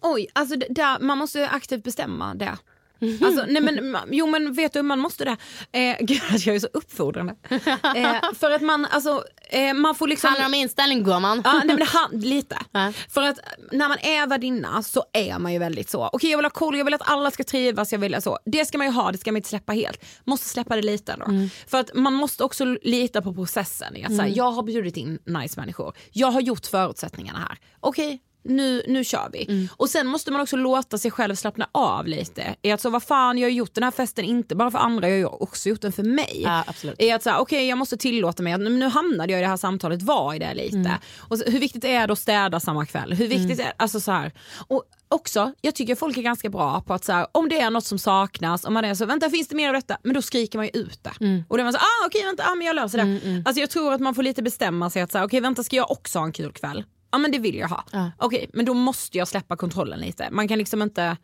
Oj, 0.00 0.28
alltså 0.32 0.56
det, 0.56 0.66
där, 0.70 0.98
man 1.00 1.18
måste 1.18 1.38
ju 1.38 1.44
aktivt 1.44 1.84
bestämma 1.84 2.34
det. 2.34 2.58
Alltså, 3.22 3.44
nej 3.48 3.62
men, 3.62 3.96
jo 4.10 4.26
men 4.26 4.52
vet 4.52 4.72
du, 4.72 4.82
man 4.82 4.98
måste 4.98 5.24
det. 5.24 5.36
Eh, 5.72 5.96
gud 6.00 6.22
att 6.34 6.46
jag 6.46 6.56
är 6.56 6.60
så 6.60 6.68
uppfordrande. 6.72 7.36
Eh, 7.96 8.16
för 8.38 8.50
att 8.50 8.62
man, 8.62 8.86
alltså, 8.90 9.24
eh, 9.50 9.74
man 9.74 9.94
får 9.94 10.08
liksom... 10.08 10.28
Handlar 10.28 10.46
om 10.46 10.54
inställning 10.54 11.04
gumman. 11.04 11.42
Ja, 11.44 11.52
nej, 11.52 11.66
men 11.66 11.76
det 11.76 11.84
han, 11.84 12.10
lite. 12.20 12.58
Ja. 12.72 12.92
För 13.08 13.22
att 13.22 13.38
när 13.72 13.88
man 13.88 13.98
är 13.98 14.26
värdinna 14.26 14.82
så 14.82 15.04
är 15.12 15.38
man 15.38 15.52
ju 15.52 15.58
väldigt 15.58 15.90
så. 15.90 16.10
Okej 16.12 16.30
jag 16.30 16.38
vill 16.38 16.44
ha 16.44 16.50
cool, 16.50 16.78
jag 16.78 16.84
vill 16.84 16.94
att 16.94 17.10
alla 17.10 17.30
ska 17.30 17.44
trivas, 17.44 17.92
jag 17.92 17.98
vill 17.98 18.22
så. 18.22 18.38
Det 18.44 18.64
ska 18.64 18.78
man 18.78 18.86
ju 18.86 18.92
ha, 18.92 19.12
det 19.12 19.18
ska 19.18 19.32
man 19.32 19.36
inte 19.36 19.48
släppa 19.48 19.72
helt. 19.72 20.04
Måste 20.24 20.48
släppa 20.48 20.76
det 20.76 20.82
lite 20.82 21.12
ändå. 21.12 21.24
Mm. 21.24 21.50
För 21.66 21.80
att 21.80 21.94
man 21.94 22.12
måste 22.12 22.44
också 22.44 22.64
lita 22.82 23.22
på 23.22 23.34
processen. 23.34 23.96
Att, 24.06 24.16
så 24.16 24.22
här, 24.22 24.32
jag 24.34 24.50
har 24.50 24.62
bjudit 24.62 24.96
in 24.96 25.18
nice 25.26 25.60
människor, 25.60 25.96
jag 26.12 26.30
har 26.30 26.40
gjort 26.40 26.66
förutsättningarna 26.66 27.38
här. 27.38 27.58
Okej, 27.80 28.20
nu, 28.44 28.82
nu 28.88 29.04
kör 29.04 29.28
vi. 29.32 29.44
Mm. 29.48 29.68
Och 29.76 29.90
sen 29.90 30.06
måste 30.06 30.30
man 30.30 30.40
också 30.40 30.56
låta 30.56 30.98
sig 30.98 31.10
själv 31.10 31.34
slappna 31.34 31.68
av 31.72 32.06
lite. 32.06 32.56
I 32.62 32.70
att 32.70 32.80
så 32.80 32.90
vad 32.90 33.02
fan, 33.02 33.38
jag 33.38 33.46
har 33.48 33.52
gjort 33.52 33.74
den 33.74 33.84
här 33.84 33.90
festen 33.90 34.24
inte 34.24 34.54
bara 34.54 34.70
för 34.70 34.78
andra, 34.78 35.08
jag 35.08 35.28
har 35.28 35.42
också 35.42 35.68
gjort 35.68 35.80
den 35.80 35.92
för 35.92 36.02
mig. 36.02 36.40
Ja, 36.44 36.64
absolut. 36.66 37.12
Att 37.14 37.22
så 37.22 37.30
här, 37.30 37.38
okej 37.38 37.68
jag 37.68 37.78
måste 37.78 37.96
tillåta 37.96 38.42
mig 38.42 38.52
att 38.52 38.60
nu, 38.60 38.70
nu 38.70 38.88
hamnade 38.88 39.32
jag 39.32 39.40
i 39.40 39.42
det 39.42 39.48
här 39.48 39.56
samtalet, 39.56 40.02
var 40.02 40.34
i 40.34 40.38
det 40.38 40.54
lite. 40.54 40.76
Mm. 40.76 40.92
Och 41.18 41.38
så, 41.38 41.50
hur 41.50 41.58
viktigt 41.58 41.84
är 41.84 42.06
det 42.06 42.12
att 42.12 42.18
städa 42.18 42.60
samma 42.60 42.86
kväll? 42.86 43.12
Hur 43.12 43.28
viktigt 43.28 43.60
är 43.60 43.72
alltså 43.76 44.00
så 44.00 44.12
här. 44.12 44.32
Och 44.68 44.84
också, 45.08 45.52
jag 45.60 45.74
tycker 45.74 45.94
folk 45.94 46.16
är 46.16 46.22
ganska 46.22 46.48
bra 46.48 46.80
på 46.80 46.94
att 46.94 47.04
så 47.04 47.12
här, 47.12 47.26
om 47.32 47.48
det 47.48 47.60
är 47.60 47.70
något 47.70 47.84
som 47.84 47.98
saknas, 47.98 48.64
om 48.64 48.74
man 48.74 48.84
är 48.84 48.94
så, 48.94 49.06
vänta 49.06 49.30
finns 49.30 49.48
det 49.48 49.56
mer 49.56 49.68
av 49.68 49.74
detta? 49.74 49.98
Men 50.02 50.14
då 50.14 50.22
skriker 50.22 50.58
man 50.58 50.66
ju 50.66 50.80
ut 50.80 51.04
det. 51.04 51.24
Mm. 51.24 51.44
Och 51.48 51.56
då 51.56 51.60
är 51.60 51.64
man 51.64 51.72
så 51.72 51.78
ah 51.78 52.06
okej 52.06 52.24
vänta, 52.24 52.44
ah, 52.46 52.54
men 52.54 52.66
jag 52.66 52.76
löser 52.76 52.98
det. 52.98 53.42
Alltså 53.44 53.60
jag 53.60 53.70
tror 53.70 53.92
att 53.92 54.00
man 54.00 54.14
får 54.14 54.22
lite 54.22 54.42
bestämma 54.42 54.90
sig 54.90 55.02
att 55.02 55.12
så 55.12 55.18
här, 55.18 55.26
okej 55.26 55.40
vänta 55.40 55.62
ska 55.62 55.76
jag 55.76 55.90
också 55.90 56.18
ha 56.18 56.26
en 56.26 56.32
kul 56.32 56.52
kväll? 56.52 56.84
Ja 57.12 57.18
men 57.18 57.32
det 57.32 57.38
vill 57.38 57.54
jag 57.56 57.68
ha. 57.68 57.84
Ja. 57.92 58.10
Okej 58.18 58.50
men 58.52 58.64
då 58.64 58.74
måste 58.74 59.18
jag 59.18 59.28
släppa 59.28 59.56
kontrollen 59.56 60.00
lite. 60.00 60.28
Man 60.30 60.48
kan 60.48 60.58
liksom 60.58 60.82
inte 60.82 61.16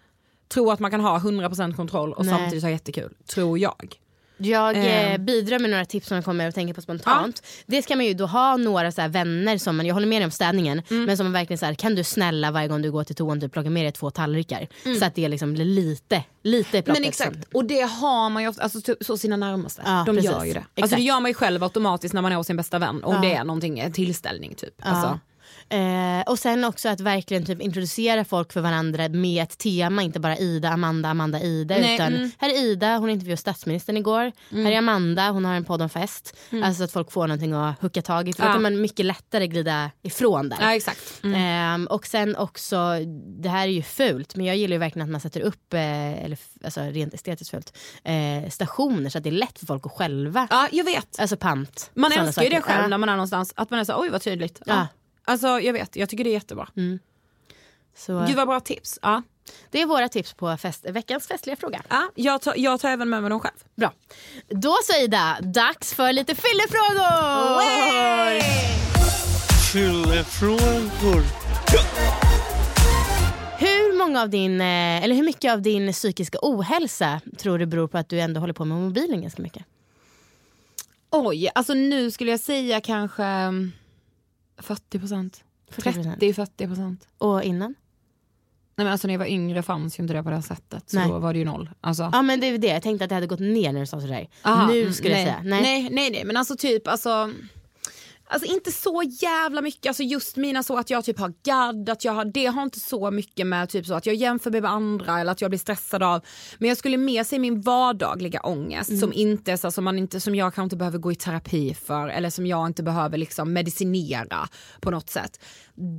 tro 0.49 0.71
att 0.71 0.81
man 0.81 0.91
kan 0.91 1.01
ha 1.01 1.19
100% 1.19 1.77
kontroll 1.77 2.13
och 2.13 2.27
Nej. 2.27 2.35
samtidigt 2.35 2.65
ha 2.65 2.71
jättekul, 2.71 3.13
tror 3.35 3.59
jag. 3.59 3.95
Jag 4.41 4.77
eh, 4.77 5.13
Eh. 5.13 5.19
bidrar 5.19 5.59
med 5.59 5.71
några 5.71 5.85
tips 5.85 6.07
som 6.09 6.15
jag 6.15 6.25
kommer 6.25 6.49
att 6.49 6.55
tänka 6.55 6.75
på 6.75 6.83
spontant. 6.83 7.43
Det 7.67 7.83
ska 7.83 7.97
man 7.97 8.05
ju 8.07 8.15
då 8.15 8.27
ha 8.27 8.57
några 8.57 8.93
så 8.93 9.09
vänner 9.09 9.59
som 9.59 9.77
man, 9.77 9.87
jag 9.87 9.95
håller 9.95 10.07
med 10.07 10.21
dig 10.21 10.25
om 10.25 10.31
städningen, 10.31 10.83
Mm. 10.91 11.05
men 11.05 11.17
som 11.17 11.27
man 11.27 11.33
verkligen 11.33 11.59
så 11.59 11.67
här, 11.67 11.75
kan 11.75 11.95
du 11.95 12.05
snälla 12.05 12.51
varje 12.51 12.69
gång 12.69 12.83
du 12.83 12.91
går 12.93 13.05
till 13.05 13.17
toan 13.17 13.41
typ 13.41 13.53
plocka 13.53 13.71
med 13.71 13.85
dig 13.85 13.93
två 13.93 14.11
tallrikar. 14.11 14.67
Så 14.99 15.05
att 15.05 15.15
det 15.15 15.29
liksom 15.29 15.53
blir 15.53 15.65
lite, 15.65 16.25
lite 16.43 16.71
plockat. 16.71 16.89
Mm. 16.89 17.01
Men 17.03 17.09
exakt, 17.09 17.55
och 17.55 17.65
det 17.65 17.81
har 17.81 18.31
man 18.31 18.43
ju 18.43 18.49
ofta, 18.49 18.63
alltså 18.63 18.81
typ 18.81 19.05
så 19.05 19.17
sina 19.19 19.37
närmaste. 19.37 19.83
Ja, 19.87 20.03
de 20.07 20.17
precis. 20.17 20.31
gör 20.31 20.45
ju 20.45 20.53
det. 20.53 20.65
Alltså 20.81 20.97
det 20.97 21.03
gör 21.03 21.21
man 21.21 21.31
ju 21.31 21.35
själv 21.35 21.63
automatiskt 21.63 22.15
när 22.15 22.23
man 22.23 22.33
är 22.33 22.37
hos 22.37 22.47
sin 22.47 22.57
bästa 22.57 22.79
vän. 22.79 23.05
Om 23.05 23.15
Ja. 23.15 23.21
det 23.21 23.35
är 23.35 23.45
någonting, 23.45 23.79
en 23.79 23.93
tillställning 23.93 24.55
typ. 24.55 24.75
Ja. 24.77 24.85
Alltså, 24.85 25.19
Eh, 25.71 26.21
och 26.27 26.39
sen 26.39 26.65
också 26.65 26.89
att 26.89 27.01
verkligen 27.01 27.47
typ 27.47 27.61
introducera 27.61 28.25
folk 28.25 28.53
för 28.53 28.61
varandra 28.61 29.09
med 29.09 29.43
ett 29.43 29.59
tema, 29.59 30.03
inte 30.03 30.21
bara 30.21 30.37
Ida, 30.37 30.69
Amanda, 30.69 31.09
Amanda, 31.09 31.41
Ida. 31.41 31.75
Nej, 31.79 31.95
utan 31.95 32.15
mm. 32.15 32.31
här 32.39 32.49
är 32.51 32.63
Ida, 32.63 32.97
hon 32.97 33.11
intervjuade 33.11 33.41
statsministern 33.41 33.97
igår. 33.97 34.33
Här 34.51 34.73
är 34.73 34.79
Amanda, 34.79 35.31
hon 35.31 35.45
har 35.45 35.55
en 35.55 35.65
podd 35.65 35.83
om 35.83 35.89
fest. 35.89 36.37
Alltså 36.65 36.85
att 36.85 36.93
folk 36.93 37.13
får 37.13 37.27
någonting 37.27 37.53
att 37.53 37.83
hucka 37.83 38.03
tag 38.03 38.29
i. 38.29 38.33
För 38.33 38.43
då 38.43 38.49
Ja. 38.49 38.53
kan 38.53 38.63
man 38.63 38.81
mycket 38.81 39.07
lättare 39.07 39.47
glida 39.47 39.91
ifrån 40.03 40.49
där. 40.49 40.57
ja 40.61 40.75
exakt. 40.75 41.21
Mm. 41.25 41.35
Ehm, 41.41 41.87
och 41.87 42.07
sen 42.07 42.37
också, 42.37 42.77
det 43.43 43.49
här 43.49 43.67
är 43.69 43.73
ju 43.73 43.83
fult 43.83 44.37
men 44.37 44.47
jag 44.47 44.57
gillar 44.57 44.75
ju 44.75 44.79
verkligen 44.79 45.09
att 45.09 45.13
man 45.13 45.21
sätter 45.21 45.41
upp, 45.41 45.75
eh, 45.75 46.25
eller 46.25 46.39
alltså 46.65 46.81
rent 46.81 47.15
estetiskt 47.15 47.51
fult, 47.51 47.77
eh, 48.05 48.51
stationer 48.51 49.11
så 49.11 49.19
att 49.19 49.25
det 49.25 49.31
är 49.31 49.33
lätt 49.33 49.59
för 49.59 49.67
folk 49.67 49.87
att 49.87 49.93
själva, 49.93 50.47
Ja 50.51 50.69
jag 50.73 50.85
vet. 50.85 51.21
alltså 51.21 51.37
pant. 51.37 51.91
Man 51.95 52.13
älskar 52.13 52.43
ju 52.43 52.49
det 52.49 52.61
själv 52.63 52.89
när 52.89 52.99
man 52.99 53.09
är 53.09 53.13
någonstans. 53.13 53.53
Att 53.57 53.71
man 53.71 53.81
är 53.81 53.85
så 53.85 54.01
oj 54.01 54.09
vad 54.11 54.23
tydligt. 54.23 54.63
Ja. 54.67 54.87
Alltså 55.29 55.61
jag 55.61 55.73
vet, 55.73 55.97
jag 55.97 56.09
tycker 56.09 56.25
det 56.25 56.31
är 56.31 56.35
jättebra. 56.35 56.69
Så, 57.97 58.25
Gud 58.27 58.37
vad 58.37 58.49
bra 58.49 58.61
tips. 58.61 58.99
Ja. 59.03 59.23
det 59.71 59.83
är 59.83 59.87
våra 59.87 60.09
tips 60.09 60.35
på 60.35 60.57
fest, 60.57 60.87
veckans 60.91 61.27
festliga 61.27 61.57
fråga. 61.57 61.83
Ja, 61.89 62.11
jag, 62.15 62.43
tar, 62.43 62.55
jag 62.57 62.81
tar 62.81 62.91
även 62.91 63.09
med 63.09 63.23
mig 63.23 63.31
dem 63.31 63.41
själv. 63.41 63.55
Bra. 63.75 63.93
Då 64.49 64.77
så 64.85 65.05
Ida, 65.05 65.39
dags 65.41 65.95
för 65.95 66.13
lite 66.13 66.35
fyllefrågor! 66.35 68.41
Fyllefrågor. 69.73 71.23
Hur 73.59 73.99
många 73.99 74.23
av 74.23 74.31
din, 74.31 74.61
eh, 74.61 75.05
eller 75.05 75.15
hur 75.15 75.25
mycket 75.25 75.53
av 75.53 75.63
din 75.63 75.93
psykiska 75.93 76.39
ohälsa 76.43 77.21
tror 77.39 77.59
du 77.59 77.67
beror 77.67 77.89
på 77.89 77.99
att 77.99 78.09
du 78.09 78.21
ändå 78.21 78.41
håller 78.41 78.55
på 78.55 78.65
med 78.65 78.79
mobilen 78.79 79.23
ganska 79.23 79.43
mycket? 79.43 79.65
Oj, 81.11 81.51
alltså 81.55 81.75
nu 81.75 82.11
skulle 82.11 82.31
jag 82.31 82.41
säga 82.41 82.81
kanske 82.81 83.25
mm, 83.25 83.73
40 84.59 84.99
procent. 84.99 85.45
40%. 85.71 86.19
30-40 86.19 86.67
procent. 86.67 87.09
Och 87.19 87.43
innan? 87.43 87.75
Nej 88.77 88.85
men 88.85 88.93
alltså 88.93 89.07
när 89.07 89.15
jag 89.15 89.19
var 89.19 89.27
yngre 89.27 89.63
fanns 89.63 89.99
ju 89.99 90.03
inte 90.03 90.15
det 90.15 90.23
på 90.23 90.29
det 90.29 90.35
här 90.35 90.43
sättet. 90.43 90.91
Så 90.91 90.97
Nej. 90.97 91.09
då 91.09 91.19
var 91.19 91.33
det 91.33 91.39
ju 91.39 91.45
noll. 91.45 91.71
Alltså. 91.81 92.11
Ja 92.13 92.23
men 92.23 92.41
det 92.41 92.47
är 92.47 92.59
det, 92.59 92.67
jag 92.67 92.83
tänkte 92.83 93.05
att 93.05 93.09
det 93.09 93.15
hade 93.15 93.27
gått 93.27 93.41
ner 93.41 93.73
när 93.73 93.81
du 93.81 93.87
sa 93.87 94.01
sådär. 94.01 94.29
Aha, 94.43 94.67
nu 94.67 94.93
skulle 94.93 95.15
nej. 95.15 95.25
jag 95.25 95.29
säga. 95.29 95.43
Nej. 95.45 95.91
nej 95.91 96.11
nej 96.11 96.25
men 96.25 96.37
alltså 96.37 96.57
typ 96.57 96.89
alltså 96.89 97.33
Alltså 98.31 98.53
inte 98.53 98.73
så 98.73 99.03
jävla 99.21 99.63
mycket, 99.63 99.87
alltså 99.91 100.03
just 100.03 100.37
mina 100.37 100.63
så 100.63 100.77
att 100.79 100.91
jag 100.91 101.05
typ 101.05 101.19
har 101.19 101.33
gadd, 101.45 101.89
att 101.89 102.05
jag 102.05 102.13
har, 102.13 102.25
det 102.25 102.47
har 102.47 102.63
inte 102.63 102.81
så 102.81 103.11
mycket 103.11 103.47
med 103.47 103.69
typ 103.69 103.87
så 103.87 103.95
att 103.95 104.07
jag 104.07 104.15
jämför 104.15 104.51
mig 104.51 104.61
med 104.61 104.71
andra 104.71 105.21
eller 105.21 105.33
att 105.33 105.41
jag 105.41 105.51
blir 105.51 105.59
stressad 105.59 106.03
av. 106.03 106.21
Men 106.59 106.69
jag 106.69 106.79
skulle 106.79 106.97
mer 106.97 107.25
se 107.25 107.39
min 107.39 107.61
vardagliga 107.61 108.41
ångest 108.41 108.89
Mm. 108.91 109.01
som 109.01 109.13
inte 109.13 109.59
så 109.59 109.71
som, 109.71 109.85
man 109.85 109.99
inte, 109.99 110.21
som 110.21 110.35
jag 110.35 110.55
kanske 110.55 110.65
inte 110.65 110.77
behöver 110.77 110.99
gå 110.99 111.13
i 111.13 111.15
terapi 111.15 111.75
för 111.75 112.09
eller 112.09 112.31
som 112.31 112.47
jag 112.47 112.67
inte 112.67 112.83
behöver 112.83 113.19
liksom 113.19 113.53
medicinera 113.53 114.49
på 114.81 114.91
något 114.91 115.11
sätt. 115.11 115.41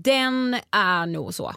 Den 0.04 0.58
är 0.72 1.06
nog 1.06 1.34
så 1.34 1.54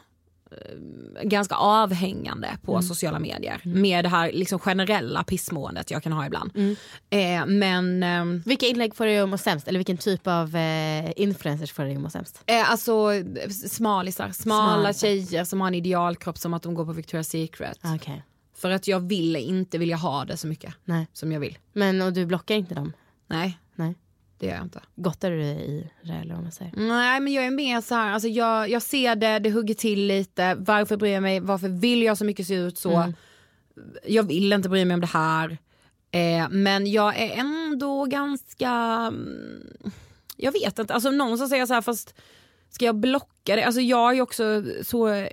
ganska 1.22 1.54
avhängande 1.54 2.56
på 2.62 2.72
Mm. 2.72 2.82
sociala 2.82 3.18
medier 3.18 3.60
med 3.64 4.04
det 4.04 4.08
här 4.08 4.32
liksom 4.32 4.58
generella 4.58 5.24
pissmåendet 5.24 5.90
jag 5.90 6.02
kan 6.02 6.12
ha 6.12 6.26
ibland. 6.26 6.50
Mm. 6.56 6.76
Eh, 7.10 7.46
men 7.46 8.02
ehm, 8.02 8.42
Vilka 8.46 8.66
inlägg 8.66 8.94
får 8.96 9.06
dig 9.06 9.18
att 9.18 9.28
må 9.28 9.38
sämst? 9.38 9.68
Eller 9.68 9.78
vilken 9.78 9.96
typ 9.96 10.26
av 10.26 10.56
eh, 10.56 11.12
influencers 11.16 11.72
får 11.72 11.82
dig 11.82 11.94
att 11.94 12.00
må 12.00 12.10
sämst? 12.10 12.42
eh, 12.46 12.70
alltså 12.70 13.12
eh, 13.14 13.48
smalisar, 13.50 14.30
smala 14.30 14.72
Smalisar. 14.92 15.06
tjejer 15.06 15.44
som 15.44 15.60
har 15.60 15.68
en 15.68 15.74
idealkropp 15.74 16.38
som 16.38 16.54
att 16.54 16.62
de 16.62 16.74
går 16.74 16.84
på 16.84 16.92
Victoria's 16.92 17.22
Secret. 17.22 17.78
Okej. 17.84 18.22
För 18.56 18.70
att 18.70 18.88
jag 18.88 19.00
vill 19.00 19.36
inte 19.36 19.78
vilja 19.78 19.96
ha 19.96 20.24
det 20.24 20.36
så 20.36 20.46
mycket 20.46 20.74
Nej. 20.84 21.06
som 21.12 21.32
jag 21.32 21.40
vill. 21.40 21.58
Men 21.72 22.02
och 22.02 22.12
du 22.12 22.26
blockar 22.26 22.54
inte 22.54 22.74
dem? 22.74 22.92
Nej. 23.26 23.58
Det 24.42 24.48
gör 24.48 24.54
jag 24.54 24.64
inte. 24.64 24.80
Gottar 24.96 25.30
du 25.30 25.38
dig 25.38 25.70
i 25.70 25.90
det 26.02 26.12
eller 26.12 26.34
vad 26.34 26.42
man 26.42 26.52
säger? 26.52 26.72
Nej 26.76 27.20
men 27.20 27.32
jag 27.32 27.44
är 27.44 27.50
mer 27.50 27.80
så 27.80 27.94
här, 27.94 28.12
alltså 28.12 28.28
jag, 28.28 28.70
jag 28.70 28.82
ser 28.82 29.16
det, 29.16 29.38
det 29.38 29.50
hugger 29.50 29.74
till 29.74 30.06
lite. 30.06 30.54
Varför 30.54 30.96
bryr 30.96 31.12
jag 31.12 31.22
mig? 31.22 31.40
Varför 31.40 31.68
vill 31.68 32.02
jag 32.02 32.18
så 32.18 32.24
mycket 32.24 32.46
se 32.46 32.54
ut 32.54 32.78
så? 32.78 32.96
Mm. 32.96 33.14
Jag 34.06 34.22
vill 34.22 34.52
inte 34.52 34.68
bry 34.68 34.84
mig 34.84 34.94
om 34.94 35.00
det 35.00 35.06
här. 35.06 35.58
Eh, 36.10 36.48
men 36.50 36.90
jag 36.90 37.18
är 37.18 37.30
ändå 37.36 38.04
ganska, 38.04 38.70
mm, 39.08 39.62
jag 40.36 40.52
vet 40.52 40.78
inte, 40.78 40.94
alltså 40.94 41.10
någonstans 41.10 41.50
säger 41.50 41.60
jag 41.60 41.68
så 41.68 41.74
här 41.74 41.82
fast 41.82 42.14
ska 42.70 42.84
jag 42.84 42.96
blocka 42.96 43.56
det? 43.56 43.64
Alltså 43.64 43.80
jag 43.80 44.10
är 44.10 44.14
ju 44.14 44.20
också 44.20 44.64
så 44.82 45.26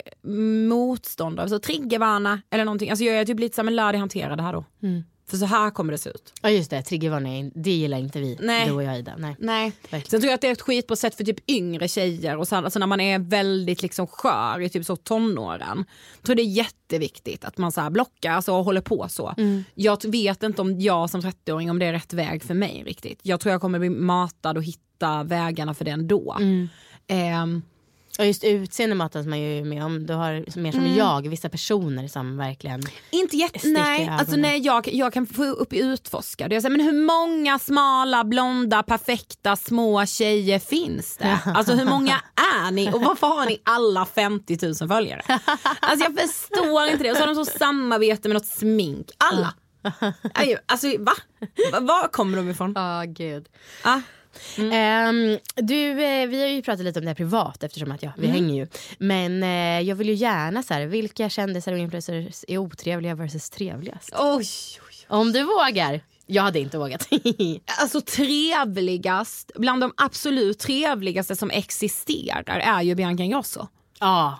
motståndare, 0.69 1.49
så 1.49 1.59
triggervarna 1.59 2.41
eller 2.49 2.65
någonting. 2.65 2.89
Alltså 2.89 3.05
jag 3.05 3.15
är 3.15 3.25
typ 3.25 3.39
lite 3.39 3.55
så 3.55 3.61
här, 3.61 3.65
men 3.65 3.75
lär 3.75 3.91
dig 3.91 3.99
hantera 3.99 4.35
det 4.35 4.43
här 4.43 4.53
då. 4.53 4.65
Mm. 4.83 5.03
För 5.29 5.37
så 5.37 5.45
här 5.45 5.69
kommer 5.69 5.91
det 5.91 5.97
se 5.97 6.09
ut. 6.09 6.33
Ja 6.41 6.49
just 6.49 6.69
det, 6.69 6.81
triggervarning, 6.81 7.51
det 7.55 7.71
gillar 7.71 7.97
inte 7.97 8.19
vi. 8.19 8.37
Nej. 8.41 8.65
Du 8.65 8.71
och 8.71 8.83
jag 8.83 8.99
Ida. 8.99 9.13
Nej. 9.17 9.35
Nej. 9.39 9.73
Verkligen. 9.81 10.05
Sen 10.05 10.21
tror 10.21 10.29
jag 10.29 10.35
att 10.35 10.41
det 10.41 10.47
är 10.47 10.51
ett 10.51 10.61
skitbra 10.61 10.95
sätt 10.95 11.15
för 11.15 11.23
typ 11.23 11.49
yngre 11.49 11.87
tjejer 11.87 12.37
och 12.37 12.47
så, 12.47 12.55
alltså 12.55 12.79
när 12.79 12.87
man 12.87 12.99
är 12.99 13.19
väldigt 13.19 13.81
liksom 13.81 14.07
skör 14.07 14.61
i 14.61 14.69
typ 14.69 14.85
så 14.85 14.95
tonåren. 14.95 15.85
Jag 16.15 16.23
tror 16.25 16.35
det 16.35 16.41
är 16.41 16.43
jätteviktigt 16.43 17.45
att 17.45 17.57
man 17.57 17.71
så 17.71 17.81
här 17.81 17.89
blockar 17.89 18.31
alltså, 18.31 18.53
och 18.53 18.65
håller 18.65 18.81
på 18.81 19.05
så. 19.09 19.33
Jag 19.73 20.05
vet 20.05 20.43
inte 20.43 20.61
om 20.61 20.79
jag 20.79 21.09
som 21.09 21.21
30-åring 21.21 21.69
om 21.69 21.79
det 21.79 21.85
är 21.85 21.93
rätt 21.93 22.13
väg 22.13 22.43
för 22.43 22.53
mig 22.53 22.83
riktigt. 22.85 23.19
Jag 23.23 23.39
tror 23.39 23.51
jag 23.51 23.61
kommer 23.61 23.79
bli 23.79 23.89
matad 23.89 24.57
och 24.57 24.63
hitta 24.63 25.23
vägarna 25.23 25.73
för 25.73 25.85
det 25.85 25.91
ändå. 25.91 26.37
Ehm, 27.07 27.61
Och 28.19 28.25
just 28.25 28.43
utseende 28.43 28.95
matas 28.95 29.25
man 29.25 29.39
ju 29.39 29.63
med 29.65 29.83
om. 29.85 30.05
Du 30.05 30.13
har 30.13 30.59
mer 30.59 30.71
som 30.71 30.81
Mm. 30.81 30.95
jag, 30.95 31.29
vissa 31.29 31.49
personer 31.49 32.07
som 32.07 32.37
verkligen... 32.37 32.81
Inte 33.09 33.37
jätte, 33.37 33.67
nej, 33.67 34.01
ögonen. 34.01 34.19
alltså 34.19 34.35
nej 34.35 34.59
jag, 34.59 34.87
jag 34.93 35.13
kan 35.13 35.25
få 35.27 35.43
upp 35.45 35.73
i 35.73 35.79
utforskare. 35.79 36.53
Jag 36.53 36.61
säger, 36.63 36.77
men 36.77 36.85
hur 36.85 37.05
många 37.05 37.59
smala, 37.59 38.23
blonda, 38.23 38.83
perfekta 38.83 39.55
små 39.55 40.05
tjejer 40.05 40.59
finns 40.59 41.17
det? 41.17 41.39
Alltså 41.45 41.73
hur 41.73 41.85
många 41.85 42.21
är 42.35 42.71
ni 42.71 42.91
och 42.93 43.01
varför 43.01 43.27
har 43.27 43.45
ni 43.45 43.61
alla 43.65 44.05
50 44.05 44.57
000 44.65 44.75
följare? 44.89 45.21
Alltså 45.79 46.05
jag 46.05 46.29
förstår 46.29 46.85
inte 46.87 47.03
det. 47.03 47.11
Och 47.11 47.17
så 47.17 47.23
har 47.23 47.35
de 47.35 47.45
så 47.45 47.57
samarbete 47.57 48.27
med 48.29 48.33
något 48.35 48.45
smink. 48.45 49.07
Alla. 49.17 49.53
Alltså 50.65 50.87
va? 50.99 51.13
Va- 51.71 51.79
Var 51.79 52.07
kommer 52.07 52.37
de 52.37 52.49
ifrån? 52.49 52.71
Ja 52.75 53.03
gud. 53.07 53.45
Ah. 53.83 53.99
Ehm, 54.57 55.37
du, 55.55 55.91
eh, 55.91 56.27
vi 56.27 56.41
har 56.41 56.47
ju 56.47 56.61
pratat 56.61 56.85
lite 56.85 56.99
om 56.99 57.05
det 57.05 57.09
här 57.09 57.15
privat 57.15 57.63
eftersom 57.63 57.91
att 57.91 58.03
ja, 58.03 58.11
vi 58.17 58.27
hänger 58.27 58.55
ju. 58.55 58.67
Men 58.97 59.43
eh, 59.43 59.87
jag 59.87 59.95
vill 59.95 60.07
ju 60.09 60.13
gärna 60.15 60.63
så 60.63 60.73
här, 60.73 60.85
vilka 60.85 61.29
kändisar 61.29 61.71
och 61.71 61.79
influencers 61.79 62.45
är 62.47 62.57
otrevliga 62.57 63.15
versus 63.15 63.49
trevligast? 63.49 64.09
Oj, 64.19 64.45
Om 65.07 65.31
du 65.31 65.43
vågar. 65.43 66.01
Jag 66.25 66.43
hade 66.43 66.59
inte 66.59 66.77
vågat. 66.77 67.07
Alltså 67.79 68.01
trevligast, 68.01 69.51
bland 69.55 69.81
de 69.81 69.93
absolut 69.97 70.59
trevligaste 70.59 71.35
som 71.35 71.49
existerar 71.51 72.59
är 72.59 72.81
ju 72.81 72.95
Bianca 72.95 73.23
Ingrosso. 73.23 73.67
Ja. 73.99 74.39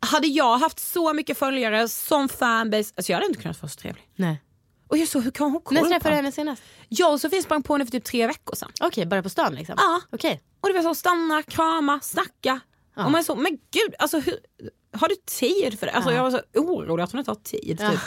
Hade 0.00 0.26
jag 0.26 0.58
haft 0.58 0.78
så 0.78 1.14
mycket 1.14 1.38
följare 1.38 1.88
som 1.88 2.28
fanbase, 2.28 2.92
alltså 2.96 3.12
jag 3.12 3.16
hade 3.16 3.26
inte 3.26 3.42
kunnat 3.42 3.62
vara 3.62 3.70
så 3.70 3.80
trevlig. 3.80 4.02
Nej. 4.16 4.42
Och 4.90 4.98
jag 4.98 5.08
så, 5.08 5.20
hur 5.20 5.30
kan 5.30 5.50
hon 5.50 5.60
koll 5.60 5.74
När 5.74 5.88
träffade 5.88 6.10
du 6.10 6.16
henne? 6.16 6.32
senast? 6.32 6.62
Jag 6.88 7.12
och 7.12 7.20
Sofie 7.20 7.42
sprang 7.42 7.62
på 7.62 7.74
henne 7.74 7.84
för 7.84 7.92
typ 7.92 8.04
tre 8.04 8.26
veckor 8.26 8.54
sedan. 8.54 8.70
Okej, 8.80 9.06
bara 9.06 9.22
på 9.22 9.28
stan 9.28 9.54
liksom? 9.54 9.74
Ja. 9.78 10.00
Okej. 10.12 10.40
Och 10.60 10.68
det 10.68 10.74
var 10.74 10.82
så 10.82 10.94
stanna, 10.94 11.42
krama, 11.42 12.00
snacka. 12.02 12.60
Och 12.96 13.10
man 13.10 13.24
så, 13.24 13.34
men 13.34 13.52
gud, 13.52 13.94
alltså 13.98 14.18
hur, 14.18 14.34
har 14.92 15.08
du 15.08 15.14
tid 15.14 15.78
för 15.78 15.86
det? 15.86 15.92
Alltså 15.92 16.12
jag 16.12 16.22
var 16.22 16.30
så 16.30 16.40
orolig 16.54 17.04
att 17.04 17.12
hon 17.12 17.18
inte 17.18 17.30
har 17.30 17.36
tid. 17.36 17.78
Typ. 17.78 18.00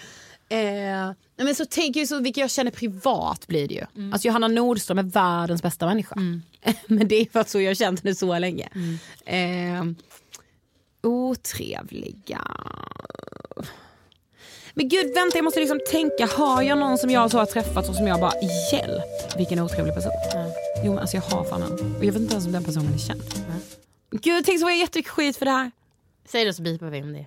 Eh, 0.51 0.59
eh, 0.59 1.07
nej, 1.37 1.45
men 1.47 1.55
så 1.55 1.65
tänker 1.65 2.01
jag 2.01 2.09
så, 2.09 2.21
vilka 2.21 2.41
jag 2.41 2.51
känner 2.51 2.71
privat 2.71 3.47
blir 3.47 3.69
det 3.69 3.75
ju. 3.75 4.13
Alltså 4.13 4.29
Johanna 4.29 4.49
Nordström 4.49 4.99
är 4.99 5.03
världens 5.03 5.63
bästa 5.63 5.87
människa. 5.87 6.17
men 6.87 7.09
det 7.09 7.15
är 7.15 7.27
för 7.33 7.41
att 7.41 7.49
så 7.49 7.61
jag 7.61 7.71
har 7.71 7.75
känt 7.75 8.03
henne 8.03 8.15
så 8.15 8.39
länge. 8.39 8.69
Eh, 9.25 9.85
otrevliga. 11.03 12.47
Men 14.75 14.89
gud 14.89 15.15
vänta 15.15 15.39
jag 15.39 15.45
måste 15.45 15.61
liksom 15.61 15.81
tänka, 15.91 16.27
har 16.27 16.63
jag 16.63 16.79
någon 16.79 16.99
som 16.99 17.11
jag 17.11 17.31
så 17.31 17.39
har 17.39 17.47
träffat 17.47 17.89
och 17.89 17.95
som 17.95 18.07
jag 18.07 18.21
bara 18.21 18.33
hjälp 18.73 19.37
vilken 19.37 19.61
otrevlig 19.61 19.95
person. 19.95 20.13
Jo 20.85 20.91
men 20.93 20.99
alltså 20.99 21.17
jag 21.17 21.23
har 21.23 21.45
fan 21.45 21.63
en. 21.63 21.73
Och 21.73 22.05
jag 22.05 22.13
vet 22.13 22.23
inte 22.23 22.33
ens 22.33 22.47
om 22.47 22.53
den 22.53 22.65
personen 22.65 22.95
är 22.95 22.99
känd. 22.99 23.23
Gud 24.11 24.45
tänk 24.47 24.59
så 24.59 24.65
var 24.65 24.71
jag 24.71 24.79
jättemycket 24.79 25.13
skit 25.13 25.37
för 25.37 25.45
det 25.45 25.51
här. 25.51 25.71
Säg 26.29 26.45
det 26.45 26.55
så 26.55 26.63
bipar 26.63 26.87
vi 26.87 27.03
om 27.03 27.13
det. 27.13 27.27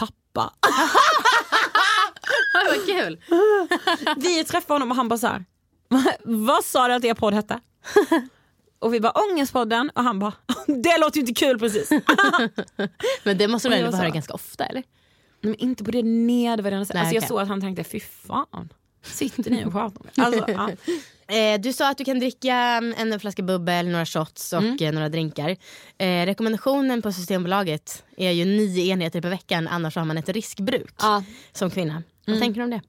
Pappa. 0.00 0.52
Vad 2.66 2.86
kul. 2.86 3.20
Vi 4.16 4.44
träffade 4.44 4.74
honom 4.74 4.90
och 4.90 4.96
han 4.96 5.08
bara 5.08 5.18
så 5.18 5.26
här. 5.26 5.44
Vad 6.24 6.64
sa 6.64 6.88
du 6.88 6.94
att 6.94 7.04
er 7.04 7.14
podd 7.14 7.34
hette? 7.34 7.60
Och 8.80 8.94
vi 8.94 9.00
bara 9.00 9.12
ångestpodden 9.12 9.90
och 9.94 10.02
han 10.02 10.18
bara 10.18 10.32
det 10.66 10.98
låter 10.98 11.16
ju 11.16 11.20
inte 11.20 11.40
kul 11.40 11.58
precis. 11.58 11.90
Men 13.22 13.38
det 13.38 13.48
måste 13.48 13.68
jag 13.68 13.78
ändå 13.78 13.90
få 13.90 13.96
höra 13.96 14.10
ganska 14.10 14.34
ofta 14.34 14.66
eller? 14.66 14.82
Men 15.40 15.54
inte 15.54 15.84
på 15.84 15.90
det 15.90 16.02
nedvärderande 16.02 16.86
sättet. 16.86 17.00
Alltså 17.00 17.14
jag 17.14 17.20
okej. 17.20 17.28
såg 17.28 17.40
att 17.40 17.48
han 17.48 17.60
tänkte, 17.60 17.84
fy 17.84 18.00
fan. 18.00 18.68
Sitter 19.02 19.50
ni 19.50 19.64
och 19.64 19.72
pratar 19.72 20.00
om? 20.00 20.24
Alltså, 20.24 20.44
ja. 20.48 20.70
Eh, 21.34 21.60
du 21.60 21.72
sa 21.72 21.90
att 21.90 21.98
du 21.98 22.04
kan 22.04 22.18
dricka 22.18 22.54
en 22.96 23.20
flaska 23.20 23.42
bubbel, 23.42 23.88
några 23.88 24.06
shots 24.06 24.52
och 24.52 24.62
Mm. 24.62 24.76
eh, 24.80 24.92
några 24.92 25.08
drinkar. 25.08 25.56
Eh, 25.98 26.26
rekommendationen 26.26 27.02
på 27.02 27.12
Systembolaget 27.12 28.04
är 28.16 28.30
ju 28.30 28.44
nio 28.44 28.84
enheter 28.92 29.20
per 29.20 29.28
veckan 29.30 29.68
annars 29.68 29.96
har 29.96 30.04
man 30.04 30.18
ett 30.18 30.28
riskbruk 30.28 30.94
Ja. 31.00 31.22
som 31.52 31.70
kvinna. 31.70 32.02
Vad 32.26 32.36
Mm. 32.36 32.40
tänker 32.40 32.60
du 32.60 32.64
om 32.64 32.70
det? 32.70 32.80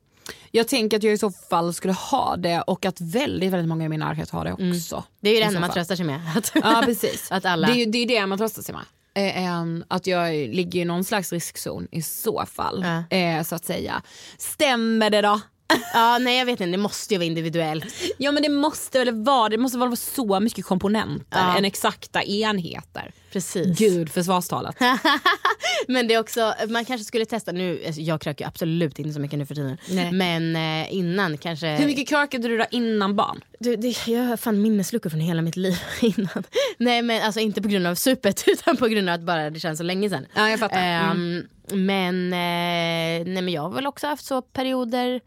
Jag 0.52 0.68
tänker 0.68 0.98
att 0.98 1.04
jag 1.04 1.14
i 1.14 1.18
så 1.18 1.32
fall 1.32 1.74
skulle 1.74 1.94
ha 1.94 2.36
det 2.38 2.62
och 2.62 2.86
att 2.86 3.02
väldigt, 3.02 3.52
väldigt 3.54 3.70
många 3.70 3.86
i 3.86 3.90
min 3.90 4.00
närhet 4.00 4.30
har 4.30 4.46
det 4.46 4.54
också. 4.54 5.04
Det 5.22 5.30
är 5.30 5.34
ju 5.34 5.40
det 5.40 5.46
enda 5.46 5.60
man 5.60 5.70
tröstar 5.72 5.96
sig 5.96 6.06
med. 6.06 6.22
Att, 6.38 6.52
Ja 6.56 6.82
precis. 6.86 7.28
att 7.32 7.46
alla... 7.46 7.68
Det 7.68 7.82
är 7.82 7.86
det, 7.86 7.98
är 7.98 8.08
det 8.08 8.26
man 8.26 8.38
tröstar 8.38 8.62
sig 8.62 8.76
med. 8.76 8.84
Eh, 9.20 9.44
än 9.44 9.84
att 9.88 10.08
jag 10.08 10.34
ligger 10.34 10.82
i 10.82 10.86
någon 10.86 11.04
slags 11.04 11.34
riskzon 11.34 11.88
i 11.92 12.02
så 12.02 12.46
fall. 12.46 12.86
Eh, 13.10 13.44
så 13.44 13.56
att 13.56 13.66
säga. 13.66 14.02
Stämmer 14.38 15.10
det 15.10 15.22
då? 15.22 15.40
ja, 15.94 16.18
nej 16.18 16.38
jag 16.38 16.46
vet 16.46 16.62
inte, 16.62 16.72
det 16.72 16.78
måste 16.78 17.14
ju 17.14 17.18
vara 17.18 17.26
individuellt. 17.26 17.86
Ja 18.18 18.32
men 18.32 18.44
det 18.44 18.50
måste 18.50 19.00
väl 19.00 19.24
vara, 19.24 19.50
det 19.50 19.58
måste 19.58 19.78
väl 19.78 19.88
vara 19.88 19.96
så 19.96 20.40
mycket 20.40 20.66
komponenter 20.66 21.58
än 21.58 21.66
exakta 21.66 22.24
enheter. 22.24 23.12
Precis. 23.32 23.80
Gud 23.80 24.10
försvarstalet. 24.10 24.76
Men 25.88 26.08
det 26.08 26.14
är 26.14 26.20
också, 26.20 26.54
man 26.70 26.86
kanske 26.86 27.06
skulle 27.06 27.26
testa 27.26 27.52
nu, 27.52 27.84
alltså, 27.86 28.02
jag 28.02 28.22
kröker 28.22 28.46
ju 28.46 28.48
absolut 28.48 29.00
inte 29.00 29.14
så 29.14 29.20
mycket 29.20 29.40
nu 29.40 29.46
för 29.46 29.56
tiden. 29.56 29.78
Nej. 29.90 30.12
Men 30.12 30.56
eh, 30.56 30.94
innan 30.94 31.38
kanske. 31.38 31.68
Hur 31.68 31.86
mycket 31.86 32.08
krökade 32.10 32.48
du 32.48 32.58
då 32.58 32.66
innan 32.72 33.16
barn? 33.16 33.42
Du, 33.60 33.76
det, 33.76 34.08
jag 34.08 34.24
har 34.24 34.38
fan 34.38 34.62
minnesluckor 34.62 35.10
från 35.10 35.20
hela 35.20 35.42
mitt 35.42 35.56
liv 35.58 35.82
innan. 36.02 36.44
Nej 36.78 37.02
men 37.02 37.22
alltså 37.22 37.40
inte 37.40 37.62
på 37.62 37.68
grund 37.68 37.88
av 37.88 37.96
supet 37.96 38.44
utan 38.48 38.78
på 38.78 38.88
grund 38.88 39.10
av 39.10 39.16
att 39.16 39.22
bara 39.22 39.50
det 39.50 39.60
känns 39.60 39.78
så 39.78 39.84
länge 39.84 40.10
sedan. 40.10 40.26
Ja 40.36 40.50
jag 40.50 40.60
fattar. 40.60 40.78
Mm. 40.82 41.38
Ehm, 41.72 41.86
Men, 41.86 42.34
eh, 42.34 43.26
nej, 43.34 43.42
men 43.42 43.50
jag 43.50 43.62
har 43.62 43.70
väl 43.70 43.88
också 43.88 44.08
haft 44.08 44.26
så 44.26 44.42
perioder 44.42 45.22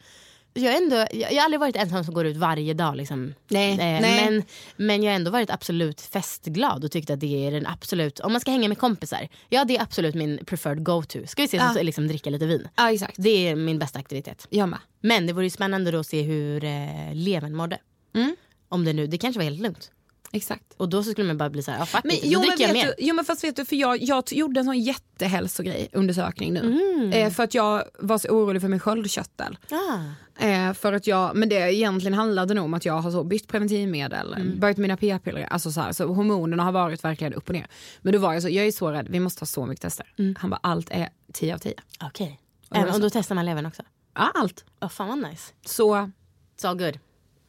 jag, 0.55 0.76
ändå, 0.76 0.96
jag, 0.96 1.32
jag 1.32 1.36
har 1.36 1.44
aldrig 1.44 1.61
varit 1.61 1.76
en 1.76 1.90
sån 1.90 2.05
som 2.05 2.14
går 2.14 2.26
ut 2.26 2.36
varje 2.36 2.74
dag. 2.74 2.96
Liksom. 2.96 3.34
Nej, 3.48 3.70
Eh, 3.72 3.76
nej. 3.78 4.00
Men, 4.30 4.42
men 4.76 5.03
jag 5.03 5.11
har 5.11 5.16
ändå 5.16 5.30
varit 5.30 5.50
absolut 5.50 6.00
festglad 6.00 6.84
och 6.84 6.92
tyckt 6.92 7.11
att 7.11 7.20
det 7.20 7.46
är 7.46 7.50
den 7.53 7.66
absolut, 7.66 8.20
om 8.20 8.32
man 8.32 8.40
ska 8.40 8.50
hänga 8.50 8.68
med 8.68 8.78
kompisar, 8.78 9.28
ja 9.48 9.64
det 9.64 9.76
är 9.76 9.82
absolut 9.82 10.14
min 10.14 10.44
preferred 10.46 10.84
go-to. 10.84 11.26
Ska 11.26 11.42
vi 11.42 11.46
ses 11.46 11.62
Ja. 11.62 11.78
och 11.78 11.84
liksom 11.84 12.09
dricka 12.09 12.30
lite 12.30 12.46
vin? 12.46 12.68
Ja 12.76 12.92
exakt. 12.92 13.14
Det 13.18 13.48
är 13.48 13.57
min 13.57 13.78
bästa 13.78 13.98
aktivitet. 13.98 14.46
Jag 14.50 14.68
med. 14.68 14.78
Men 15.00 15.26
det 15.26 15.32
vore 15.32 15.44
ju 15.46 15.50
spännande 15.50 15.90
då 15.90 15.98
att 15.98 16.07
se 16.07 16.22
hur 16.22 16.64
eh, 16.64 17.14
Leven 17.14 17.55
mådde. 17.57 17.78
Mm. 18.14 18.36
Om 18.68 18.84
det 18.84 18.92
nu, 18.92 19.07
det 19.07 19.18
kanske 19.18 19.38
var 19.38 19.44
helt 19.44 19.61
lugnt. 19.61 19.90
Exakt. 20.35 20.64
Och 20.76 20.89
då 20.89 21.03
så 21.03 21.11
skulle 21.11 21.26
man 21.26 21.39
bara 21.39 21.51
bli 21.51 21.62
såhär, 21.62 21.78
ja 21.78 21.87
fuck 21.87 22.05
Men, 22.05 22.16
jo, 22.22 22.41
då 22.41 22.47
men 22.47 22.49
dricker 22.57 22.64
jag 22.64 22.72
mer. 22.72 22.87
du, 22.87 22.95
jo 22.99 23.14
men 23.14 23.24
fast 23.24 23.45
vet 23.45 23.57
du, 23.57 23.64
för 23.64 23.76
jag, 23.76 24.03
jag 24.03 24.24
gjorde 24.33 24.61
en 24.61 24.64
sån 24.64 24.78
jättehälsogrej 24.80 25.89
undersökning 25.93 26.53
nu. 26.53 26.61
Mm. 26.61 27.12
Eh, 27.12 27.30
för 27.33 27.43
att 27.45 27.55
jag 27.55 27.85
var 27.99 28.18
så 28.18 28.28
orolig 28.28 28.62
för 28.62 28.68
min 28.68 28.80
sköldkörtel. 28.80 29.59
Ah. 29.70 30.45
Eh, 30.45 30.72
för 30.72 30.93
att 30.93 31.07
jag, 31.07 31.37
men 31.37 31.49
det 31.49 31.74
egentligen 31.74 32.14
handlade 32.14 32.55
nog 32.55 32.64
om 32.64 32.74
att 32.74 32.85
jag 32.85 32.95
har 33.01 33.11
så 33.11 33.24
bytt 33.24 33.49
preventivmedel, 33.49 34.35
Mm. 34.35 34.61
börjat 34.61 34.76
med 34.76 34.83
mina 34.83 34.97
p-piller, 34.97 35.43
alltså 35.51 35.72
så, 35.72 35.80
här, 35.80 35.93
så 35.93 36.07
hormonerna 36.07 36.62
har 36.62 36.72
varit 36.72 37.05
verkligen 37.05 37.35
upp 37.35 37.49
och 37.49 37.55
ner. 37.55 37.66
Men 38.03 38.12
då 38.12 38.18
var 38.18 38.33
jag 38.33 38.43
så, 38.43 38.49
jag 38.49 38.66
är 38.66 38.72
så 38.72 38.91
rädd, 38.91 39.07
vi 39.11 39.20
måste 39.20 39.41
ha 39.43 39.47
så 39.47 39.66
mycket 39.66 39.83
tester. 39.83 40.12
Mm. 40.18 40.35
Han 40.39 40.51
bara, 40.51 40.61
allt 40.62 40.91
är 40.91 41.09
10 41.33 41.55
av 41.55 41.59
10. 41.59 41.74
Okej. 42.05 42.41
Och 42.68 42.76
Okay. 42.76 42.89
så. 42.91 42.95
Och 42.95 43.01
då 43.01 43.11
testar 43.11 43.35
man 43.35 43.45
levern 43.47 43.66
också? 43.66 43.83
Ja, 44.14 44.30
allt. 44.35 44.64
Oh, 44.80 44.89
fan 44.89 45.09
vad 45.09 45.30
nice. 45.30 45.53
Så 45.66 46.11
So 46.57 46.74
good. 46.74 46.99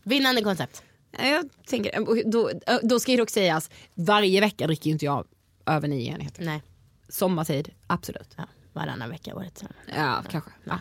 Vinnande 0.04 0.42
koncept. 0.42 0.84
Eh, 1.20 1.30
jag 1.30 1.50
tänker, 1.68 2.10
och 2.10 2.18
då, 2.26 2.50
eh, 2.50 2.78
då 2.84 3.00
ska 3.00 3.12
ju 3.12 3.18
dock 3.18 3.30
sägas, 3.30 3.70
varje 3.94 4.42
vecka 4.42 4.68
dricker 4.68 4.86
ju 4.86 4.92
inte 4.92 5.06
jag 5.06 5.28
över 5.66 5.88
nio 5.88 6.12
enheter. 6.12 6.44
Nej. 6.44 6.62
Sommartid, 7.10 7.70
absolut. 7.88 8.34
Ja, 8.38 8.44
varannan 8.74 9.10
vecka 9.10 9.36
året. 9.36 9.64
Ja, 9.96 10.24
kanske. 10.30 10.50
Ja. 10.64 10.80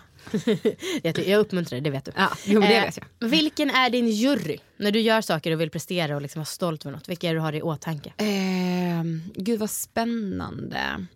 jag, 1.26 1.38
uppmuntrar 1.40 1.76
det, 1.80 1.84
det 1.84 1.90
vet 1.90 2.04
du. 2.04 2.12
Ja, 2.16 2.28
jo, 2.44 2.60
det 2.60 2.66
Eh, 2.76 2.84
vet 2.84 2.98
jag. 3.20 3.28
Vilken 3.28 3.70
är 3.70 3.90
din 3.90 4.08
jury? 4.08 4.58
När 4.76 4.90
du 4.90 5.00
gör 5.00 5.20
saker 5.20 5.50
och 5.52 5.60
vill 5.60 5.70
prestera 5.70 6.14
och 6.16 6.22
liksom 6.22 6.40
vara 6.40 6.46
stolt 6.46 6.86
över 6.86 6.96
något. 6.96 7.08
Vilka 7.08 7.28
är 7.28 7.34
det 7.34 7.38
du 7.38 7.42
har 7.42 7.52
i 7.52 7.62
åtanke? 7.62 8.12
Eh, 8.16 9.02
gud 9.34 9.60
vad 9.60 9.70
spännande. 9.70 11.06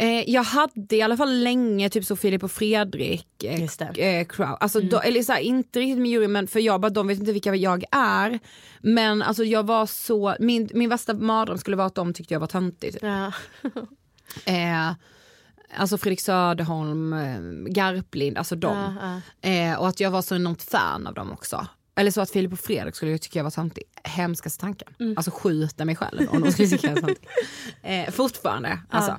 Eh, 0.00 0.30
jag 0.30 0.42
hade 0.42 0.96
i 0.96 1.02
alla 1.02 1.16
fall 1.16 1.42
länge 1.42 1.90
typ 1.90 2.04
så 2.04 2.16
Filip 2.16 2.44
och 2.44 2.52
Fredrik 2.52 3.44
eh. 3.44 3.54
Mm. 3.54 4.20
eh, 4.20 4.26
crowd. 4.26 4.56
Alltså, 4.60 4.80
då, 4.80 5.00
eller 5.00 5.22
så 5.22 5.32
här, 5.32 5.40
inte 5.40 5.80
riktigt 5.80 5.98
med 5.98 6.10
jury 6.10 6.28
men 6.28 6.46
för 6.46 6.60
jag 6.60 6.80
bara, 6.80 6.90
de 6.90 7.06
vet 7.06 7.18
inte 7.18 7.32
vilka 7.32 7.54
jag 7.54 7.84
är. 7.92 8.38
Men 8.80 9.22
alltså 9.22 9.44
jag 9.44 9.66
var 9.66 9.86
så, 9.86 10.36
min, 10.40 10.68
min 10.74 10.88
värsta 10.88 11.14
mardröm 11.14 11.58
skulle 11.58 11.76
vara 11.76 11.86
att 11.86 11.94
de 11.94 12.14
tyckte 12.14 12.34
jag 12.34 12.40
var 12.40 12.46
töntig. 12.46 12.92
Typ. 12.92 13.02
Ja. 13.02 13.32
Eh, 14.44 14.92
alltså 15.76 15.98
Fredrik 15.98 16.20
Söderholm, 16.20 17.12
eh, 17.12 17.72
Garplind, 17.72 18.38
alltså 18.38 18.56
de. 18.56 18.76
Ja, 18.76 19.20
ja. 19.42 19.50
Eh, 19.50 19.80
och 19.80 19.88
att 19.88 20.00
jag 20.00 20.10
var 20.10 20.22
så 20.22 20.36
enormt 20.36 20.62
fan 20.62 21.06
av 21.06 21.14
dem 21.14 21.32
också. 21.32 21.66
Eller 21.94 22.10
så 22.10 22.20
att 22.20 22.30
Filip 22.30 22.52
och 22.52 22.58
Fredrik 22.58 22.94
skulle 22.94 23.18
tycka 23.18 23.38
jag 23.38 23.44
var 23.44 23.50
töntig. 23.50 23.84
Hemskaste 24.04 24.60
tanken. 24.60 24.88
Mm. 25.00 25.14
Alltså 25.16 25.30
skjuta 25.30 25.84
mig 25.84 25.96
själv 25.96 26.28
om 26.30 26.40
de 26.42 26.52
skulle 26.52 26.68
tycka 26.68 26.86
jag 26.86 26.94
var 26.94 27.00
töntig. 27.00 27.28
Eh, 27.82 28.10
fortfarande. 28.10 28.78
Alltså. 28.88 29.18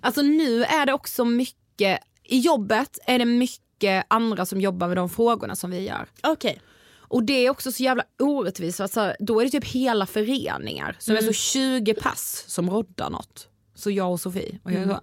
Alltså 0.00 0.22
nu 0.22 0.64
är 0.64 0.86
det 0.86 0.92
också 0.92 1.24
mycket, 1.24 2.00
i 2.24 2.38
jobbet 2.38 2.98
är 3.06 3.18
det 3.18 3.24
mycket 3.24 4.06
andra 4.08 4.46
som 4.46 4.60
jobbar 4.60 4.88
med 4.88 4.96
de 4.96 5.08
frågorna 5.10 5.56
som 5.56 5.70
vi 5.70 5.80
gör. 5.80 6.08
Okej. 6.22 6.60
Och 7.08 7.22
det 7.22 7.46
är 7.46 7.50
också 7.50 7.72
så 7.72 7.82
jävla 7.82 8.04
orättvist. 8.18 8.76
för 8.76 8.84
att 8.84 8.92
så 8.92 9.00
här, 9.00 9.16
då 9.20 9.40
är 9.40 9.44
det 9.44 9.50
typ 9.50 9.64
hela 9.64 10.06
föreningar 10.06 10.96
som 10.98 11.14
är 11.14 11.18
Mm. 11.18 11.32
så 11.34 11.38
20 11.40 11.94
pass 11.94 12.44
som 12.48 12.70
roddar 12.70 13.10
något. 13.10 13.48
Så 13.74 13.90
jag 13.90 14.12
och 14.12 14.20
Sofie. 14.20 14.58
Och 14.64 14.72
jag 14.72 14.80
är 14.82 14.86
så, 14.88 15.00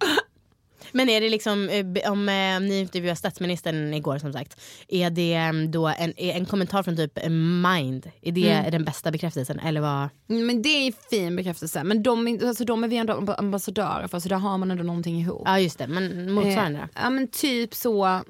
Men 0.92 1.10
är 1.10 1.22
det 1.22 1.30
liksom, 1.30 1.70
eh, 1.70 2.12
om 2.12 2.30
eh, 2.30 2.60
ni 2.60 2.80
intervjuade 2.80 3.16
statsministern 3.16 3.94
igår 3.94 4.18
som 4.18 4.34
sagt, 4.34 4.62
är 4.88 5.10
det 5.10 5.34
eh, 5.34 5.54
då 5.70 5.88
en, 5.88 6.14
en 6.18 6.46
kommentar 6.46 6.84
från 6.84 6.96
typ 6.96 7.18
eh, 7.18 7.30
Mind, 7.30 8.12
är 8.22 8.32
det 8.32 8.52
Mm. 8.52 8.72
den 8.72 8.84
bästa 8.86 9.12
bekräftelsen 9.12 9.60
eller 9.60 9.82
vad? 9.82 10.10
Men 10.28 10.62
det 10.62 10.70
är 10.88 10.94
fin 11.10 11.36
bekräftelse. 11.36 11.84
Men 11.84 12.04
de, 12.04 12.40
alltså, 12.48 12.66
de 12.66 12.84
är 12.84 12.88
vi 12.88 12.98
ändå 12.98 13.14
amb- 13.14 13.36
ambassadörer 13.40 14.08
för 14.08 14.20
så 14.20 14.30
där 14.30 14.36
har 14.36 14.58
man 14.58 14.72
ändå 14.72 14.84
någonting 14.84 15.20
ihop. 15.20 15.42
Ja 15.46 15.60
just 15.60 15.78
det, 15.78 15.88
men 15.88 16.34
motsvarande 16.34 16.80
Eh, 16.80 16.86
ja 17.04 17.10
men 17.10 17.28
typ 17.28 17.74
så, 17.74 18.22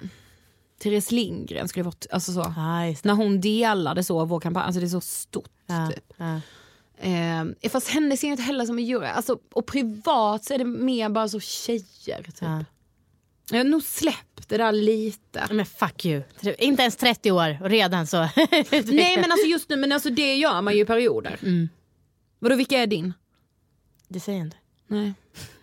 Therese 0.84 1.12
Lindgren 1.12 1.68
skulle 1.68 1.84
vara, 1.84 1.96
alltså 2.12 2.32
så. 2.34 2.42
Det. 2.44 3.04
När 3.04 3.14
hon 3.14 3.42
delade 3.42 4.04
så 4.04 4.26
vår 4.26 4.40
kampanj, 4.40 4.64
alltså 4.66 4.80
det 4.80 4.86
är 4.86 4.90
så 4.90 5.02
stort 5.02 5.50
Ja, 5.68 5.90
typ. 5.96 6.04
ja. 6.18 6.40
Eh, 6.98 7.70
fast 7.70 7.88
henne 7.88 8.18
ser 8.18 8.28
jag 8.28 8.34
inte 8.34 8.44
heller 8.44 8.66
som 8.66 8.78
en 8.78 8.86
jury. 8.86 9.08
Alltså, 9.08 9.38
och 9.54 9.66
privat 9.66 10.46
så 10.46 10.54
är 10.54 10.58
det 10.58 10.66
mer 10.66 11.10
bara 11.10 11.30
så 11.30 11.40
tjejer 11.40 12.24
typ. 12.24 12.36
Ja. 12.40 12.66
Jag 13.52 13.58
har 13.58 13.64
nog 13.64 13.84
släppt 13.84 14.50
det 14.50 14.58
där 14.58 14.72
lite. 14.72 15.48
Men 15.52 15.66
fuck 15.66 16.06
you, 16.06 16.24
inte 16.58 16.82
ens 16.82 16.96
30 16.96 17.32
år 17.32 17.58
och 17.62 17.70
redan 17.70 18.08
så. 18.08 18.18
Nej 18.72 19.18
men 19.18 19.32
alltså 19.32 19.48
just 19.48 19.70
nu, 19.70 19.76
men 19.76 19.92
alltså 19.92 20.10
det 20.10 20.36
gör 20.36 20.62
man 20.62 20.74
ju 20.74 20.82
i 20.82 20.86
perioder. 20.86 21.40
Mm. 21.42 21.70
Vadå 22.40 22.56
vilka 22.56 22.78
är 22.78 22.88
din? 22.88 23.14
Det 24.08 24.20
säger 24.20 24.38
jag 24.40 24.48
inte. 24.48 24.58
Nej. 24.88 25.14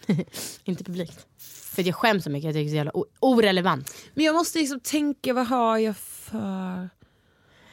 Inte 0.64 0.85
publikt. 0.85 1.26
För 1.74 1.83
jag 1.83 1.95
skäms 1.95 2.24
så 2.24 2.31
mycket, 2.31 2.45
jag 2.45 2.55
tycker 2.55 2.64
det 2.64 2.68
är 2.68 2.70
så 2.70 2.76
jävla 2.76 2.93
orelevant. 3.20 3.95
Men 4.14 4.24
jag 4.24 4.35
måste 4.35 4.59
liksom 4.59 4.81
tänka 4.81 5.35
vad 5.35 5.47
har 5.47 5.78
jag 5.78 5.97
för... 5.97 6.91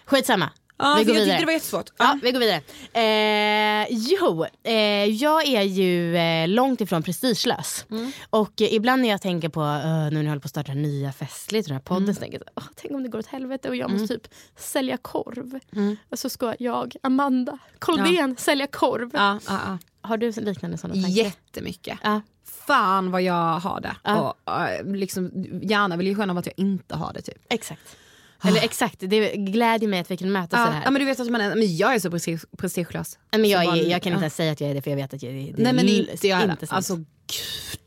Skitsamma. 0.05 0.51
Ja, 0.79 0.95
vi 0.99 1.03
går 1.03 1.15
jag 1.15 1.21
vidare. 1.21 1.39
det 1.39 1.45
var 1.45 1.53
jättesvårt. 1.53 1.89
Ja, 1.97 2.19
vi 2.23 2.31
går 2.31 2.39
vidare. 2.39 2.61
Eh, 2.93 3.87
jo, 3.89 4.45
eh, 4.63 4.73
jag 5.05 5.47
är 5.47 5.61
ju 5.63 6.17
eh, 6.17 6.47
långt 6.47 6.81
ifrån 6.81 7.03
prestigelös. 7.03 7.85
Mm. 7.91 8.11
Och 8.29 8.61
eh, 8.61 8.73
ibland 8.73 9.01
när 9.01 9.09
jag 9.09 9.21
tänker 9.21 9.49
på, 9.49 9.61
uh, 9.61 9.83
nu 9.85 10.09
när 10.11 10.23
jag 10.23 10.29
håller 10.29 10.39
på 10.39 10.45
att 10.45 10.49
starta 10.49 10.73
nya 10.73 11.11
festligt 11.11 11.65
och 11.65 11.69
den 11.69 11.75
här 11.75 11.83
podden, 11.83 12.03
Mm. 12.03 12.15
så 12.15 12.21
tänker 12.21 12.37
jag, 12.39 12.47
"Åh, 12.55 12.63
tänk 12.75 12.93
om 12.93 13.03
det 13.03 13.09
går 13.09 13.19
åt 13.19 13.25
helvete 13.27 13.69
och 13.69 13.75
jag 13.75 13.91
måste 13.91 14.07
typ 14.07 14.27
sälja 14.57 14.97
korv. 14.97 15.59
Och 16.09 16.19
så 16.19 16.29
ska 16.29 16.55
jag, 16.59 16.95
Amanda 17.03 17.57
Koldén, 17.79 18.35
sälja 18.39 18.67
korv. 18.67 19.09
Ja, 19.13 19.39
ja, 19.47 19.59
ja. 19.67 19.77
Har 20.01 20.17
du 20.17 20.31
liknande 20.31 20.77
sådana 20.77 20.93
tankar? 21.01 21.09
Jättemycket. 21.23 21.99
Ja. 22.03 22.21
Fan 22.67 23.11
vad 23.11 23.21
jag 23.21 23.59
har 23.59 23.81
det. 23.81 23.95
Ja. 24.03 24.35
Och, 24.45 24.51
eh, 24.69 24.85
liksom, 24.95 25.31
gärna 25.61 25.97
vill 25.97 26.07
jag 26.07 26.17
sken 26.17 26.29
av 26.29 26.37
att 26.37 26.45
jag 26.45 26.53
inte 26.57 26.95
har 26.95 27.13
det 27.13 27.21
typ. 27.21 27.37
Exakt. 27.49 27.81
Eller 28.43 28.63
exakt, 28.63 28.95
det 28.99 29.35
glädjer 29.35 29.89
mig 29.89 29.99
att 29.99 30.11
vi 30.11 30.17
kan 30.17 30.31
mötas 30.31 30.53
i 30.59 30.61
det 30.61 30.67
Ja, 30.67 30.71
här. 30.71 30.81
ja, 30.85 30.91
men 30.91 30.99
du 30.99 31.05
vet 31.05 31.19
att 31.19 31.29
man 31.29 31.41
är, 31.41 31.55
men 31.55 31.75
jag 31.77 31.95
är 31.95 31.99
så 31.99 32.09
prestige- 32.09 32.45
prestigelös. 32.57 33.19
men 33.31 33.45
jag, 33.49 33.65
Så 33.65 33.71
är, 33.71 33.75
jag 33.75 34.01
kan 34.03 34.11
ja. 34.11 34.15
inte 34.15 34.23
ens 34.23 34.35
säga 34.35 34.51
att 34.51 34.61
jag 34.61 34.69
är 34.69 34.73
det 34.73 34.81
för 34.81 34.89
jag 34.91 34.97
vet 34.97 35.13
att 35.13 35.23
jag 35.23 35.31
är 35.33 35.35
det. 35.53 35.63
Nej 35.63 35.73
men 35.73 35.87
är 35.89 36.11
inte 36.11 36.27
jag 36.27 36.37
heller. 36.37 36.55
sant. 36.59 36.71
Alltså 36.73 36.95
gud. 36.95 37.05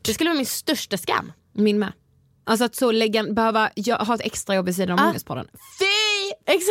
det 0.01 0.13
skulle 0.13 0.29
vara 0.29 0.37
min 0.37 0.45
största 0.45 0.97
skam. 0.97 1.31
Min 1.53 1.79
med. 1.79 1.93
Alltså 2.43 2.65
att 2.65 2.75
så 2.75 2.91
lägga, 2.91 3.23
behöva 3.23 3.69
jag, 3.75 3.97
ha 3.97 4.15
ett 4.15 4.21
extra 4.21 4.55
jobb 4.55 4.65
vid 4.65 4.75
sidan 4.75 4.99
av 4.99 5.05
Ah. 5.05 5.09
Ångestpodden. 5.09 5.47
Fy 5.79 5.85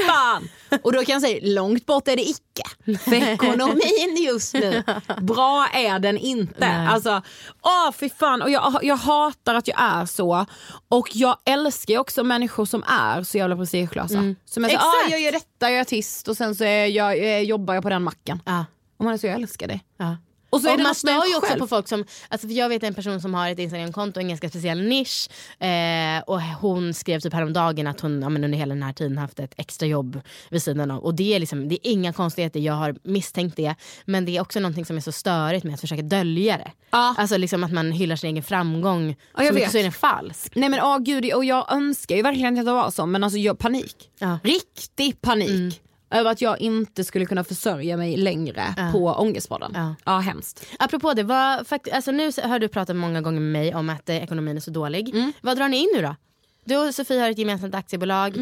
fan! 0.06 0.48
Och 0.82 0.92
då 0.92 1.04
kan 1.04 1.12
jag 1.12 1.22
säga, 1.22 1.38
långt 1.42 1.86
bort 1.86 2.08
är 2.08 2.16
det 2.16 2.22
icke. 2.22 2.98
För 2.98 3.14
ekonomin 3.14 4.16
just 4.18 4.54
nu, 4.54 4.82
bra 5.20 5.68
är 5.72 5.98
den 5.98 6.18
inte. 6.18 6.54
Nej. 6.58 6.86
Alltså, 6.86 7.22
åh 7.62 7.92
fy 7.92 8.08
fan. 8.08 8.42
Och 8.42 8.50
jag, 8.50 8.78
jag 8.82 8.96
hatar 8.96 9.54
att 9.54 9.68
jag 9.68 9.80
är 9.80 10.06
så. 10.06 10.46
Och 10.88 11.08
jag 11.12 11.36
älskar 11.44 11.98
också 11.98 12.24
människor 12.24 12.64
som 12.64 12.82
är 12.86 13.22
så 13.22 13.38
jävla 13.38 13.56
prestigelösa. 13.56 14.34
Som 14.44 14.64
är 14.64 14.68
så, 14.68 14.76
ah, 14.76 14.94
Exakt. 14.94 15.10
jag 15.10 15.20
gör 15.20 15.32
detta, 15.32 15.70
jag 15.70 15.72
är 15.72 15.80
artist 15.80 16.28
och 16.28 16.36
sen 16.36 16.54
så 16.54 16.64
är 16.64 16.86
jag, 16.86 17.18
jag, 17.18 17.44
jobbar 17.44 17.74
jag 17.74 17.82
på 17.82 17.88
den 17.90 18.02
macken. 18.02 18.42
Ja. 18.46 18.64
Och 18.98 19.04
man 19.04 19.14
är 19.14 19.18
så, 19.18 19.26
jag 19.26 19.34
älskar 19.34 19.68
dig. 19.68 19.84
Ja. 19.96 20.16
Och 20.50 20.60
så 20.60 20.68
är 20.68 20.76
det 20.76 20.82
man 20.82 20.94
stör 20.94 21.28
ju 21.28 21.36
också 21.36 21.56
på 21.58 21.66
folk 21.66 21.88
som, 21.88 22.04
alltså 22.28 22.48
för 22.48 22.54
jag 22.54 22.68
vet 22.68 22.82
en 22.82 22.94
person 22.94 23.20
som 23.20 23.34
har 23.34 23.50
ett 23.50 23.58
Instagramkonto, 23.58 24.20
en 24.20 24.28
ganska 24.28 24.48
speciell 24.48 24.82
nisch. 24.82 25.28
Eh, 25.62 26.22
och 26.26 26.42
hon 26.42 26.94
skrev 26.94 27.20
typ 27.20 27.32
häromdagen 27.32 27.86
att 27.86 28.00
hon 28.00 28.22
ja, 28.22 28.28
men 28.28 28.44
under 28.44 28.58
hela 28.58 28.74
den 28.74 28.82
här 28.82 28.92
tiden 28.92 29.18
haft 29.18 29.40
ett 29.40 29.54
extra 29.56 29.86
jobb 29.86 30.20
vid 30.50 30.62
sidan 30.62 30.90
av. 30.90 31.04
Och 31.04 31.14
det 31.14 31.34
är, 31.34 31.40
liksom, 31.40 31.68
det 31.68 31.74
är 31.74 31.92
inga 31.92 32.12
konstigheter, 32.12 32.60
jag 32.60 32.74
har 32.74 32.96
misstänkt 33.02 33.56
det. 33.56 33.74
Men 34.04 34.24
det 34.24 34.36
är 34.36 34.40
också 34.40 34.60
någonting 34.60 34.86
som 34.86 34.96
är 34.96 35.00
så 35.00 35.12
störigt 35.12 35.64
med 35.64 35.74
att 35.74 35.80
försöka 35.80 36.02
dölja 36.02 36.56
det. 36.56 36.72
Ja. 36.90 37.14
Alltså 37.18 37.36
liksom 37.36 37.64
att 37.64 37.72
man 37.72 37.92
hyllar 37.92 38.16
sin 38.16 38.30
egen 38.30 38.42
framgång 38.42 39.16
jag 39.36 39.46
så 39.46 39.54
mycket 39.54 39.70
så 39.70 39.78
är 39.78 39.82
den 39.82 39.92
falsk. 39.92 40.52
Nej 40.56 40.68
men 40.68 40.80
åh 40.80 40.98
gud, 40.98 41.32
och 41.34 41.44
jag 41.44 41.72
önskar 41.72 42.16
ju 42.16 42.22
verkligen 42.22 42.58
att 42.58 42.64
det 42.64 42.72
var 42.72 42.90
så 42.90 43.06
men 43.06 43.24
alltså 43.24 43.38
jag 43.38 43.58
panik. 43.58 44.10
Ja. 44.18 44.38
Riktig 44.42 45.20
panik. 45.20 45.82
Över 46.10 46.30
att 46.30 46.40
jag 46.40 46.60
inte 46.60 47.04
skulle 47.04 47.26
kunna 47.26 47.44
försörja 47.44 47.96
mig 47.96 48.16
längre 48.16 48.74
på 48.92 48.98
ångestpodden. 49.06 49.72
Ja. 49.74 49.94
Ja. 50.04 50.18
hemskt. 50.18 50.66
Apropå 50.78 51.14
det, 51.14 51.22
vad, 51.22 51.66
fakt- 51.66 51.92
alltså 51.92 52.10
nu 52.10 52.30
har 52.44 52.58
du 52.58 52.68
pratat 52.68 52.96
många 52.96 53.20
gånger 53.20 53.40
med 53.40 53.52
mig 53.52 53.74
om 53.74 53.90
att 53.90 54.08
eh, 54.08 54.16
ekonomin 54.16 54.56
är 54.56 54.60
så 54.60 54.70
dålig. 54.70 55.14
Mm. 55.14 55.32
Vad 55.40 55.56
drar 55.56 55.68
ni 55.68 55.76
in 55.76 55.88
nu 55.96 56.02
då? 56.02 56.16
Du 56.64 56.76
och 56.88 56.94
Sofie 56.94 57.20
har 57.20 57.30
ett 57.30 57.38
gemensamt 57.38 57.74
aktiebolag 57.74 58.36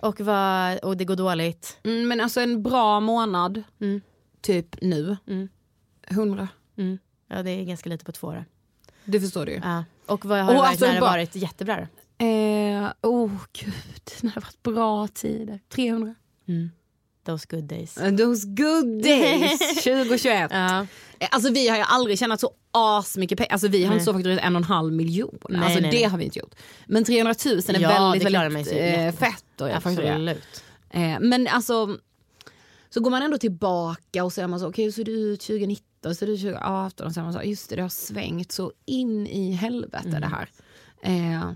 och, 0.00 0.20
vad, 0.20 0.78
och 0.78 0.96
det 0.96 1.04
går 1.04 1.16
dåligt. 1.16 1.78
Mm, 1.84 2.08
men 2.08 2.20
alltså 2.20 2.40
en 2.40 2.62
bra 2.62 3.00
månad, 3.00 3.62
Mm. 3.80 4.00
typ 4.40 4.76
nu, 4.82 5.16
Mm. 5.28 5.48
100. 6.10 6.48
Ja 7.28 7.42
det 7.42 7.50
är 7.50 7.64
ganska 7.64 7.88
lite 7.90 8.04
på 8.04 8.12
två 8.12 8.26
år. 8.26 8.44
Det 9.04 9.20
förstår 9.20 9.46
du 9.46 9.52
ju. 9.52 9.60
Ja. 9.64 9.84
Och 10.06 10.24
vad 10.24 10.38
har 10.38 10.44
Och 10.48 10.52
det 10.54 10.58
varit 10.60 10.68
alltså 10.70 10.86
när 10.86 10.94
det 10.94 11.00
bara- 11.00 11.10
varit 11.10 11.36
jättebra 11.36 11.76
då? 11.76 12.24
Eh, 12.26 12.92
oh 13.02 13.30
gud, 13.52 13.74
det 14.20 14.28
har 14.28 14.40
varit 14.40 14.62
bra 14.62 15.08
tider. 15.08 15.60
300. 15.68 16.14
Those 17.26 17.46
good 17.50 17.64
days. 17.64 17.94
Those 17.94 18.46
good 18.46 19.02
days 19.02 19.58
2021. 19.84 20.50
Ja. 20.52 20.86
Eh, 21.18 21.28
Alltså 21.30 21.52
vi 21.52 21.68
har 21.68 21.76
ju 21.76 21.82
aldrig 21.82 22.18
tjänat 22.18 22.40
så 22.40 22.50
asmycket 22.70 23.38
pengar. 23.38 23.52
Alltså 23.52 23.68
vi 23.68 23.82
har 23.82 23.88
Nej. 23.90 23.94
inte 23.94 24.04
så 24.04 24.12
fakturerat 24.12 24.44
en 24.44 24.56
och 24.56 24.60
en 24.60 24.64
halv 24.64 24.92
miljon. 24.92 25.38
Nej, 25.48 25.60
alltså 25.64 25.80
nej, 25.80 25.90
det 25.90 26.04
har 26.04 26.18
vi 26.18 26.24
inte 26.24 26.38
gjort. 26.38 26.54
Men 26.86 27.04
300 27.04 27.34
000 27.46 27.54
är 27.68 27.80
Ja, 27.80 28.10
väldigt, 28.10 28.32
väldigt 28.34 28.72
jätte- 28.72 29.18
fett 29.18 29.60
att 29.60 29.82
fakturera. 29.82 30.12
Absolut. 30.12 30.64
Eh, 30.90 31.16
men 31.20 31.46
alltså, 31.48 31.98
så 32.90 33.00
går 33.00 33.10
man 33.10 33.22
ändå 33.22 33.38
tillbaka 33.38 34.24
och 34.24 34.32
så 34.32 34.40
är 34.42 34.46
man 34.46 34.60
så, 34.60 34.68
okej 34.68 34.84
hur 34.84 34.92
ser 34.92 35.04
det 35.04 35.10
ut 35.10 35.40
2019, 35.40 35.84
så 36.02 36.14
ser 36.14 36.26
det 36.26 36.32
ut 36.32 36.40
2018 36.40 37.06
och 37.06 37.12
så 37.12 37.20
är 37.20 37.24
man 37.24 37.32
så, 37.32 37.42
just 37.42 37.70
det 37.70 37.76
det 37.76 37.82
har 37.82 37.88
svängt 37.88 38.52
så 38.52 38.72
in 38.86 39.26
i 39.26 39.52
helvete 39.52 40.08
Mm. 40.08 40.20
det 40.20 40.26
här. 40.26 40.48
Eh, 41.02 41.50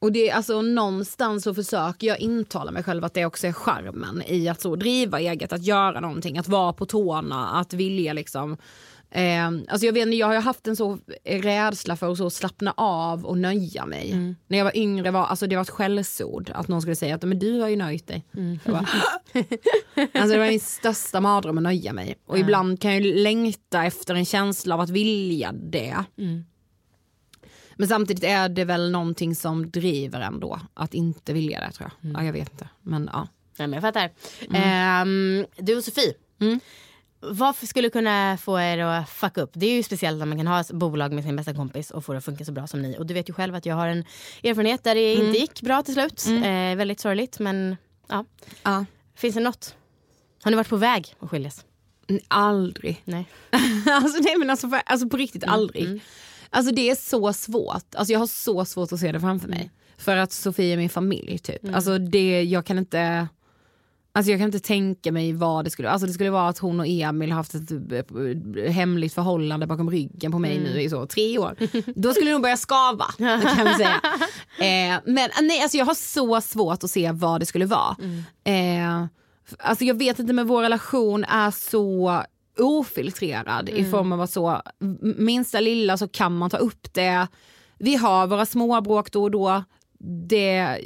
och 0.00 0.12
det 0.12 0.30
är 0.30 0.34
alltså 0.34 0.62
någonstans 0.62 1.44
så 1.44 1.54
försöker 1.54 2.06
jag 2.06 2.20
intala 2.20 2.70
mig 2.70 2.82
själv 2.82 3.04
att 3.04 3.14
det 3.14 3.26
också 3.26 3.46
är 3.46 3.52
charmen 3.52 4.22
i 4.26 4.48
att 4.48 4.60
så 4.60 4.76
driva 4.76 5.20
eget, 5.20 5.52
att 5.52 5.62
göra 5.62 6.00
någonting, 6.00 6.38
att 6.38 6.48
vara 6.48 6.72
på 6.72 6.86
tårna, 6.86 7.48
att 7.48 7.72
vilja 7.72 8.12
liksom 8.12 8.56
Eh, 9.12 9.46
alltså 9.46 9.86
jag, 9.86 9.92
vet, 9.92 10.14
jag 10.14 10.26
har 10.26 10.40
haft 10.40 10.66
en 10.66 10.76
så 10.76 10.98
rädsla 11.24 11.96
för 11.96 12.12
att 12.12 12.18
så 12.18 12.30
slappna 12.30 12.74
av 12.76 13.24
och 13.24 13.38
nöja 13.38 13.86
mig. 13.86 14.12
Mm. 14.12 14.36
När 14.48 14.58
jag 14.58 14.64
var 14.64 14.76
yngre 14.76 15.10
var 15.10 15.24
alltså 15.24 15.46
det 15.46 15.56
var 15.56 15.62
ett 15.62 15.70
skällsord 15.70 16.50
att 16.54 16.68
någon 16.68 16.82
skulle 16.82 16.96
säga 16.96 17.14
att 17.14 17.22
men 17.22 17.38
du 17.38 17.60
har 17.60 17.68
ju 17.68 17.76
nöjt 17.76 18.06
dig. 18.06 18.26
Mm. 18.36 18.58
Bara, 18.64 18.78
alltså 20.12 20.32
det 20.32 20.38
var 20.38 20.48
min 20.48 20.60
största 20.60 21.20
mardröm 21.20 21.56
att 21.56 21.62
nöja 21.62 21.92
mig. 21.92 22.16
Och 22.26 22.38
ibland 22.38 22.80
kan 22.80 22.94
jag 22.94 23.02
längta 23.02 23.84
efter 23.84 24.14
en 24.14 24.24
känsla 24.24 24.74
av 24.74 24.80
att 24.80 24.90
vilja 24.90 25.52
det. 25.52 26.04
Mm. 26.18 26.44
Men 27.80 27.88
samtidigt 27.88 28.24
är 28.24 28.48
det 28.48 28.64
väl 28.64 28.90
någonting 28.90 29.34
som 29.34 29.70
driver 29.70 30.20
ändå 30.20 30.60
att 30.74 30.94
inte 30.94 31.32
vilja 31.32 31.60
det 31.60 31.72
tror 31.72 31.90
Mm. 32.02 32.12
jag. 32.14 32.22
Ja, 32.22 32.26
jag 32.26 32.32
vet 32.32 32.50
inte. 32.52 32.68
Men 32.82 33.10
ja. 33.12 33.28
Ja, 33.56 33.66
men 33.66 33.72
jag 33.72 33.82
fattar. 33.82 34.10
Ehm, 34.54 35.46
du 35.56 35.76
och 35.76 35.84
Sofie. 35.84 36.14
Vad 37.20 37.56
skulle 37.56 37.90
kunna 37.90 38.36
få 38.40 38.60
er 38.60 38.78
att 38.78 39.08
fucka 39.10 39.40
upp? 39.40 39.50
Det 39.54 39.66
är 39.66 39.74
ju 39.76 39.82
speciellt 39.82 40.18
när 40.18 40.26
man 40.26 40.38
kan 40.38 40.46
ha 40.46 40.60
ett 40.60 40.72
bolag 40.72 41.12
med 41.12 41.24
sin 41.24 41.36
bästa 41.36 41.54
kompis 41.54 41.90
och 41.90 42.04
få 42.04 42.12
det 42.12 42.18
att 42.18 42.24
funka 42.24 42.44
så 42.44 42.52
bra 42.52 42.66
som 42.66 42.82
ni. 42.82 42.98
Och 42.98 43.06
du 43.06 43.14
vet 43.14 43.28
ju 43.28 43.32
själv 43.32 43.54
att 43.54 43.66
jag 43.66 43.74
har 43.74 43.86
en 43.88 44.04
erfarenhet 44.42 44.84
där 44.84 44.94
det 44.94 45.14
inte 45.14 45.38
gick 45.38 45.62
bra 45.62 45.82
till 45.82 45.94
slut. 45.94 46.26
Eh, 46.28 46.76
väldigt 46.76 47.00
sorgligt 47.00 47.38
men 47.38 47.76
ja. 48.08 48.24
ja. 48.62 48.84
Finns 49.14 49.34
det 49.34 49.40
något? 49.40 49.74
Har 50.42 50.50
ni 50.50 50.56
varit 50.56 50.68
på 50.68 50.76
väg 50.76 51.14
att 51.20 51.30
skiljas? 51.30 51.64
Mm, 52.08 52.22
Aldrig. 52.28 53.02
Nej. 53.04 53.26
alltså, 53.90 54.22
nej, 54.22 54.36
men 54.38 54.50
alltså, 54.50 54.70
alltså 54.86 55.08
på 55.08 55.16
riktigt 55.16 55.44
aldrig. 55.44 56.00
Alltså 56.50 56.74
det 56.74 56.90
är 56.90 56.94
så 56.94 57.32
svårt. 57.32 57.94
Alltså 57.94 58.12
jag 58.12 58.20
har 58.20 58.26
så 58.26 58.64
svårt 58.64 58.92
att 58.92 59.00
se 59.00 59.12
det 59.12 59.20
framför 59.20 59.48
mig. 59.48 59.70
För 59.98 60.16
att 60.16 60.32
Sofie 60.32 60.72
är 60.72 60.76
min 60.76 60.88
familj 60.88 61.38
typ. 61.38 61.74
Alltså 61.74 61.98
det, 61.98 62.42
jag 62.42 62.66
kan 62.66 62.78
inte 62.78 63.28
Alltså 64.12 64.30
jag 64.30 64.40
kan 64.40 64.46
inte 64.46 64.60
tänka 64.60 65.12
mig 65.12 65.32
vad 65.32 65.64
det 65.64 65.70
skulle 65.70 65.90
Alltså 65.90 66.06
det 66.06 66.12
skulle 66.12 66.30
vara 66.30 66.48
att 66.48 66.58
hon 66.58 66.80
och 66.80 66.86
Emil 66.88 67.30
har 67.30 67.36
haft 67.36 67.54
ett 67.54 67.70
eh, 67.70 68.72
hemligt 68.72 69.14
förhållande 69.14 69.66
bakom 69.66 69.90
ryggen 69.90 70.32
på 70.32 70.38
mig 70.38 70.58
nu 70.58 70.80
i 70.80 70.90
så 70.90 71.06
tre 71.06 71.38
år. 71.38 71.56
Då 71.96 72.12
skulle 72.12 72.30
det 72.30 72.32
nog 72.32 72.42
börja 72.42 72.56
skava 72.56 73.04
kan 73.18 73.66
vi 73.66 73.74
säga. 73.74 74.00
Eh, 74.58 75.00
men 75.04 75.30
nej 75.40 75.62
alltså 75.62 75.78
jag 75.78 75.84
har 75.84 75.94
så 75.94 76.40
svårt 76.40 76.84
att 76.84 76.90
se 76.90 77.12
vad 77.12 77.40
det 77.40 77.46
skulle 77.46 77.66
vara. 77.66 77.96
Eh, 78.44 79.04
alltså 79.58 79.84
jag 79.84 79.98
vet 79.98 80.18
inte 80.18 80.32
men 80.32 80.46
vår 80.46 80.62
relation 80.62 81.24
är 81.24 81.50
så 81.50 82.22
ofiltrerad 82.58 83.68
i 83.68 83.84
form 83.84 84.12
av 84.12 84.20
att 84.20 84.30
så 84.30 84.62
minsta 85.16 85.60
lilla 85.60 85.96
så 85.96 86.08
kan 86.08 86.36
man 86.36 86.50
ta 86.50 86.56
upp 86.56 86.94
det. 86.94 87.26
Vi 87.78 87.96
har 87.96 88.26
våra 88.26 88.46
småbråk 88.46 89.12
då 89.12 89.22
och 89.22 89.30
då. 89.30 89.64
Det 90.28 90.78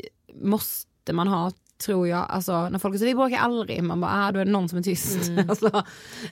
måste 0.42 1.12
man 1.12 1.28
ha 1.28 1.52
tror 1.86 2.08
jag. 2.08 2.26
Alltså 2.28 2.68
när 2.68 2.78
folk 2.78 2.98
säger 2.98 3.06
vi 3.06 3.14
bråkar 3.14 3.38
aldrig, 3.38 3.82
man 3.82 4.00
bara 4.00 4.10
ah, 4.26 4.32
då 4.32 4.40
är 4.40 4.44
det 4.44 4.50
någon 4.50 4.68
som 4.68 4.78
är 4.78 4.82
tyst. 4.82 5.30
alltså, 5.48 5.82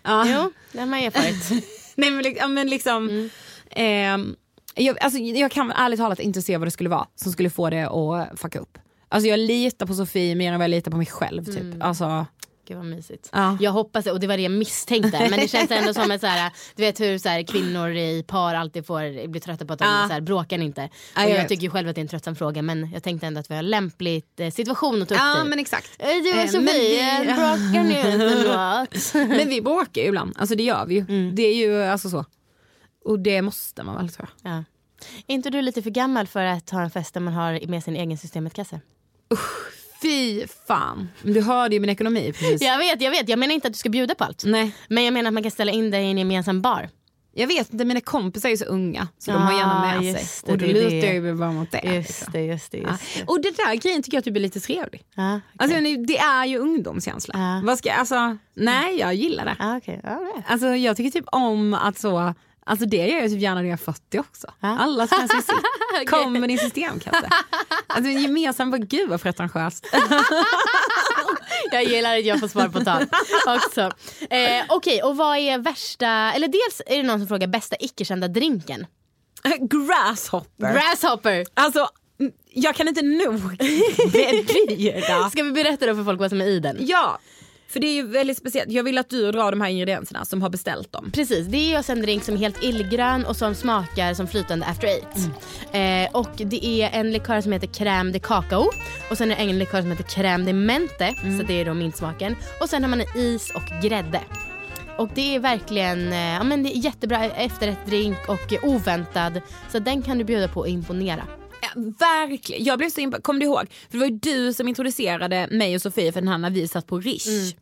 ja. 0.02 0.24
Jo, 0.28 0.52
det 0.72 0.78
har 0.78 0.86
man 0.86 0.98
erfarit. 0.98 1.64
Nej 1.96 2.10
men, 2.10 2.22
li- 2.22 2.36
ja, 2.38 2.48
men 2.48 2.68
liksom 2.68 3.30
ehm, 3.70 4.36
jag, 4.74 4.98
alltså, 4.98 5.18
jag 5.18 5.50
kan 5.50 5.70
ärligt 5.70 6.00
talat 6.00 6.20
inte 6.20 6.42
se 6.42 6.56
vad 6.56 6.66
det 6.66 6.70
skulle 6.70 6.88
vara 6.88 7.06
som 7.14 7.32
skulle 7.32 7.50
få 7.50 7.70
det 7.70 7.82
att 7.88 8.40
fucka 8.40 8.58
upp. 8.58 8.78
Alltså 9.08 9.28
jag 9.28 9.38
litar 9.38 9.86
på 9.86 9.94
Sofie 9.94 10.34
mer 10.34 10.52
än 10.52 10.58
vad 10.58 10.64
jag 10.64 10.70
litar 10.70 10.90
på 10.90 10.96
mig 10.96 11.06
själv 11.06 11.44
typ. 11.44 11.82
Alltså, 11.82 12.26
Gud 12.66 12.76
vad 12.76 12.86
mysigt. 12.86 13.28
Ja. 13.32 13.56
Jag 13.60 13.70
hoppas 13.70 14.06
och 14.06 14.20
det 14.20 14.26
var 14.26 14.36
det 14.36 14.42
jag 14.42 14.52
misstänkte. 14.52 15.28
Men 15.30 15.40
det 15.40 15.48
känns 15.48 15.70
ändå 15.70 15.94
som 15.94 16.10
att 16.10 16.20
så 16.20 16.26
här, 16.26 16.52
du 16.76 16.82
vet 16.82 17.00
hur 17.00 17.18
så 17.18 17.28
här, 17.28 17.42
kvinnor 17.42 17.90
i 17.90 18.22
par 18.26 18.54
alltid 18.54 18.86
får 18.86 19.28
bli 19.28 19.40
trötta 19.40 19.64
på 19.66 19.72
att 19.72 19.78
de 19.78 19.84
Ja. 19.84 20.04
så 20.08 20.12
här, 20.12 20.20
bråkar 20.20 20.58
inte. 20.58 20.80
Ja, 20.80 20.88
och 20.88 21.22
jag 21.22 21.30
jag 21.30 21.36
vet. 21.42 21.48
tycker 21.48 21.62
ju 21.62 21.70
själv 21.70 21.88
att 21.88 21.94
det 21.94 21.98
är 22.00 22.02
en 22.02 22.08
tröttsam 22.08 22.36
fråga 22.36 22.62
men 22.62 22.90
jag 22.92 23.02
tänkte 23.02 23.26
ändå 23.26 23.40
att 23.40 23.50
vi 23.50 23.54
har 23.54 23.62
lämpligt 23.62 24.40
eh, 24.40 24.50
situation 24.50 25.02
att 25.02 25.08
ta 25.08 25.14
upp 25.14 25.20
ja 25.20 25.44
i. 25.46 25.48
men 25.48 25.58
exakt. 25.58 25.90
Eh, 25.98 26.06
Du 26.08 26.30
Eh, 26.40 26.46
Sofie, 26.46 27.20
vi- 27.20 27.26
bråkar 27.26 27.82
ni 27.84 27.98
inte? 27.98 29.28
Men 29.38 29.48
vi 29.48 29.62
bråkar 29.62 30.02
ju 30.02 30.08
ibland, 30.08 30.36
alltså 30.38 30.54
det 30.56 30.62
gör 30.62 30.86
vi 30.86 30.94
ju. 30.94 31.30
Det 31.30 31.42
är 31.42 31.54
ju 31.56 31.82
alltså 31.82 32.10
så. 32.10 32.24
Och 33.04 33.18
det 33.18 33.42
måste 33.42 33.82
man 33.82 33.96
väl 33.96 34.08
tror 34.08 34.28
jag. 34.42 34.52
ja. 34.52 34.64
Är 35.26 35.34
inte 35.34 35.50
du 35.50 35.62
lite 35.62 35.82
för 35.82 35.90
gammal 35.90 36.26
för 36.26 36.44
att 36.44 36.70
ha 36.70 36.82
en 36.82 36.90
fest 36.90 37.14
där 37.14 37.20
man 37.20 37.34
har 37.34 37.66
med 37.66 37.84
sin 37.84 37.96
egen 37.96 38.18
systemetkasse? 38.18 38.80
Fy 40.02 40.46
fan. 40.66 41.08
Du 41.22 41.40
hörde 41.42 41.74
ju 41.74 41.80
min 41.80 41.90
ekonomi 41.90 42.32
precis. 42.32 42.62
Jag 42.62 42.78
vet, 42.78 43.00
jag 43.02 43.10
vet. 43.10 43.28
Jag 43.28 43.38
menar 43.38 43.54
inte 43.54 43.66
att 43.68 43.72
du 43.74 43.78
ska 43.78 43.88
bjuda 43.88 44.14
på 44.14 44.24
allt. 44.24 44.42
Nej. 44.46 44.74
Men 44.88 45.04
jag 45.04 45.12
menar 45.14 45.28
att 45.28 45.34
man 45.34 45.42
kan 45.42 45.50
ställa 45.52 45.72
in 45.72 45.90
dig 45.90 46.04
i 46.04 46.10
en 46.10 46.18
gemensam 46.18 46.62
bar. 46.62 46.88
Jag 47.34 47.46
vet 47.46 47.72
inte, 47.72 47.84
mina 47.84 48.00
kompisar 48.00 48.48
är 48.48 48.56
så 48.56 48.64
unga 48.64 49.08
så 49.18 49.30
de 49.30 49.42
har 49.42 49.52
gärna 49.52 49.74
Ah, 49.96 50.00
med 50.00 50.14
sig. 50.16 50.24
det, 50.46 50.52
och 50.52 50.58
då 50.58 50.66
lutar 50.66 50.96
jag 51.06 51.14
ju 51.14 51.34
bara 51.34 51.52
mot 51.52 51.70
det. 51.70 51.80
liksom. 51.82 51.94
Just 51.96 52.32
det, 52.32 52.40
just 52.42 52.72
det. 52.72 52.78
Ja. 52.78 52.88
Just 52.90 53.16
det. 53.18 53.24
Och 53.26 53.42
det 53.42 53.56
där 53.56 53.74
grejen 53.74 54.02
tycker 54.02 54.16
jag 54.16 54.24
typ 54.24 54.36
är 54.36 54.40
lite 54.40 54.60
trevlig. 54.60 55.02
Ja, 55.14 55.40
Alltså, 55.56 55.80
det 56.06 56.18
är 56.18 56.44
ju 56.46 56.58
ungdomskänsla. 56.58 57.34
Ja. 57.38 57.60
Vad 57.66 57.78
ska, 57.78 57.92
alltså, 57.92 58.36
nej 58.54 58.98
jag 58.98 59.14
gillar 59.14 59.44
det. 59.44 59.56
Ah, 59.58 59.76
okay. 59.76 59.96
all 60.04 60.20
right. 60.24 60.44
Alltså, 60.48 60.66
jag 60.66 60.96
tycker 60.96 61.10
typ 61.10 61.24
om 61.32 61.74
att 61.74 61.98
så, 61.98 62.34
alltså 62.66 62.86
det 62.86 62.96
gör 62.96 63.18
jag 63.20 63.30
typ 63.30 63.40
gärna 63.40 63.60
när 63.60 63.68
jag 63.68 63.72
är 63.72 63.84
40 63.84 64.18
också. 64.18 64.52
Ja. 64.60 64.78
Alla 64.78 65.06
som 65.06 65.18
helst 65.18 65.34
vill 65.34 65.42
sitt. 65.42 66.10
Kom 66.10 66.32
med 66.32 66.48
din 66.48 66.58
systemkasse. 66.58 67.28
Alltså 67.86 68.10
en 68.10 68.22
gemensam, 68.22 68.70
vad 68.70 68.88
gud 68.88 69.08
vad 69.08 69.22
pretentiöst. 69.22 69.86
Jag 71.72 71.84
gillar 71.84 72.18
att 72.18 72.24
jag 72.24 72.40
får 72.40 72.48
svar 72.48 72.68
på 72.68 72.80
tal 72.80 73.06
också. 73.46 73.80
Eh, 74.30 74.64
Okej, 74.68 75.02
och 75.02 75.16
vad 75.16 75.38
är 75.38 75.58
värsta, 75.58 76.06
eller 76.06 76.48
dels 76.48 76.82
är 76.86 76.96
det 76.96 77.02
någon 77.02 77.18
som 77.18 77.28
frågar 77.28 77.46
bästa 77.46 77.76
icke-kända 77.80 78.28
drinken. 78.28 78.86
Grasshopper. 79.60 80.72
Grasshopper! 80.72 81.46
alltså 81.54 81.88
jag 82.54 82.74
kan 82.74 82.88
inte 82.88 83.02
nog 83.02 83.56
bedyra. 84.12 85.30
Ska 85.30 85.42
vi 85.42 85.52
berätta 85.52 85.86
då 85.86 85.94
för 85.94 86.04
folk 86.04 86.20
vad 86.20 86.30
som 86.30 86.40
är 86.40 86.46
i 86.46 86.60
den? 86.60 86.76
Ja, 86.80 87.18
för 87.72 87.80
det 87.80 87.86
är 87.86 87.94
ju 87.94 88.06
väldigt 88.06 88.38
speciellt. 88.38 88.72
Jag 88.72 88.84
vill 88.84 88.98
att 88.98 89.08
du 89.08 89.32
drar 89.32 89.50
de 89.50 89.60
här 89.60 89.68
ingredienserna 89.68 90.24
som 90.24 90.42
har 90.42 90.50
beställt 90.50 90.92
dem. 90.92 91.10
Precis, 91.14 91.46
det 91.46 91.56
är 91.56 91.68
ju 91.68 91.76
alltså 91.76 91.92
en 91.92 92.02
drink 92.02 92.24
som 92.24 92.34
är 92.34 92.38
helt 92.38 92.62
illgrön 92.62 93.24
och 93.24 93.36
som 93.36 93.54
smakar 93.54 94.14
som 94.14 94.26
flytande 94.28 94.66
after 94.66 94.88
eight. 94.88 95.16
Eh, 95.72 96.16
och 96.16 96.30
det 96.36 96.66
är 96.66 96.90
en 97.00 97.12
likör 97.12 97.40
som 97.40 97.52
heter 97.52 97.66
crème 97.66 98.12
de 98.12 98.18
cacao 98.18 98.70
och 99.10 99.18
sen 99.18 99.30
är 99.30 99.36
det 99.36 99.42
en 99.42 99.58
likör 99.58 99.80
som 99.80 99.90
heter 99.90 100.04
crème 100.04 100.44
de 100.44 100.52
mente, 100.52 101.14
så 101.38 101.46
det 101.46 101.60
är 101.60 101.64
då 101.64 101.74
mintsmaken. 101.74 102.36
Och 102.60 102.68
sen 102.68 102.82
har 102.82 102.90
man 102.90 103.02
is 103.14 103.52
och 103.54 103.82
grädde. 103.82 104.20
Och 104.98 105.08
det 105.14 105.34
är 105.34 105.38
verkligen 105.38 106.12
eh, 106.12 106.18
ja, 106.18 106.44
men 106.44 106.62
det 106.62 106.76
är 106.76 106.84
jättebra 106.84 107.24
efterrättdrink 107.24 108.18
och 108.28 108.52
oväntad. 108.62 109.40
Så 109.68 109.78
den 109.78 110.02
kan 110.02 110.18
du 110.18 110.24
bjuda 110.24 110.48
på 110.48 110.60
och 110.60 110.68
imponera. 110.68 111.22
Ja, 111.62 111.68
verkligen. 111.98 112.64
Jag 112.64 112.78
blev 112.78 112.90
så 112.90 113.00
imp- 113.00 113.20
Kommer 113.22 113.40
du 113.40 113.46
ihåg? 113.46 113.66
För 113.90 113.92
det 113.92 113.98
var 113.98 114.06
ju 114.06 114.18
du 114.18 114.52
som 114.52 114.68
introducerade 114.68 115.48
mig 115.50 115.74
och 115.74 115.82
Sofie 115.82 116.12
för 116.12 116.20
den 116.20 116.28
här 116.28 116.38
när 116.38 116.50
vi 116.50 116.68
satt 116.68 116.86
på 116.86 117.00
Rish. 117.00 117.54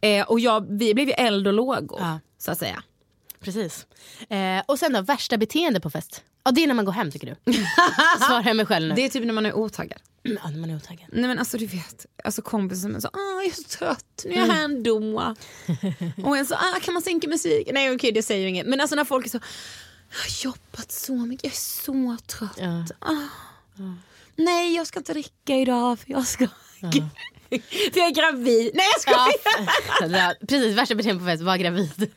Eh, 0.00 0.26
och 0.26 0.40
jag, 0.40 0.78
vi 0.78 0.94
blev 0.94 1.06
ju 1.08 1.12
eld 1.14 1.46
och 1.46 1.52
lågor 1.52 1.98
Ja. 2.00 2.20
så 2.38 2.50
att 2.52 2.58
säga. 2.58 2.82
precis. 3.40 3.86
Eh, 4.28 4.62
och 4.66 4.78
sen 4.78 4.92
då, 4.92 5.00
värsta 5.00 5.38
beteende 5.38 5.80
på 5.80 5.90
fest? 5.90 6.22
Ja, 6.44 6.50
det 6.50 6.62
är 6.62 6.66
när 6.66 6.74
man 6.74 6.84
går 6.84 6.92
hem 6.92 7.10
tycker 7.10 7.36
du. 7.44 7.52
Svara 8.26 8.54
mig 8.54 8.66
själv 8.66 8.88
nu. 8.88 8.94
Det 8.94 9.04
är 9.04 9.08
typ 9.08 9.24
när 9.24 9.32
man 9.34 9.46
är 9.46 9.52
otaggad. 9.54 9.98
Ja, 10.22 10.50
när 10.50 10.58
man 10.58 10.70
är 10.70 10.76
otaggad. 10.76 11.08
Nej 11.12 11.28
men 11.28 11.38
alltså 11.38 11.58
du 11.58 11.66
vet, 11.66 12.06
alltså 12.24 12.42
kompisen 12.42 12.96
är 12.96 13.00
så, 13.00 13.08
ah, 13.08 13.42
jag 13.42 13.46
är 13.46 13.50
så 13.56 13.62
trött, 13.62 14.24
nu 14.24 14.32
är 14.34 14.38
jag 14.38 14.46
här 14.46 14.64
ändå. 14.64 14.96
och 16.24 16.36
jag 16.38 16.46
så, 16.46 16.54
ah, 16.54 16.80
kan 16.82 16.94
man 16.94 17.02
sänka 17.02 17.28
musiken? 17.28 17.74
Nej 17.74 17.94
okej 17.94 18.12
det 18.12 18.22
säger 18.22 18.42
ju 18.42 18.48
inget. 18.48 18.66
Men 18.66 18.80
alltså 18.80 18.96
när 18.96 19.04
folk 19.04 19.26
är 19.26 19.30
så, 19.30 19.38
jag 20.12 20.18
har 20.18 20.44
jobbat 20.44 20.92
så 20.92 21.12
mycket, 21.14 21.44
jag 21.44 21.52
är 21.52 21.56
så 21.56 22.16
trött. 22.26 22.58
Ja. 22.58 22.84
Ah. 22.98 23.92
Nej 24.36 24.74
jag 24.74 24.86
ska 24.86 25.00
inte 25.00 25.12
dricka 25.12 25.56
idag 25.56 25.98
för 25.98 26.10
jag 26.10 26.26
ska... 26.26 26.46
för 27.92 27.98
jag 27.98 28.06
är 28.06 28.14
gravid. 28.14 28.70
Nej 28.74 28.86
jag 28.94 29.00
skojar! 29.00 30.18
Ja, 30.18 30.34
precis, 30.48 30.76
värsta 30.78 30.94
beteende 30.94 31.20
på 31.20 31.26
fest, 31.26 31.42
var 31.42 31.56
gravid. 31.56 32.10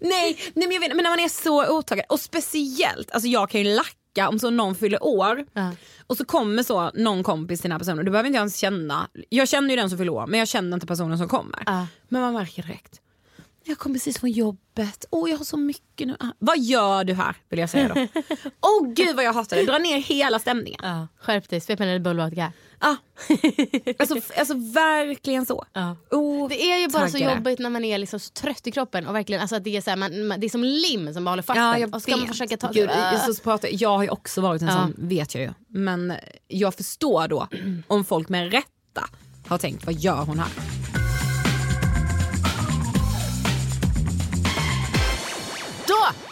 nej, 0.00 0.38
nej 0.54 0.66
men 0.66 0.70
jag 0.72 0.80
vet 0.80 0.96
men 0.96 1.02
när 1.02 1.10
man 1.10 1.20
är 1.20 1.28
så 1.28 1.78
otaggad 1.78 2.06
och 2.08 2.20
speciellt, 2.20 3.10
alltså 3.10 3.28
jag 3.28 3.50
kan 3.50 3.60
ju 3.60 3.74
lacka 3.74 4.28
om 4.28 4.38
så 4.38 4.50
någon 4.50 4.74
fyller 4.74 5.04
år 5.04 5.46
Ja. 5.52 5.70
och 6.06 6.16
så 6.16 6.24
kommer 6.24 6.62
så 6.62 6.90
någon 6.94 7.22
kompis 7.22 7.60
till 7.60 7.68
den 7.70 7.72
här 7.72 7.78
personen, 7.78 8.04
du 8.04 8.10
behöver 8.10 8.26
inte 8.26 8.38
ens 8.38 8.56
känna, 8.56 9.08
jag 9.28 9.48
känner 9.48 9.70
ju 9.70 9.76
den 9.76 9.88
som 9.88 9.98
fyller 9.98 10.12
år 10.12 10.26
men 10.26 10.38
jag 10.38 10.48
känner 10.48 10.74
inte 10.76 10.86
personen 10.86 11.18
som 11.18 11.28
kommer. 11.28 11.62
Ja. 11.66 11.86
Men 12.08 12.22
man 12.22 12.32
märker 12.34 12.62
direkt. 12.62 13.00
Jag 13.64 13.78
kom 13.78 13.92
precis 13.92 14.18
från 14.20 14.30
jobbet, 14.30 15.04
åh 15.10 15.30
jag 15.30 15.38
har 15.38 15.44
så 15.44 15.56
mycket 15.56 16.06
nu. 16.08 16.16
Ah, 16.20 16.26
Vad 16.38 16.58
gör 16.58 17.04
du 17.04 17.14
här? 17.14 17.36
Vill 17.48 17.58
jag 17.58 17.70
säga 17.70 17.88
då. 17.88 17.94
Åh 18.60 18.88
gud 18.94 19.16
vad 19.16 19.24
jag 19.24 19.32
hatar 19.32 19.56
det, 19.56 19.64
dra 19.64 19.78
ner 19.78 19.98
hela 19.98 20.38
stämningen. 20.38 20.80
Ja. 20.82 21.08
Skärp 21.20 21.48
dig, 21.48 21.60
svep 21.60 21.80
en 21.80 21.86
Red 21.86 22.02
Bull 22.02 22.16
vodka. 22.16 22.52
Ah. 22.78 22.94
Alltså, 23.98 24.14
alltså 24.38 24.54
verkligen 24.54 25.46
så. 25.46 25.64
Ja. 25.72 25.96
Oh, 26.10 26.48
Det 26.48 26.62
är 26.72 26.78
ju 26.78 26.88
bara 26.88 27.06
så 27.06 27.12
taggade. 27.12 27.34
jobbigt 27.34 27.58
när 27.58 27.70
man 27.70 27.84
är 27.84 27.98
liksom 27.98 28.20
så 28.20 28.30
trött 28.32 28.66
i 28.66 28.70
kroppen 28.70 29.06
och 29.06 29.14
verkligen 29.14 29.42
alltså 29.42 29.56
att 29.56 29.64
det 29.64 29.76
är 29.76 29.80
så 29.80 29.90
här, 29.90 29.96
man, 29.96 30.26
man, 30.26 30.40
det 30.40 30.46
är 30.46 30.48
som 30.50 30.64
lim 30.64 31.14
som 31.14 31.24
bara 31.24 31.30
håller 31.30 31.42
fast 31.42 31.56
Ja, 31.56 31.78
jag 31.78 31.94
och 31.94 32.02
ska 32.02 32.16
man 32.16 32.26
försöka 32.28 32.56
ta 32.56 32.70
Gud, 32.72 32.90
Äh. 32.90 32.96
jag, 32.98 33.34
så 33.34 33.42
pratar, 33.42 33.68
jag 33.72 33.96
har 33.96 34.02
ju 34.02 34.08
också 34.10 34.40
varit 34.40 34.62
en 34.62 34.68
Ja. 34.68 34.74
sån, 34.74 34.94
vet 35.08 35.34
jag 35.34 35.44
ju. 35.44 35.50
Men 35.68 36.12
jag 36.48 36.74
förstår 36.74 37.28
då 37.28 37.48
om 37.86 38.04
folk 38.04 38.28
med 38.28 38.52
rätta 38.52 39.04
har 39.46 39.58
tänkt, 39.58 39.86
vad 39.86 39.94
gör 39.94 40.24
hon 40.24 40.38
här? 40.38 40.48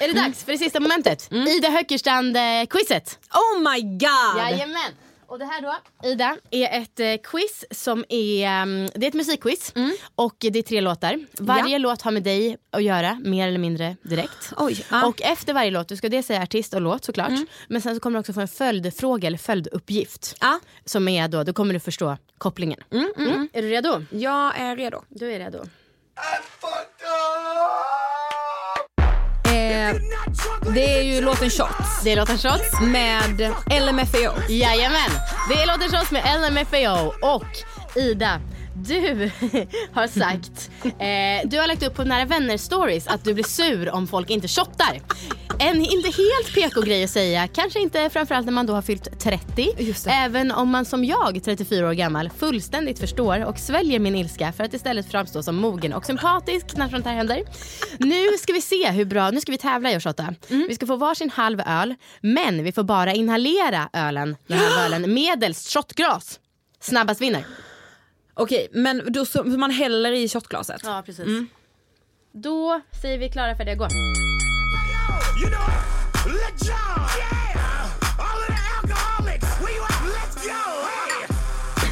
Är 0.01 0.09
det 0.09 0.20
dags 0.20 0.44
för 0.44 0.53
det 0.53 0.59
sista 0.59 0.80
momentet. 0.80 1.32
Ida 1.32 1.68
Höckerstrand-quizet. 1.68 3.18
Oh 3.34 3.72
my 3.72 3.80
god! 3.82 4.38
Jajamän. 4.38 4.92
Och 5.26 5.38
det 5.38 5.44
här 5.44 5.62
då, 5.62 5.76
Ida, 6.09 6.36
är 6.51 6.80
ett 6.82 7.01
eh, 7.01 7.14
quiz 7.30 7.64
som 7.70 8.05
är, 8.09 8.62
um, 8.62 8.88
det 8.94 9.07
är 9.07 9.09
ett 9.09 9.14
musikquiz 9.14 9.72
och 10.14 10.36
det 10.38 10.59
är 10.59 10.62
tre 10.62 10.80
låtar. 10.80 11.20
Varje 11.32 11.72
Ja. 11.72 11.78
låt 11.78 12.03
har 12.03 12.11
med 12.12 12.22
dig 12.22 12.57
att 12.70 12.82
göra, 12.82 13.20
mer 13.24 13.48
eller 13.48 13.59
mindre 13.59 13.96
direkt. 14.03 14.53
Oj, 14.57 14.84
ja. 14.90 15.07
Och 15.07 15.22
efter 15.22 15.53
varje 15.53 15.70
låt, 15.70 15.88
du 15.88 15.96
ska 15.96 16.09
dels 16.09 16.26
säga 16.26 16.42
artist 16.42 16.74
och 16.74 16.80
låt 16.80 17.05
såklart. 17.05 17.32
Men 17.68 17.80
sen 17.82 17.94
så 17.94 18.01
kommer 18.01 18.14
du 18.14 18.20
också 18.20 18.32
få 18.32 18.40
en 18.40 18.48
följdfråga 18.48 19.26
eller 19.26 19.38
följduppgift. 19.38 20.36
Ja. 20.40 20.61
Som 20.84 21.09
är 21.09 21.28
då, 21.28 21.44
då 21.44 21.53
kommer 21.53 21.74
du 21.74 21.80
förstå 21.80 22.16
kopplingen. 22.38 22.80
Mm. 22.92 23.48
Är 23.53 23.62
du 23.62 23.68
redo? 23.68 24.05
Jag 24.11 24.59
är 24.59 24.76
redo. 24.76 25.03
Du 25.09 25.32
är 25.32 25.38
redo. 25.38 25.64
Det 30.74 30.99
är 30.99 31.03
ju 31.03 31.20
låten 31.20 31.51
Shots 31.51 32.03
Det 32.05 32.12
är 32.12 32.16
låten 32.16 32.38
Shots. 32.38 32.80
med 32.80 33.53
LMFAO. 33.66 34.34
Jajamän, 34.49 35.11
det 35.49 35.62
är 35.62 35.66
låten 35.66 35.91
Shots 35.91 36.11
med 36.11 36.22
LMFAO 36.41 37.12
och 37.22 37.47
Ida. 37.95 38.41
Du 38.86 39.30
har 39.92 40.06
sagt, 40.06 40.70
eh, 40.84 41.48
du 41.50 41.58
har 41.58 41.66
lagt 41.66 41.82
upp 41.82 41.94
på 41.94 42.04
Nära 42.04 42.24
Vänner 42.24 42.56
stories 42.56 43.06
att 43.06 43.24
du 43.24 43.34
blir 43.34 43.44
sur 43.44 43.90
om 43.90 44.06
folk 44.06 44.30
inte 44.30 44.48
shottar. 44.48 45.00
En 45.58 45.76
inte 45.76 46.08
helt 46.08 46.54
PK-grej 46.54 47.04
att 47.04 47.10
säga, 47.10 47.48
kanske 47.48 47.80
inte 47.80 48.10
framförallt 48.10 48.46
när 48.46 48.52
man 48.52 48.66
då 48.66 48.74
har 48.74 48.82
fyllt 48.82 49.20
30. 49.20 49.68
Just 49.78 50.04
det. 50.04 50.10
Även 50.10 50.52
om 50.52 50.68
man 50.68 50.84
som 50.84 51.04
jag, 51.04 51.40
34 51.44 51.88
år 51.88 51.92
gammal, 51.92 52.30
fullständigt 52.30 52.98
förstår 52.98 53.44
och 53.44 53.58
sväljer 53.58 53.98
min 53.98 54.16
ilska 54.16 54.52
för 54.52 54.64
att 54.64 54.74
istället 54.74 55.10
framstå 55.10 55.42
som 55.42 55.56
mogen 55.56 55.92
och 55.92 56.06
sympatisk 56.06 56.76
när 56.76 56.88
sånt 56.88 57.06
här 57.06 57.14
händer. 57.14 57.42
Nu 57.98 58.38
ska 58.38 58.52
vi 58.52 58.60
se 58.60 58.90
hur 58.90 59.04
bra, 59.04 59.30
nu 59.30 59.40
ska 59.40 59.52
vi 59.52 59.58
tävla 59.58 59.90
i 59.90 59.94
att 59.94 60.02
shotta. 60.02 60.34
Vi 60.48 60.74
ska 60.74 60.86
få 60.86 60.96
varsin 60.96 61.30
halv 61.30 61.60
öl, 61.60 61.94
men 62.20 62.64
vi 62.64 62.72
får 62.72 62.82
bara 62.82 63.12
inhalera 63.12 63.88
ölen, 63.92 64.36
den 64.46 64.58
här 64.58 64.84
ölen, 64.84 65.14
medelst 65.14 65.72
shotglas. 65.72 66.40
Snabbast 66.80 67.20
vinner. 67.20 67.44
Okej, 68.41 68.68
men 68.72 69.12
då 69.12 69.26
så, 69.26 69.45
man 69.45 69.70
häller 69.70 70.12
i 70.12 70.28
shotglaset? 70.28 70.80
Ja, 70.84 71.03
precis. 71.07 71.26
Då 72.32 72.80
säger 73.01 73.18
vi 73.18 73.28
klara, 73.28 73.57
färdiga, 73.57 73.74
gå. 73.74 73.84
You 73.84 75.51
know 75.51 75.61
what? 75.61 76.01
Let's 76.26 76.66
go! 76.66 76.74
Yeah! 77.18 77.86
All 78.18 78.41
of 78.41 78.47
the 78.47 78.55
alcoholics, 78.78 79.61
where 79.61 79.74
you 79.74 79.84
at? 79.84 79.91
Let's 80.16 80.36
go! 80.47 80.61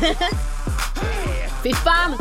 Hey! 0.06 1.48
Fy 1.62 1.72
fan! 1.74 2.16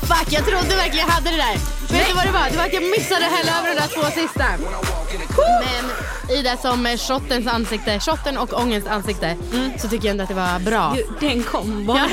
Fuck, 0.00 0.32
jag 0.32 0.46
trodde 0.46 0.76
verkligen 0.76 1.06
jag 1.06 1.14
hade 1.14 1.30
det 1.30 1.36
där. 1.36 1.75
Vet 1.90 2.08
du 2.08 2.14
vad 2.14 2.24
det 2.26 2.32
var? 2.32 2.50
Det 2.50 2.56
var 2.56 2.64
att 2.64 2.72
jag 2.72 2.82
missade 2.82 3.24
hälla 3.24 3.58
över 3.58 3.68
de 3.68 3.74
där 3.74 3.88
två 3.88 4.20
sista. 4.20 4.44
Men 5.64 6.36
Ida 6.38 6.56
som 6.56 6.86
är 6.86 6.96
shottens 6.96 7.46
ansikte, 7.46 8.00
shotten 8.00 8.38
och 8.38 8.52
ångest 8.60 8.86
ansikte, 8.86 9.36
så 9.78 9.88
tycker 9.88 10.06
jag 10.06 10.10
ändå 10.10 10.22
att 10.22 10.28
det 10.28 10.34
var 10.34 10.58
bra. 10.58 10.96
Den 11.20 11.42
kom 11.42 11.86
bara. 11.86 12.08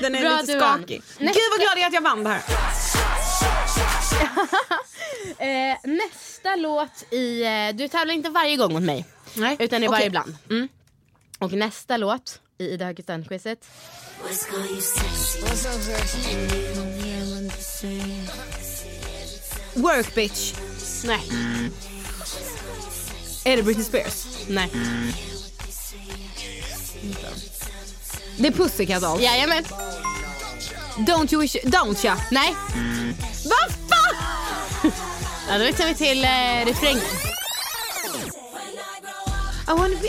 Den 0.00 0.14
är 0.14 0.20
Bra 0.20 0.40
lite 0.40 0.58
skakig. 0.60 1.02
Nästa- 1.18 1.18
Gud 1.18 1.50
vad 1.50 1.60
glad 1.60 1.72
jag 1.76 1.80
är 1.82 1.86
att 1.86 1.92
jag 1.94 2.00
vann 2.00 2.24
det 2.24 2.30
här. 2.30 2.42
Eh, 5.38 5.76
nästa 5.84 6.56
låt 6.56 7.12
i... 7.12 7.42
Eh, 7.44 7.76
du 7.76 7.88
tävlar 7.88 8.14
inte 8.14 8.30
varje 8.30 8.56
gång 8.56 8.72
mot 8.72 8.82
mig. 8.82 9.04
Nej. 9.34 9.56
Utan 9.58 9.80
det 9.80 9.86
är 9.86 9.88
bara 9.88 9.96
Okej. 9.96 10.06
ibland. 10.06 10.36
Mm. 10.50 10.68
Och 11.38 11.52
nästa 11.52 11.96
låt 11.96 12.40
i 12.58 12.64
Ida 12.64 12.84
Högerstrand-quizet. 12.84 13.56
Work 19.74 20.14
bitch. 20.14 20.54
Nej. 21.04 21.30
Är 23.44 23.56
det 23.56 23.62
Britney 23.62 23.84
Spears? 23.84 24.26
Nej. 24.48 24.70
Det 28.36 28.46
är 28.46 28.52
Pussycat 28.52 29.02
Dolls. 29.02 29.22
Jajamän. 29.22 29.64
Don't 30.96 31.32
you 31.32 31.42
wish... 31.42 31.56
Don't 31.64 32.06
ya? 32.06 32.16
Nej. 32.30 32.54
Vad 33.44 33.72
fan? 33.88 34.92
Ja, 35.48 35.58
då 35.58 35.64
växlar 35.64 35.86
vi 35.86 35.94
till 35.94 36.24
eh, 36.24 36.66
refrängen. 36.66 37.02
I 39.68 39.70
wanna 39.70 39.96
be... 40.02 40.08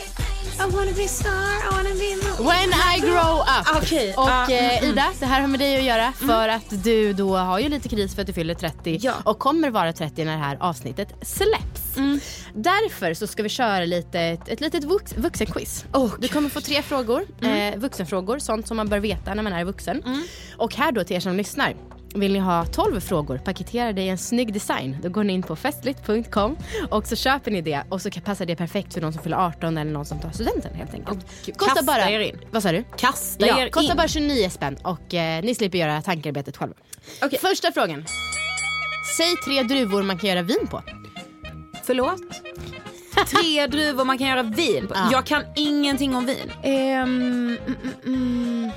I 0.60 0.72
wanna 0.72 0.91
be 0.91 1.08
star, 1.08 1.32
I 1.32 1.70
wanna 1.72 1.89
be... 1.89 2.22
When 2.40 2.70
I 2.96 3.00
grow 3.02 3.40
up. 3.42 3.84
Okej, 3.84 4.14
Och 4.18 4.30
ja, 4.30 4.46
mm, 4.46 4.84
eh, 4.84 4.90
Ida, 4.90 5.14
det 5.20 5.26
här 5.26 5.42
har 5.42 5.48
med 5.48 5.60
dig 5.60 5.78
att 5.78 5.84
göra 5.84 6.14
för 6.14 6.48
att 6.50 6.84
du 6.84 7.14
då 7.14 7.38
har 7.38 7.60
ju 7.60 7.70
lite 7.70 7.90
kris 7.90 8.16
för 8.16 8.22
att 8.22 8.28
du 8.28 8.34
fyller 8.34 8.54
30 8.54 8.98
Ja. 9.02 9.14
och 9.24 9.40
kommer 9.40 9.70
vara 9.70 9.94
30 9.94 10.26
när 10.26 10.32
det 10.38 10.44
här 10.44 10.58
avsnittet 10.60 11.08
släpps. 11.22 11.98
Mm. 11.98 12.20
Därför 12.54 13.14
så 13.14 13.28
ska 13.28 13.44
vi 13.44 13.50
köra 13.50 13.86
lite, 13.86 14.20
ett, 14.20 14.50
ett 14.50 14.62
litet 14.62 14.84
vux, 14.84 15.14
vuxenquiz. 15.18 15.86
Åh, 15.94 16.12
du 16.20 16.28
kommer 16.28 16.50
få 16.50 16.62
tre 16.62 16.82
frågor, 16.82 17.26
eh, 17.42 17.76
vuxenfrågor, 17.80 18.40
sånt 18.40 18.68
som 18.68 18.78
man 18.78 18.88
bör 18.90 19.00
veta 19.00 19.34
när 19.34 19.44
man 19.44 19.54
är 19.54 19.66
vuxen. 19.66 20.04
Och 20.58 20.76
här 20.76 20.92
då 20.92 21.04
till 21.04 21.16
er 21.16 21.20
som 21.20 21.36
lyssnar. 21.36 21.74
Vill 22.16 22.34
ni 22.34 22.39
ha 22.39 22.66
12 22.66 22.99
frågor 22.99 23.38
paketerade 23.38 24.01
i 24.01 24.09
en 24.09 24.18
snygg 24.18 24.53
design 24.53 24.97
då 25.03 25.09
går 25.09 25.24
ni 25.24 25.34
in 25.34 25.43
på 25.43 25.55
festligt.com 25.55 26.57
och 26.89 27.07
så 27.07 27.16
köper 27.16 27.51
ni 27.51 27.61
det 27.61 27.84
och 27.89 28.01
så 28.01 28.09
passar 28.11 28.45
det 28.45 28.55
perfekt 28.55 28.93
för 28.93 29.01
någon 29.01 29.14
som 29.14 29.24
fyller 29.24 29.38
18 29.38 29.78
eller 29.78 29.91
någon 29.91 30.05
som 30.05 30.20
tar 30.20 30.32
studenten 30.32 30.76
helt 30.76 30.93
enkelt. 30.93 31.26
kasta 31.59 32.09
er 32.11 32.20
in. 32.20 32.39
Vad 32.51 32.64
sa 32.64 32.72
du? 32.72 32.84
Kasta 32.97 33.47
Ja, 33.47 33.59
er 33.59 33.70
kostar 33.70 33.91
in. 33.91 33.97
bara 33.97 34.07
29 34.07 34.49
spänn 34.49 34.76
och 34.84 35.14
eh, 35.14 35.43
ni 35.43 35.55
slipper 35.55 35.78
göra 35.78 36.01
tankearbetet 36.01 36.57
själva. 36.57 36.76
Okej. 37.24 37.39
Första 37.39 37.72
frågan. 37.72 38.05
Säg 39.18 39.36
tre 39.45 39.64
druvor 39.64 40.03
man 40.03 40.18
kan 40.18 40.30
göra 40.30 40.41
vin 40.41 40.68
på. 40.70 40.82
Förlåt? 41.84 42.22
Tre 43.28 43.68
druvor 43.72 44.05
man 44.05 44.18
kan 44.18 44.28
göra 44.28 44.43
vin 44.43 44.88
på. 44.88 44.93
Ja. 44.95 45.07
Jag 45.11 45.26
kan 45.26 45.43
ingenting 45.55 46.16
om 46.16 46.26
vin. 46.26 46.51
Ehm, 46.64 47.03
mm, 47.03 47.57
mm, 47.68 47.78
mm. 48.05 48.72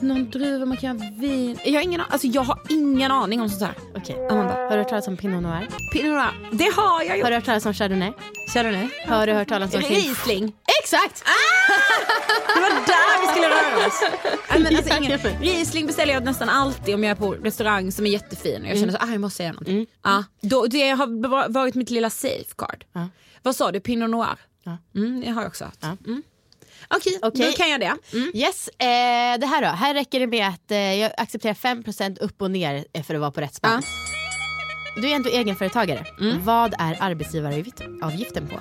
Någon 0.00 0.30
druva 0.30 0.66
man 0.66 0.76
kan 0.76 0.98
göra 0.98 1.10
vin. 1.10 1.58
Jag 1.64 1.72
har 1.74 1.80
ingen, 1.80 2.00
alltså 2.00 2.26
jag 2.26 2.42
har 2.42 2.58
ingen 2.68 3.10
aning 3.12 3.40
om 3.40 3.48
sånt 3.48 3.62
här. 3.62 3.74
Okej. 3.96 4.26
Amanda. 4.30 4.54
Har 4.54 4.70
du 4.70 4.76
hört 4.76 4.88
talas 4.88 5.08
om 5.08 5.16
Pinot 5.16 5.42
Noir? 5.42 5.68
Pinot 5.92 6.10
Noir. 6.12 6.48
Det 6.52 6.64
har 6.76 7.02
jag 7.02 7.10
Har 7.10 7.16
gjort. 7.16 7.26
du 7.28 7.34
hört 7.34 7.44
talas 7.44 7.66
om 7.66 7.74
Chardonnay? 7.74 8.12
Chardonnay. 8.54 8.88
Har 9.06 9.26
du 9.26 9.32
hört 9.32 9.48
talas 9.48 9.74
om 9.74 9.80
Riesling. 9.80 10.52
Exakt! 10.82 11.24
Det 12.54 12.60
var 12.60 12.70
där 12.70 13.20
vi 13.20 13.26
skulle 13.26 13.48
röra 13.48 13.86
oss. 13.86 14.02
Men 14.52 14.76
alltså, 14.76 14.96
ingen. 15.02 15.18
Riesling 15.42 15.86
beställer 15.86 16.12
jag 16.14 16.24
nästan 16.24 16.48
alltid 16.48 16.94
om 16.94 17.04
jag 17.04 17.10
är 17.10 17.14
på 17.14 17.32
restaurang 17.32 17.92
som 17.92 18.06
är 18.06 18.10
jättefin 18.10 18.62
och 18.62 18.68
jag 18.68 18.78
känner 18.78 18.92
så 18.92 18.98
ah, 19.00 19.10
jag 19.10 19.20
måste 19.20 19.36
säga 19.36 19.52
någonting. 19.52 19.86
Ja, 20.02 20.24
då, 20.40 20.66
det 20.66 20.90
har 20.90 21.48
varit 21.52 21.74
mitt 21.74 21.90
lilla 21.90 22.10
safeguard. 22.10 22.84
Ja. 22.92 23.08
Vad 23.42 23.56
sa 23.56 23.72
du, 23.72 23.80
Pinot 23.80 24.10
Noir? 24.10 24.38
Ja. 24.64 24.76
Mm, 24.94 25.20
det 25.20 25.30
har 25.30 25.42
jag 25.42 25.48
också 25.48 25.64
haft. 25.64 25.78
Ja. 25.82 25.96
Mm. 26.06 26.22
Okej, 26.96 27.18
Okej. 27.22 27.46
då 27.50 27.52
kan 27.56 27.70
jag 27.70 27.80
det. 27.80 27.94
Yes, 28.34 28.68
eh, 28.68 29.38
det 29.40 29.46
här 29.46 29.62
då. 29.62 29.68
Här 29.68 29.94
räcker 29.94 30.20
det 30.20 30.26
med 30.26 30.48
att 30.48 30.70
eh, 30.70 30.78
jag 30.78 31.12
accepterar 31.16 31.54
5% 31.54 32.18
upp 32.20 32.42
och 32.42 32.50
ner 32.50 32.84
eh, 32.92 33.02
för 33.02 33.14
att 33.14 33.20
vara 33.20 33.30
på 33.30 33.40
rätt 33.40 33.54
spann. 33.54 33.82
Du 34.96 35.10
är 35.10 35.14
ändå 35.14 35.30
egenföretagare. 35.30 36.06
Vad 36.40 36.74
är 36.78 36.96
arbetsgivaravgiften 37.00 38.48
på? 38.48 38.60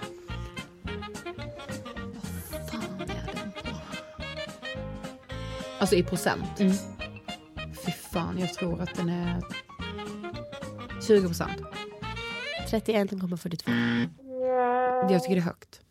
Alltså 5.80 5.96
i 5.96 6.04
procent. 6.04 6.60
Fy 7.86 7.92
fan, 7.92 8.40
jag 8.40 8.54
tror 8.54 8.82
att 8.82 8.96
den 8.96 9.10
är 9.10 9.42
20 11.08 11.28
procent. 11.28 11.62
31,42. 12.70 14.10
Jag 15.12 15.24
tycker 15.24 15.36
det 15.36 15.42
är 15.42 15.46
högt. 15.46 15.83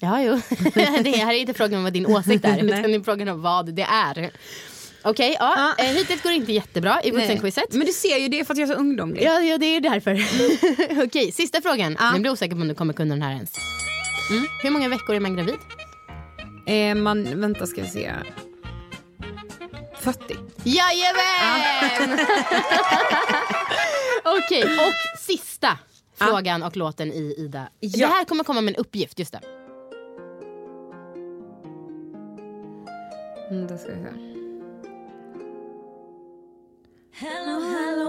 Ja, 0.00 0.22
jo. 0.22 0.40
det 1.04 1.10
här 1.10 1.32
är 1.32 1.38
inte 1.38 1.54
frågan 1.54 1.78
om 1.78 1.84
vad 1.84 1.92
din 1.92 2.06
åsikt 2.06 2.44
är, 2.44 2.64
utan 2.64 2.82
det 2.82 2.94
är 2.94 3.04
frågan 3.04 3.28
om 3.28 3.42
vad 3.42 3.74
det 3.74 3.82
är. 3.82 4.30
Okej, 5.02 5.36
ja. 5.38 5.74
Ja. 5.78 5.84
Eh, 5.84 5.90
hittills 5.90 6.22
går 6.22 6.30
det 6.30 6.36
inte 6.36 6.52
jättebra 6.52 7.02
i 7.04 7.10
vuxenquizet. 7.10 7.72
Men 7.72 7.86
du 7.86 7.92
ser 7.92 8.16
ju, 8.16 8.28
det 8.28 8.40
är 8.40 8.44
för 8.44 8.54
att 8.54 8.58
jag 8.58 8.68
är 8.68 8.74
så 8.74 8.80
ungdomlig. 8.80 9.22
Ja, 9.22 9.40
ja, 9.40 9.58
det 9.58 9.66
är 9.66 9.80
därför. 9.80 10.24
Okej, 11.04 11.32
sista 11.32 11.60
frågan. 11.60 11.96
Jag 12.00 12.20
blir 12.20 12.32
osäker 12.32 12.54
på 12.54 12.62
om 12.62 12.68
du 12.68 12.74
kommer 12.74 12.92
kunna 12.92 13.14
den 13.14 13.22
här 13.22 13.32
ens. 13.32 13.52
Mm. 14.30 14.46
Hur 14.62 14.70
många 14.70 14.88
veckor 14.88 15.14
är 15.14 15.20
man 15.20 15.36
gravid? 15.36 15.54
Eh, 16.66 16.94
man, 16.94 17.40
vänta 17.40 17.66
ska 17.66 17.82
vi 17.82 17.88
se. 17.88 18.12
40. 20.00 20.36
Jajamän! 20.64 22.18
Okej, 24.24 24.62
och 24.62 25.18
sista 25.20 25.78
frågan 26.18 26.62
och 26.62 26.76
låten 26.76 27.12
i 27.12 27.34
Ida. 27.38 27.68
Ja. 27.80 28.06
Det 28.06 28.12
här 28.12 28.24
kommer 28.24 28.44
komma 28.44 28.60
med 28.60 28.74
en 28.74 28.80
uppgift, 28.80 29.18
just 29.18 29.32
det. 29.32 29.40
Mm, 33.50 33.66
då 33.66 33.78
ska 33.78 33.92
vi 33.92 33.98
se. 33.98 34.08
Eh, 37.26 38.06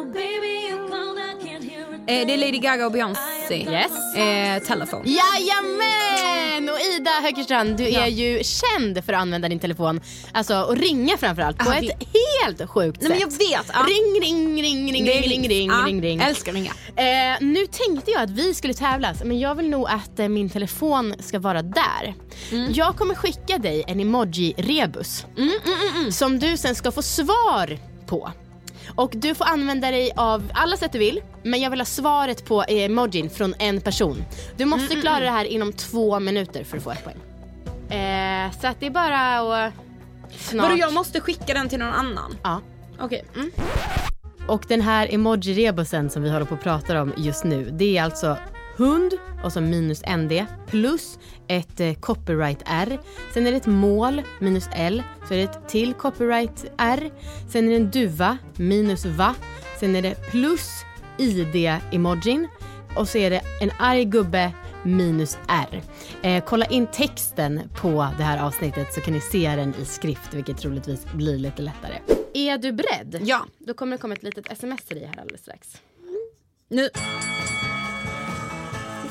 det 2.07 2.33
är 2.33 2.37
Lady 2.37 2.57
Gaga 2.59 2.85
och 2.85 2.91
Beyoncé. 2.91 3.21
Yes. 3.49 4.15
Eh, 4.15 4.59
telefon. 4.67 5.03
Jajamän! 5.05 6.69
Och 6.69 6.79
Ida 6.79 7.09
Höckerstrand, 7.23 7.77
du 7.77 7.87
är 7.87 8.07
ju 8.07 8.43
känd 8.43 9.05
för 9.05 9.13
att 9.13 9.19
använda 9.21 9.49
din 9.49 9.59
telefon, 9.59 10.01
alltså 10.31 10.61
och 10.61 10.77
ringa 10.77 11.17
framförallt, 11.17 11.57
på 11.57 11.69
Ah, 11.69 11.75
ett 11.75 11.83
vi- 11.83 12.07
helt 12.43 12.69
sjukt 12.69 13.01
Nej, 13.01 13.09
men 13.09 13.19
sätt. 13.19 13.27
jag 13.49 13.57
vet. 13.59 13.71
Ja. 13.73 13.79
Ring, 13.87 14.21
ring, 14.21 14.61
ring, 14.63 14.93
ring, 14.93 15.05
Det 15.05 15.11
ring, 15.11 15.29
ring, 15.29 15.49
ring, 15.49 15.69
Ja, 15.69 15.83
ring, 15.87 16.01
ring. 16.01 16.19
Älskar 16.21 16.53
ringa. 16.53 16.71
Eh, 16.95 17.37
nu 17.41 17.65
tänkte 17.67 18.11
jag 18.11 18.21
att 18.23 18.29
vi 18.29 18.53
skulle 18.53 18.73
tävlas 18.73 19.23
men 19.23 19.39
jag 19.39 19.55
vill 19.55 19.69
nog 19.69 19.87
att 19.89 20.19
eh, 20.19 20.27
min 20.27 20.49
telefon 20.49 21.13
ska 21.19 21.39
vara 21.39 21.61
där. 21.61 22.13
Mm. 22.51 22.73
Jag 22.73 22.95
kommer 22.95 23.15
skicka 23.15 23.57
dig 23.57 23.83
en 23.87 23.99
emoji-rebus 23.99 25.25
Mm, 25.37 26.11
som 26.11 26.39
du 26.39 26.57
sen 26.57 26.75
ska 26.75 26.91
få 26.91 27.01
svar 27.01 27.77
på. 28.07 28.31
Och 28.97 29.11
du 29.15 29.35
får 29.35 29.45
använda 29.45 29.91
dig 29.91 30.11
av 30.15 30.51
alla 30.53 30.77
sätt 30.77 30.91
du 30.91 30.99
vill 30.99 31.21
men 31.43 31.61
jag 31.61 31.69
vill 31.69 31.79
ha 31.79 31.85
svaret 31.85 32.45
på 32.45 32.63
emojin 32.67 33.29
från 33.29 33.53
en 33.59 33.81
person. 33.81 34.25
Du 34.57 34.65
måste 34.65 34.93
Mm, 34.93 35.01
klara 35.01 35.19
det 35.19 35.29
här 35.29 35.45
inom 35.45 35.73
två 35.73 36.19
minuter 36.19 36.63
för 36.63 36.77
att 36.77 36.83
få 36.83 36.91
ett 36.91 37.03
poäng. 37.03 37.17
Eh, 37.99 38.51
så 38.61 38.67
att 38.67 38.79
det 38.79 38.85
är 38.85 38.89
bara 38.89 39.39
att 39.39 39.73
snart... 40.37 40.63
Vadå 40.69 40.77
jag 40.77 40.93
måste 40.93 41.19
skicka 41.21 41.53
den 41.53 41.69
till 41.69 41.79
någon 41.79 41.93
annan? 41.93 42.37
Ja. 42.43 42.61
Okej. 42.99 43.25
Mm. 43.35 43.51
Och 44.47 44.65
den 44.67 44.81
här 44.81 45.07
emoji-rebusen 45.07 46.09
som 46.09 46.23
vi 46.23 46.29
håller 46.29 46.45
på 46.45 46.55
att 46.55 46.63
prata 46.63 47.01
om 47.01 47.13
just 47.17 47.43
nu, 47.43 47.69
det 47.71 47.97
är 47.97 48.03
alltså 48.03 48.37
hund 48.77 49.13
och 49.43 49.53
så 49.53 49.61
minus 49.61 50.01
ND 50.17 50.45
plus 50.67 51.19
ett 51.47 51.79
eh, 51.79 51.93
copyright 51.93 52.63
R. 52.65 52.99
Sen 53.33 53.47
är 53.47 53.51
det 53.51 53.57
ett 53.57 53.65
mål 53.65 54.21
minus 54.39 54.69
L, 54.71 55.03
så 55.27 55.33
är 55.33 55.37
det 55.37 55.43
ett 55.43 55.69
till 55.69 55.93
copyright 55.93 56.65
R. 56.77 57.11
Sen 57.49 57.65
är 57.65 57.69
det 57.69 57.75
en 57.75 57.91
duva 57.91 58.37
minus 58.55 59.05
va. 59.05 59.35
Sen 59.79 59.95
är 59.95 60.01
det 60.01 60.31
plus 60.31 60.69
ID-emojin 61.17 62.47
och 62.95 63.09
så 63.09 63.17
är 63.17 63.29
det 63.29 63.41
en 63.61 63.71
arg 63.79 64.05
gubbe 64.05 64.51
minus 64.83 65.37
R. 65.47 65.81
Eh, 66.21 66.43
kolla 66.45 66.65
in 66.65 66.87
texten 66.87 67.61
på 67.81 68.07
det 68.17 68.23
här 68.23 68.45
avsnittet 68.45 68.93
så 68.93 69.01
kan 69.01 69.13
ni 69.13 69.21
se 69.21 69.55
den 69.55 69.75
i 69.81 69.85
skrift 69.85 70.33
vilket 70.33 70.57
troligtvis 70.57 71.05
blir 71.13 71.37
lite 71.37 71.61
lättare. 71.61 71.99
Är 72.33 72.57
du 72.57 72.71
beredd? 72.71 73.21
Ja. 73.25 73.45
Då 73.59 73.73
kommer 73.73 73.91
det 73.97 74.01
komma 74.01 74.13
ett 74.13 74.23
litet 74.23 74.51
sms 74.51 74.83
till 74.83 74.97
dig 74.97 75.05
här 75.05 75.21
alldeles 75.21 75.41
strax. 75.41 75.81
Nu. 76.69 76.89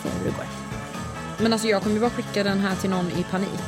Se 0.07 0.18
hur 0.18 0.24
det 0.24 0.36
går. 0.36 0.46
Men 1.38 1.52
alltså 1.52 1.68
jag 1.68 1.82
kommer 1.82 1.94
ju 1.94 2.00
bara 2.00 2.11
skicka 2.11 2.44
den 2.44 2.61
här 2.61 2.76
till 2.76 2.90
någon 2.90 3.11
i 3.11 3.24
panik. 3.30 3.61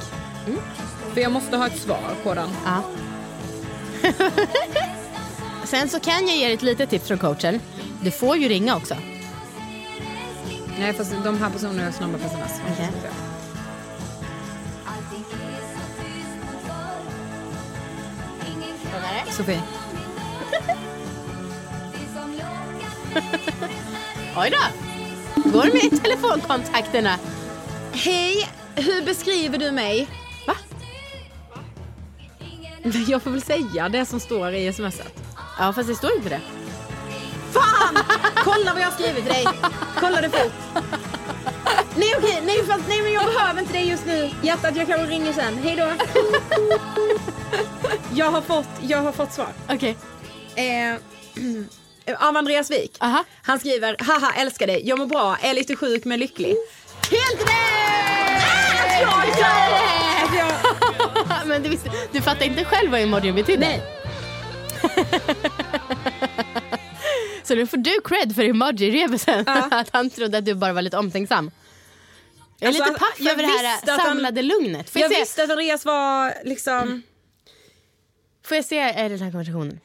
För 1.12 1.20
jag 1.20 1.32
måste 1.32 1.56
ha 1.56 1.66
ett 1.66 1.78
svar 1.78 2.14
på 2.22 2.34
den. 2.34 2.50
Ja. 2.64 2.82
Sen 5.64 5.88
så 5.88 6.00
kan 6.00 6.26
jag 6.26 6.36
ge 6.36 6.44
dig 6.44 6.54
ett 6.54 6.62
litet 6.62 6.90
tips 6.90 7.08
från 7.08 7.18
coachen. 7.18 7.60
Du 8.02 8.10
får 8.10 8.36
ju 8.36 8.48
ringa 8.48 8.76
också. 8.76 8.96
Nej 10.78 10.92
fast 10.92 11.14
de 11.24 11.38
här 11.38 11.50
personerna 11.50 11.82
är 11.82 11.92
snabba 11.92 12.18
på 12.18 12.24
sms. 12.24 12.60
Okej. 12.72 12.90
Sofie. 19.30 19.62
Oj 24.36 24.50
då! 24.50 24.87
Går 25.52 25.72
med 25.72 25.84
i 25.84 25.96
telefonkontakterna. 25.96 27.18
Hej, 27.92 28.48
hur 28.74 29.02
beskriver 29.04 29.58
du 29.58 29.70
mig? 29.70 30.08
Va? 30.46 30.54
Jag 33.08 33.22
får 33.22 33.30
väl 33.30 33.42
säga 33.42 33.88
det 33.88 34.06
som 34.06 34.20
står 34.20 34.54
i 34.54 34.72
smset. 34.72 35.22
Ja 35.58 35.72
fast 35.72 35.88
det 35.88 35.94
står 35.94 36.16
inte 36.16 36.28
det. 36.28 36.40
Fan! 37.52 37.98
Kolla 38.36 38.72
vad 38.72 38.82
jag 38.82 38.86
har 38.86 38.92
skrivit 38.92 39.16
till 39.16 39.32
dig. 39.34 39.44
Kolla 40.00 40.20
det 40.20 40.30
fort. 40.30 40.52
Nej 41.96 42.14
okej, 42.18 42.42
nej, 42.46 42.64
fast, 42.66 42.88
nej 42.88 43.02
men 43.02 43.12
jag 43.12 43.24
behöver 43.24 43.60
inte 43.60 43.72
dig 43.72 43.88
just 43.88 44.06
nu. 44.06 44.30
Hjärtat 44.42 44.76
jag 44.76 44.86
kanske 44.86 45.06
ringer 45.06 45.32
sen. 45.32 45.58
Hej 45.62 45.76
då. 45.76 45.92
Jag 48.14 48.30
har 48.30 48.40
fått, 48.40 48.68
jag 48.80 48.98
har 48.98 49.12
fått 49.12 49.32
svar. 49.32 49.48
Okej. 49.68 49.96
Eh, 50.54 50.94
av 52.14 52.36
Andreas 52.36 52.70
Wik. 52.70 52.96
Aha. 53.00 53.24
Han 53.42 53.58
skriver, 53.60 53.96
haha 53.98 54.32
älskar 54.36 54.66
dig, 54.66 54.88
jag 54.88 54.98
mår 54.98 55.06
bra, 55.06 55.36
är 55.42 55.54
lite 55.54 55.76
sjuk 55.76 56.04
men 56.04 56.20
lycklig. 56.20 56.56
Helt 57.10 57.40
rätt! 57.40 57.48
jag 59.00 59.26
gör 59.26 59.70
det! 59.70 60.38
Jag... 60.38 60.48
Men 61.46 61.62
du, 61.62 61.68
visste, 61.68 61.90
du 62.12 62.20
fattar 62.22 62.46
inte 62.46 62.64
själv 62.64 62.90
vad 62.90 63.00
emojin 63.00 63.34
betydde? 63.34 63.66
Nej. 63.66 63.82
Så 67.42 67.54
nu 67.54 67.66
får 67.66 67.76
du 67.76 68.00
cred 68.04 68.34
för 68.34 68.42
emoji-rebusen. 68.42 69.44
Ja. 69.46 69.68
att 69.70 69.88
han 69.92 70.10
trodde 70.10 70.38
att 70.38 70.44
du 70.44 70.54
bara 70.54 70.72
var 70.72 70.82
lite 70.82 70.98
omtänksam. 70.98 71.50
Jag 72.58 72.66
är 72.66 72.68
Alltså, 72.68 72.84
lite 72.84 72.98
paff 72.98 73.20
över 73.20 73.42
det 73.42 73.48
här 73.48 73.74
att 73.74 73.88
han- 73.88 74.06
samlade 74.06 74.42
lugnet. 74.42 74.90
Får 74.90 75.02
Jag 75.02 75.12
jag, 75.12 75.18
visste 75.18 75.42
att 75.44 75.50
Andreas 75.50 75.84
var 75.84 76.34
liksom... 76.44 77.02
får 78.46 78.56
jag 78.56 78.64
se 78.64 78.78
eh, 78.78 79.08
den 79.08 79.20
här 79.20 79.30
konversationen? 79.30 79.80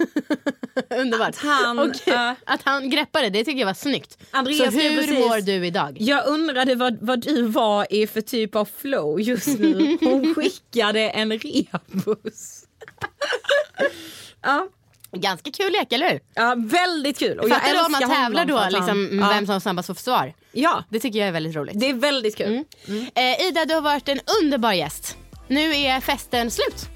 Underbart. 0.90 1.28
Att 1.28 1.36
han, 1.36 1.78
Okej. 1.78 2.00
ja. 2.06 2.34
Att 2.46 2.62
han 2.62 2.90
greppade, 2.90 3.30
det 3.30 3.44
tycker 3.44 3.58
jag 3.60 3.66
var 3.66 3.74
snyggt. 3.74 4.18
Andreas 4.30 4.58
Så 4.74 4.80
hur 4.80 4.96
precis- 4.96 5.18
mår 5.18 5.40
du 5.40 5.66
idag? 5.66 5.96
Jag 6.00 6.26
undrade 6.26 6.74
vad, 6.74 6.98
vad 7.00 7.20
du 7.20 7.42
var 7.42 7.86
i 7.90 8.06
för 8.06 8.20
typ 8.20 8.56
av 8.56 8.68
flow 8.76 9.20
just 9.20 9.58
nu. 9.58 9.98
Hon 10.00 10.34
skickade 10.36 11.00
en 11.10 11.32
rebus. 11.32 12.64
ja, 14.42 14.68
Ganska 15.16 15.50
kul 15.50 15.72
lek, 15.72 15.92
eller 15.92 16.10
hur? 16.10 16.20
ja, 16.34 16.54
väldigt 16.58 17.18
kul. 17.18 17.38
Och 17.38 17.48
jag 17.48 17.60
Fattar 17.60 17.74
du 17.74 17.84
om 17.84 17.92
man 17.92 18.00
tävlar 18.10 18.44
då 18.44 18.66
liksom, 18.78 19.18
ja. 19.22 19.28
vem 19.28 19.46
som 19.46 19.60
snabbast 19.60 19.86
får 19.86 19.94
svar? 19.94 20.34
Ja, 20.52 20.84
Det 20.90 21.00
tycker 21.00 21.18
jag 21.18 21.28
är 21.28 21.32
väldigt 21.32 21.56
roligt. 21.56 21.80
det 21.80 21.90
är 21.90 21.94
väldigt 21.94 22.36
kul. 22.36 22.64
Eh, 23.14 23.46
Ida, 23.48 23.64
du 23.64 23.74
har 23.74 23.80
varit 23.80 24.08
en 24.08 24.20
underbar 24.42 24.72
gäst. 24.72 25.16
Nu 25.52 25.76
är 25.76 26.00
festen 26.00 26.50
slut. 26.50 26.88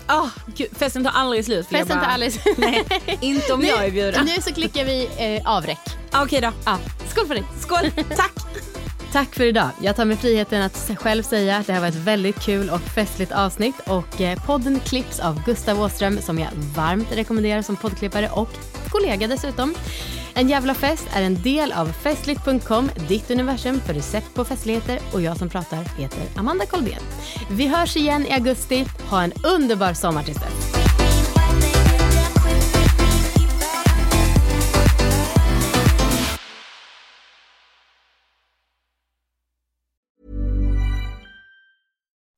Gud, 0.56 0.68
festen 0.78 1.04
tar 1.04 1.10
aldrig 1.10 1.44
slut. 1.44 1.66
Festen 1.66 1.88
tar 1.88 1.96
bara- 1.96 2.06
aldrig 2.06 2.32
slut. 2.32 2.58
Nej, 2.58 2.84
inte 3.20 3.52
om 3.52 3.62
jag 3.64 3.84
är 3.84 3.90
bjuden. 3.90 4.24
Nu 4.24 4.42
så 4.42 4.52
klickar 4.54 4.84
vi 4.84 5.08
eh, 5.18 5.50
avräck. 5.50 5.78
Ah, 6.10 6.22
Okej 6.22 6.40
då. 6.40 6.52
Ja. 6.64 6.78
Skål 7.08 7.26
för 7.26 7.34
dig. 7.34 7.44
Skål, 7.60 7.90
tack. 8.16 8.32
Tack 9.12 9.34
för 9.34 9.44
idag. 9.44 9.68
Jag 9.82 9.96
tar 9.96 10.04
mig 10.04 10.16
friheten 10.16 10.62
att 10.62 10.90
själv 10.98 11.22
säga 11.22 11.56
att 11.56 11.66
det 11.66 11.72
här 11.72 11.80
var 11.80 11.88
ett 11.88 11.94
väldigt 11.94 12.40
kul 12.40 12.70
och 12.70 12.80
festligt 12.80 13.32
avsnitt. 13.32 13.74
Och 13.86 14.20
eh, 14.20 14.38
podden 14.46 14.80
klipps 14.80 15.20
av 15.20 15.42
Gustav 15.44 15.80
Åström 15.82 16.22
som 16.22 16.38
jag 16.38 16.48
varmt 16.76 17.12
rekommenderar 17.12 17.62
som 17.62 17.76
poddklippare 17.76 18.28
och 18.30 18.48
kollega 18.90 19.26
dessutom. 19.26 19.74
En 20.38 20.48
jävla 20.48 20.74
fest 20.74 21.08
är 21.12 21.22
en 21.22 21.42
del 21.42 21.72
av 21.72 21.86
festligt.com, 21.86 22.90
ditt 23.08 23.30
universum 23.30 23.80
för 23.80 23.94
recept 23.94 24.34
på 24.34 24.44
festligheter 24.44 24.98
och 25.12 25.20
jag 25.20 25.36
som 25.36 25.48
pratar 25.48 25.98
heter 25.98 26.22
Amanda 26.36 26.66
Kolben. 26.66 27.00
Vi 27.50 27.66
hörs 27.66 27.96
igen 27.96 28.26
i 28.26 28.32
augusti. 28.32 28.84
Ha 29.10 29.22
en 29.22 29.32
underbar 29.44 29.92
sommar 29.92 30.22
tills 30.22 30.38
dess. 30.38 30.72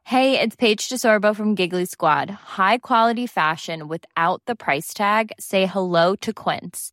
Hey, 0.05 0.41
it's 0.41 0.57
Paige 0.57 0.89
DeSorbo 0.89 1.35
from 1.35 1.55
Giggly 1.55 1.87
Squad. 1.87 2.31
High 2.31 2.79
quality 2.79 3.27
fashion 3.27 3.89
without 3.89 4.43
the 4.47 4.55
price 4.57 4.95
tag. 4.95 5.33
Say 5.39 5.67
hello 5.67 6.17
to 6.17 6.33
Quince. 6.33 6.93